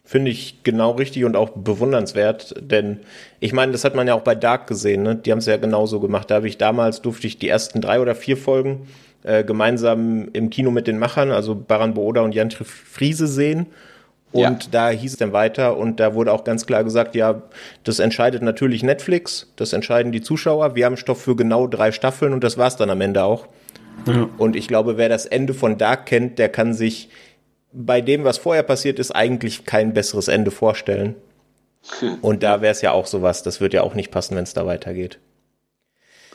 [0.05, 2.99] Finde ich genau richtig und auch bewundernswert, denn
[3.39, 5.15] ich meine, das hat man ja auch bei Dark gesehen, ne?
[5.15, 6.29] Die haben es ja genauso gemacht.
[6.29, 8.87] Da habe ich damals durfte ich die ersten drei oder vier Folgen
[9.23, 13.67] äh, gemeinsam im Kino mit den Machern, also Baran Booda und Jan Friese sehen.
[14.33, 14.69] Und ja.
[14.71, 17.43] da hieß es dann weiter und da wurde auch ganz klar gesagt, ja,
[17.83, 20.75] das entscheidet natürlich Netflix, das entscheiden die Zuschauer.
[20.75, 23.47] Wir haben Stoff für genau drei Staffeln und das war's dann am Ende auch.
[24.07, 24.27] Ja.
[24.39, 27.09] Und ich glaube, wer das Ende von Dark kennt, der kann sich
[27.71, 31.15] bei dem, was vorher passiert ist, eigentlich kein besseres Ende vorstellen.
[31.99, 32.15] Hm.
[32.21, 34.53] Und da wäre es ja auch sowas, das wird ja auch nicht passen, wenn es
[34.53, 35.19] da weitergeht.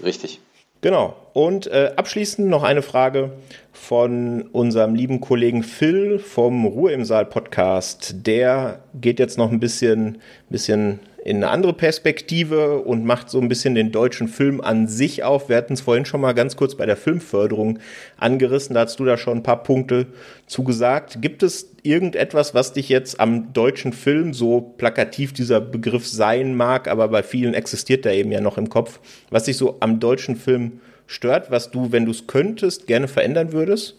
[0.03, 0.41] Richtig.
[0.81, 1.17] Genau.
[1.33, 3.33] Und äh, abschließend noch eine Frage
[3.73, 8.27] von unserem lieben Kollegen Phil vom Ruhe im Saal Podcast.
[8.27, 10.19] Der geht jetzt noch ein bisschen,
[10.49, 15.25] bisschen in eine andere Perspektive und macht so ein bisschen den deutschen Film an sich
[15.25, 15.49] auf.
[15.49, 17.81] Wir hatten es vorhin schon mal ganz kurz bei der Filmförderung
[18.17, 18.75] angerissen.
[18.75, 20.07] Da hast du da schon ein paar Punkte
[20.47, 21.21] zugesagt.
[21.21, 26.89] Gibt es irgendetwas, was dich jetzt am deutschen Film, so plakativ dieser Begriff sein mag,
[26.89, 29.01] aber bei vielen existiert der eben ja noch im Kopf,
[29.31, 33.53] was dich so am deutschen Film stört, was du, wenn du es könntest, gerne verändern
[33.53, 33.97] würdest?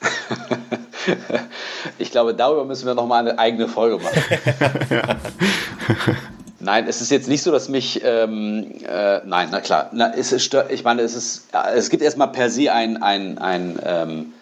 [1.98, 4.22] ich glaube, darüber müssen wir noch mal eine eigene Folge machen.
[6.64, 10.32] Nein, es ist jetzt nicht so, dass mich, ähm, äh, nein, na klar, na, es
[10.32, 14.32] ist, ich meine, es ist, es gibt erstmal per se ein, ein, ein ähm,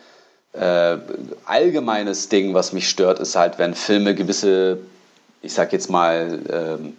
[0.52, 0.98] äh,
[1.46, 4.78] allgemeines Ding, was mich stört, ist halt, wenn Filme gewisse,
[5.42, 6.96] ich sag jetzt mal, ähm,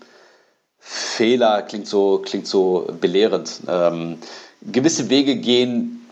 [0.79, 4.17] Fehler, klingt so, klingt so belehrend, ähm,
[4.61, 6.02] gewisse Wege gehen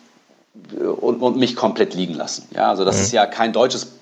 [0.53, 2.47] und, und, mich komplett liegen lassen.
[2.53, 3.01] Ja, also das mhm.
[3.03, 3.93] ist ja kein deutsches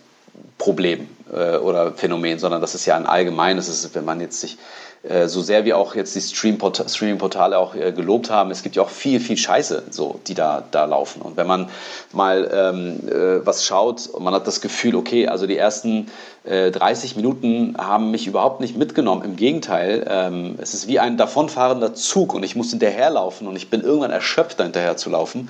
[0.58, 4.58] Problem äh, oder Phänomen, sondern das ist ja ein allgemeines, ist, wenn man jetzt sich
[5.04, 8.84] äh, so sehr wir auch jetzt die Streaming-Portale auch äh, gelobt haben, es gibt ja
[8.84, 11.22] auch viel, viel Scheiße, so, die da, da laufen.
[11.22, 11.70] Und wenn man
[12.12, 16.08] mal ähm, äh, was schaut und man hat das Gefühl, okay, also die ersten
[16.43, 19.24] äh, 30 Minuten haben mich überhaupt nicht mitgenommen.
[19.24, 23.70] Im Gegenteil, ähm, es ist wie ein davonfahrender Zug und ich muss hinterherlaufen und ich
[23.70, 25.50] bin irgendwann erschöpft, da hinterher zu laufen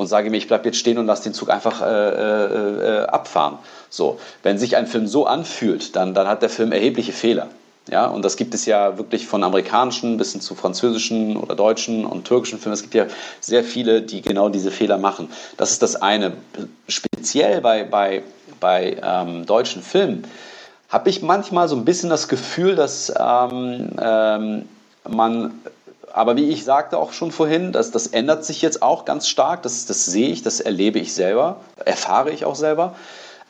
[0.00, 3.58] und sage mir, ich bleibe jetzt stehen und lasse den Zug einfach äh, abfahren.
[3.90, 7.48] So, wenn sich ein Film so anfühlt, dann, dann hat der Film erhebliche Fehler.
[7.90, 12.06] Ja, und das gibt es ja wirklich von amerikanischen bis hin zu französischen oder deutschen
[12.06, 12.72] und türkischen Filmen.
[12.72, 13.06] Es gibt ja
[13.40, 15.28] sehr viele, die genau diese Fehler machen.
[15.58, 16.32] Das ist das eine.
[16.88, 18.22] Speziell bei, bei,
[18.58, 20.24] bei ähm, deutschen Filmen
[20.88, 24.68] habe ich manchmal so ein bisschen das Gefühl, dass ähm, ähm,
[25.06, 25.60] man,
[26.12, 29.62] aber wie ich sagte auch schon vorhin, dass, das ändert sich jetzt auch ganz stark.
[29.62, 32.94] Das, das sehe ich, das erlebe ich selber, erfahre ich auch selber.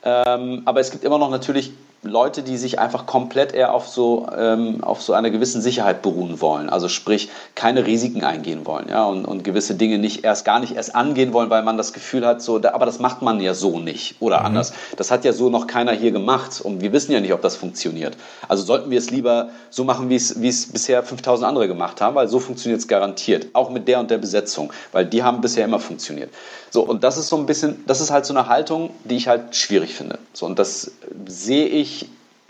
[0.03, 1.73] Ähm, aber es gibt immer noch natürlich
[2.03, 6.41] Leute, die sich einfach komplett eher auf so, ähm, auf so einer gewissen Sicherheit beruhen
[6.41, 6.67] wollen.
[6.67, 10.75] Also sprich, keine Risiken eingehen wollen, ja, und, und gewisse Dinge nicht erst gar nicht
[10.75, 13.53] erst angehen wollen, weil man das Gefühl hat, so, da, aber das macht man ja
[13.53, 14.47] so nicht oder mhm.
[14.47, 14.73] anders.
[14.97, 17.55] Das hat ja so noch keiner hier gemacht und wir wissen ja nicht, ob das
[17.55, 18.17] funktioniert.
[18.47, 22.01] Also sollten wir es lieber so machen, wie es, wie es bisher 5000 andere gemacht
[22.01, 23.47] haben, weil so funktioniert es garantiert.
[23.53, 26.31] Auch mit der und der Besetzung, weil die haben bisher immer funktioniert.
[26.71, 29.27] So, und das ist so ein bisschen, das ist halt so eine Haltung, die ich
[29.27, 30.17] halt schwierig finde.
[30.31, 30.91] So, und das
[31.27, 32.07] sehe ich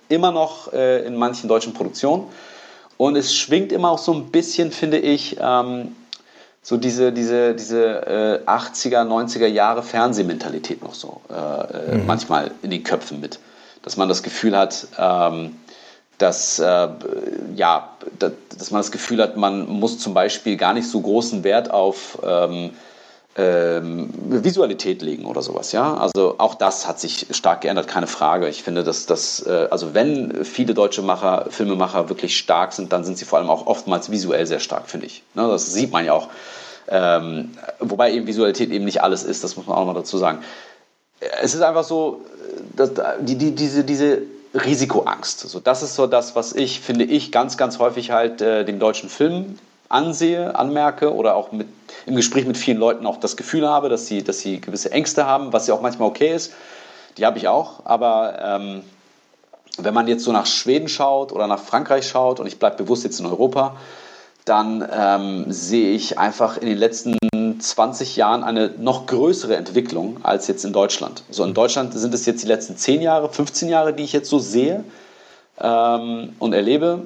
[0.09, 2.28] immer noch äh, in manchen deutschen Produktionen.
[2.97, 5.95] Und es schwingt immer auch so ein bisschen, finde ich, ähm,
[6.61, 12.05] so diese, diese, diese äh, 80er, 90er Jahre Fernsehmentalität noch so äh, äh, mhm.
[12.05, 13.39] manchmal in den Köpfen mit.
[13.82, 15.55] Dass man das Gefühl hat, ähm,
[16.20, 16.89] dass, äh,
[17.55, 17.89] ja,
[18.20, 22.20] dass man das Gefühl hat, man muss zum Beispiel gar nicht so großen Wert auf
[22.24, 22.70] ähm,
[23.37, 25.71] ähm, Visualität legen oder sowas.
[25.71, 28.49] Ja, also auch das hat sich stark geändert, keine Frage.
[28.49, 33.03] Ich finde, dass das, äh, also wenn viele deutsche Macher, Filmemacher wirklich stark sind, dann
[33.05, 35.24] sind sie vor allem auch oftmals visuell sehr stark, finde ich.
[35.33, 36.28] Ne, das sieht man ja auch.
[36.89, 40.39] Ähm, wobei eben Visualität eben nicht alles ist, das muss man auch mal dazu sagen.
[41.41, 42.21] Es ist einfach so,
[42.75, 42.91] dass
[43.21, 45.39] die, die, diese, diese Risikoangst.
[45.41, 48.79] So, das ist so das, was ich, finde ich, ganz, ganz häufig halt äh, dem
[48.79, 49.58] deutschen Film
[49.92, 51.68] ansehe, anmerke oder auch mit,
[52.05, 55.26] im Gespräch mit vielen Leuten auch das Gefühl habe, dass sie, dass sie gewisse Ängste
[55.26, 56.54] haben, was ja auch manchmal okay ist.
[57.18, 58.84] Die habe ich auch, aber ähm,
[59.78, 63.04] wenn man jetzt so nach Schweden schaut oder nach Frankreich schaut, und ich bleibe bewusst
[63.04, 63.76] jetzt in Europa,
[64.46, 67.18] dann ähm, sehe ich einfach in den letzten
[67.59, 71.24] 20 Jahren eine noch größere Entwicklung als jetzt in Deutschland.
[71.30, 74.30] So in Deutschland sind es jetzt die letzten 10 Jahre, 15 Jahre, die ich jetzt
[74.30, 74.84] so sehe
[75.59, 77.04] ähm, und erlebe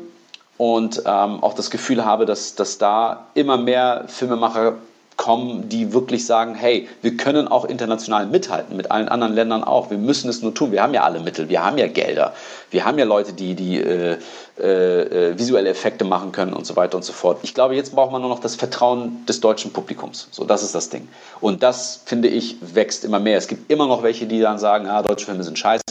[0.58, 4.76] und ähm, auch das Gefühl habe, dass, dass da immer mehr Filmemacher
[5.18, 9.90] kommen, die wirklich sagen, hey, wir können auch international mithalten, mit allen anderen Ländern auch.
[9.90, 10.72] Wir müssen es nur tun.
[10.72, 12.34] Wir haben ja alle Mittel, wir haben ja Gelder,
[12.72, 14.18] wir haben ja Leute, die, die äh,
[14.58, 17.40] äh, visuelle Effekte machen können und so weiter und so fort.
[17.44, 20.28] Ich glaube, jetzt braucht man nur noch das Vertrauen des deutschen Publikums.
[20.32, 21.08] So, das ist das Ding.
[21.40, 23.38] Und das, finde ich, wächst immer mehr.
[23.38, 25.82] Es gibt immer noch welche, die dann sagen, ah, deutsche Filme sind scheiße.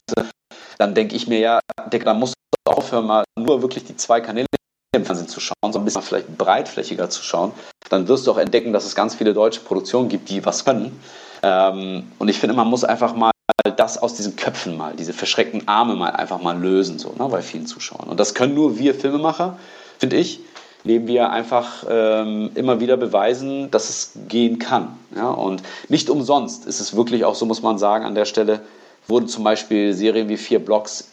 [0.78, 1.60] Dann denke ich mir, ja,
[1.92, 2.33] Dick, dann musst
[2.64, 4.46] aufhören, mal nur wirklich die zwei Kanäle
[4.94, 7.52] im Fernsehen zu schauen, sondern ein bisschen vielleicht breitflächiger zu schauen,
[7.90, 11.00] dann wirst du auch entdecken, dass es ganz viele deutsche Produktionen gibt, die was können.
[11.42, 13.32] Ähm, und ich finde, man muss einfach mal
[13.76, 17.42] das aus diesen Köpfen mal, diese verschreckten Arme mal einfach mal lösen, so, ne, bei
[17.42, 18.08] vielen Zuschauern.
[18.08, 19.58] Und das können nur wir Filmemacher,
[19.98, 20.40] finde ich,
[20.84, 24.96] indem wir einfach ähm, immer wieder beweisen, dass es gehen kann.
[25.14, 25.30] Ja?
[25.30, 28.60] Und nicht umsonst ist es wirklich auch so, muss man sagen, an der Stelle
[29.08, 31.08] wurden zum Beispiel Serien wie Vier Blocks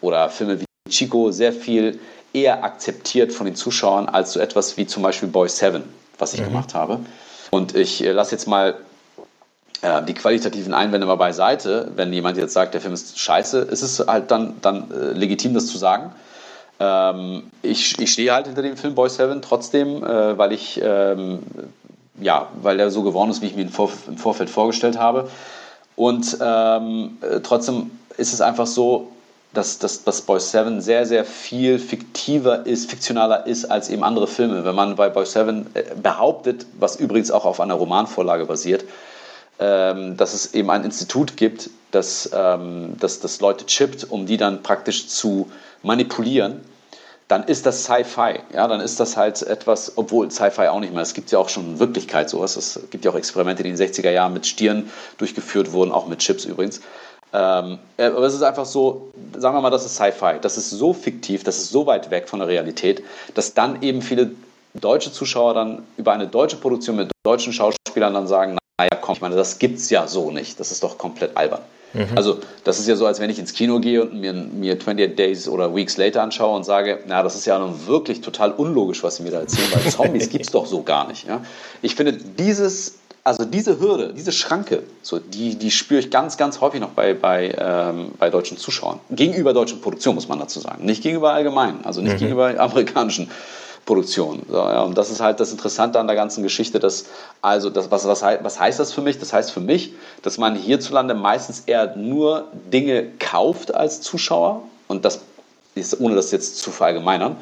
[0.00, 1.98] oder Filme wie Chico sehr viel
[2.32, 5.82] eher akzeptiert von den Zuschauern als so etwas wie zum Beispiel Boy 7,
[6.18, 6.46] was ich mhm.
[6.46, 7.00] gemacht habe.
[7.50, 8.76] Und ich äh, lasse jetzt mal
[9.82, 11.90] äh, die qualitativen Einwände mal beiseite.
[11.96, 15.54] Wenn jemand jetzt sagt, der Film ist scheiße, ist es halt dann, dann äh, legitim,
[15.54, 16.12] das zu sagen.
[16.78, 21.40] Ähm, ich, ich stehe halt hinter dem Film Boy 7 trotzdem, äh, weil ich, ähm,
[22.20, 25.30] ja, weil der so geworden ist, wie ich mir ihn vor, im Vorfeld vorgestellt habe.
[25.94, 29.08] Und ähm, äh, trotzdem ist es einfach so,
[29.56, 34.26] dass, dass, dass Boy 7 sehr, sehr viel fiktiver ist, fiktionaler ist als eben andere
[34.26, 34.64] Filme.
[34.64, 38.84] Wenn man bei Boy 7 äh, behauptet, was übrigens auch auf einer Romanvorlage basiert,
[39.58, 44.36] ähm, dass es eben ein Institut gibt, das, ähm, das, das Leute chippt, um die
[44.36, 45.50] dann praktisch zu
[45.82, 46.60] manipulieren,
[47.28, 48.40] dann ist das Sci-Fi.
[48.52, 51.48] Ja, dann ist das halt etwas, obwohl Sci-Fi auch nicht mehr, es gibt ja auch
[51.48, 52.56] schon Wirklichkeit sowas.
[52.56, 56.06] Es gibt ja auch Experimente, die in den 60er Jahren mit Stieren durchgeführt wurden, auch
[56.06, 56.82] mit Chips übrigens.
[57.32, 60.38] Ähm, äh, aber es ist einfach so, sagen wir mal, das ist Sci-Fi.
[60.40, 63.02] Das ist so fiktiv, das ist so weit weg von der Realität,
[63.34, 64.30] dass dann eben viele
[64.74, 69.20] deutsche Zuschauer dann über eine deutsche Produktion mit deutschen Schauspielern dann sagen, naja, komm, ich
[69.20, 70.60] meine, das gibt's ja so nicht.
[70.60, 71.60] Das ist doch komplett albern.
[71.94, 72.08] Mhm.
[72.14, 75.16] Also, das ist ja so, als wenn ich ins Kino gehe und mir, mir 28
[75.16, 79.02] Days oder Weeks Later anschaue und sage, na, das ist ja nun wirklich total unlogisch,
[79.02, 81.26] was Sie mir da erzählen, weil Zombies gibt's doch so gar nicht.
[81.26, 81.42] Ja?
[81.80, 86.60] Ich finde, dieses also diese Hürde, diese Schranke, so, die, die spüre ich ganz, ganz
[86.60, 89.00] häufig noch bei, bei, ähm, bei deutschen Zuschauern.
[89.10, 90.84] Gegenüber deutschen Produktionen, muss man dazu sagen.
[90.84, 92.18] Nicht gegenüber allgemein, also nicht mhm.
[92.18, 93.28] gegenüber amerikanischen
[93.84, 94.46] Produktionen.
[94.48, 97.06] So, ja, und das ist halt das Interessante an der ganzen Geschichte, dass,
[97.42, 99.18] also, das, was, was, was heißt das für mich?
[99.18, 105.04] Das heißt für mich, dass man hierzulande meistens eher nur Dinge kauft als Zuschauer und
[105.04, 105.22] das
[105.74, 107.36] ist, ohne das jetzt zu verallgemeinern,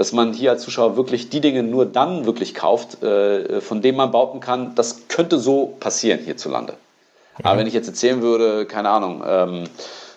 [0.00, 3.98] dass man hier als Zuschauer wirklich die Dinge nur dann wirklich kauft, äh, von denen
[3.98, 6.72] man behaupten kann, das könnte so passieren hierzulande.
[6.72, 7.44] Mhm.
[7.44, 9.64] Aber wenn ich jetzt erzählen würde, keine Ahnung, ähm,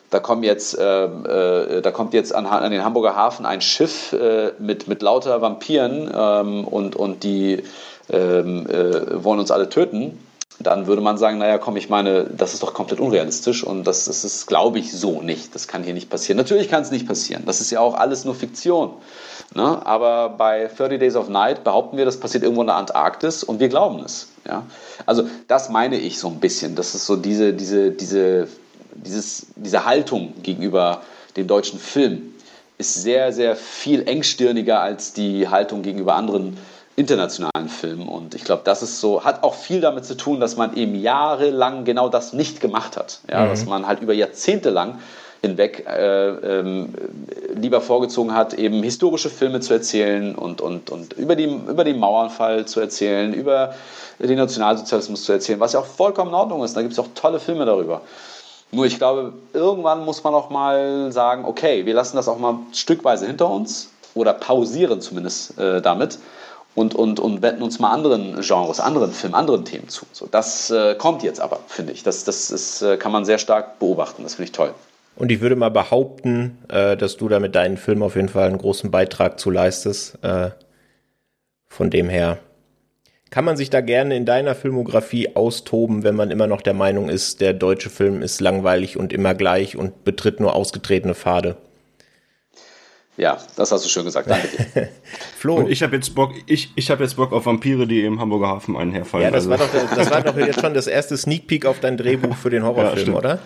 [0.10, 4.14] da, kommen jetzt, äh, äh, da kommt jetzt an, an, den Hamburger Hafen ein Schiff
[4.14, 7.62] äh, mit, mit lauter Vampiren ähm, und, und die
[8.10, 10.18] ähm, äh, wollen uns alle töten,
[10.60, 14.06] dann würde man sagen, naja, komm, ich meine, das ist doch komplett unrealistisch und das,
[14.06, 15.54] das ist, glaube ich, so nicht.
[15.54, 16.38] Das kann hier nicht passieren.
[16.38, 17.44] Natürlich kann es nicht passieren.
[17.46, 18.94] Das ist ja auch alles nur Fiktion.
[19.56, 19.86] Ne?
[19.86, 23.60] Aber bei 30 Days of Night behaupten wir, das passiert irgendwo in der Antarktis und
[23.60, 24.30] wir glauben es.
[24.48, 24.64] Ja?
[25.06, 26.76] Also das meine ich so ein bisschen.
[26.76, 28.48] Das ist so diese, diese, diese,
[28.96, 31.02] dieses, diese Haltung gegenüber
[31.36, 32.34] dem deutschen Film
[32.78, 36.58] ist sehr, sehr viel engstirniger als die Haltung gegenüber anderen
[36.96, 38.08] internationalen Filmen.
[38.08, 40.96] Und ich glaube, das ist so, hat auch viel damit zu tun, dass man eben
[40.96, 43.20] jahrelang genau das nicht gemacht hat.
[43.30, 43.46] Ja?
[43.46, 43.50] Mhm.
[43.50, 45.00] Dass man halt über Jahrzehnte lang
[45.44, 46.94] hinweg äh, ähm,
[47.54, 52.00] lieber vorgezogen hat, eben historische Filme zu erzählen und, und, und über, die, über den
[52.00, 53.76] Mauernfall zu erzählen, über
[54.20, 56.78] den Nationalsozialismus zu erzählen, was ja auch vollkommen in Ordnung ist.
[56.78, 58.02] Da gibt es auch tolle Filme darüber.
[58.72, 62.60] Nur ich glaube, irgendwann muss man auch mal sagen, okay, wir lassen das auch mal
[62.72, 66.20] stückweise hinter uns oder pausieren zumindest äh, damit
[66.74, 70.06] und, und, und wenden uns mal anderen Genres, anderen Filmen, anderen Themen zu.
[70.14, 72.02] So, das äh, kommt jetzt aber, finde ich.
[72.04, 74.24] Das, das ist, äh, kann man sehr stark beobachten.
[74.24, 74.74] Das finde ich toll.
[75.16, 78.48] Und ich würde mal behaupten, äh, dass du da mit deinen Filmen auf jeden Fall
[78.48, 80.24] einen großen Beitrag zu leistest.
[80.24, 80.52] Äh,
[81.68, 82.40] von dem her
[83.30, 87.10] kann man sich da gerne in deiner Filmografie austoben, wenn man immer noch der Meinung
[87.10, 91.58] ist, der deutsche Film ist langweilig und immer gleich und betritt nur ausgetretene Pfade.
[93.18, 94.30] Ja, das hast du schön gesagt.
[94.30, 94.90] Danke dir.
[95.38, 95.56] Flo.
[95.56, 98.50] Und ich habe jetzt Bock, ich, ich habe jetzt Bock auf Vampire, die im Hamburger
[98.50, 99.26] Hafen einherfallen.
[99.26, 99.50] Ja, das, also.
[99.50, 102.52] war doch, das war doch jetzt schon das erste Sneak Peek auf dein Drehbuch für
[102.52, 103.40] den Horrorfilm, ja, oder?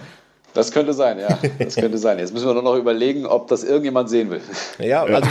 [0.58, 1.38] Das könnte sein, ja.
[1.60, 2.18] Das könnte sein.
[2.18, 4.42] Jetzt müssen wir nur noch überlegen, ob das irgendjemand sehen will.
[4.80, 5.30] Ja, also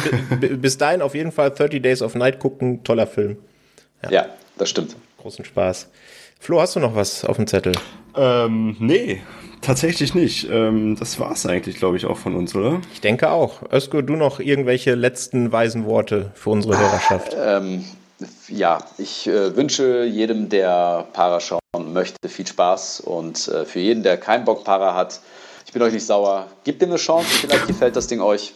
[0.57, 3.37] bis dahin auf jeden Fall 30 Days of Night gucken, toller Film.
[4.05, 4.27] Ja, ja
[4.57, 4.95] das stimmt.
[5.21, 5.89] Großen Spaß.
[6.39, 7.73] Flo, hast du noch was auf dem Zettel?
[8.17, 9.21] Ähm, nee,
[9.63, 10.49] tatsächlich nicht.
[10.49, 12.81] Ähm, das war's eigentlich, glaube ich, auch von uns, oder?
[12.93, 13.63] Ich denke auch.
[13.73, 17.37] Özgür, du noch irgendwelche letzten weisen Worte für unsere Hörerschaft?
[17.37, 17.85] Ähm,
[18.47, 24.03] ja, ich äh, wünsche jedem, der Para schauen möchte, viel Spaß und äh, für jeden,
[24.03, 25.21] der keinen Bock Para hat,
[25.67, 28.53] ich bin euch nicht sauer, gebt ihm eine Chance, vielleicht gefällt das Ding euch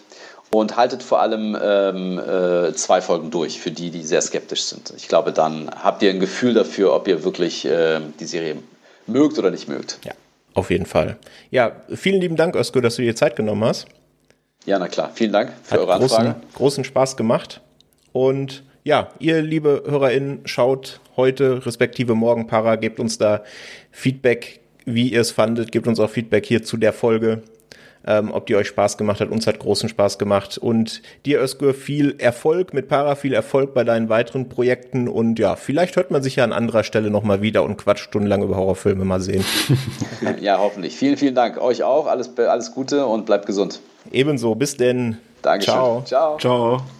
[0.53, 4.93] und haltet vor allem ähm, äh, zwei Folgen durch, für die, die sehr skeptisch sind.
[4.97, 8.57] Ich glaube, dann habt ihr ein Gefühl dafür, ob ihr wirklich äh, die Serie
[9.07, 9.99] mögt oder nicht mögt.
[10.05, 10.13] Ja,
[10.55, 11.19] auf jeden Fall.
[11.51, 13.87] Ja, vielen lieben Dank, Özgür, dass du dir Zeit genommen hast.
[14.67, 15.11] Ja, na klar.
[15.15, 16.41] Vielen Dank für Hat eure großen, Anfrage.
[16.55, 17.61] großen Spaß gemacht.
[18.13, 23.43] Und ja, ihr liebe HörerInnen, schaut heute respektive morgen Para, gebt uns da
[23.91, 27.43] Feedback, wie ihr es fandet, gebt uns auch Feedback hier zu der Folge,
[28.07, 29.29] ähm, ob die euch Spaß gemacht hat.
[29.29, 30.57] Uns hat großen Spaß gemacht.
[30.57, 35.09] Und dir, Özgür, viel Erfolg mit Para, viel Erfolg bei deinen weiteren Projekten.
[35.09, 38.43] Und ja, vielleicht hört man sich ja an anderer Stelle nochmal wieder und quatscht stundenlang
[38.43, 39.45] über Horrorfilme mal sehen.
[40.41, 40.97] Ja, hoffentlich.
[40.97, 41.61] Vielen, vielen Dank.
[41.61, 42.07] Euch auch.
[42.07, 43.81] Alles, alles Gute und bleibt gesund.
[44.11, 45.19] Ebenso, bis denn.
[45.43, 45.75] Dankeschön.
[45.75, 46.03] Ciao.
[46.05, 46.39] Ciao.
[46.39, 47.00] Ciao.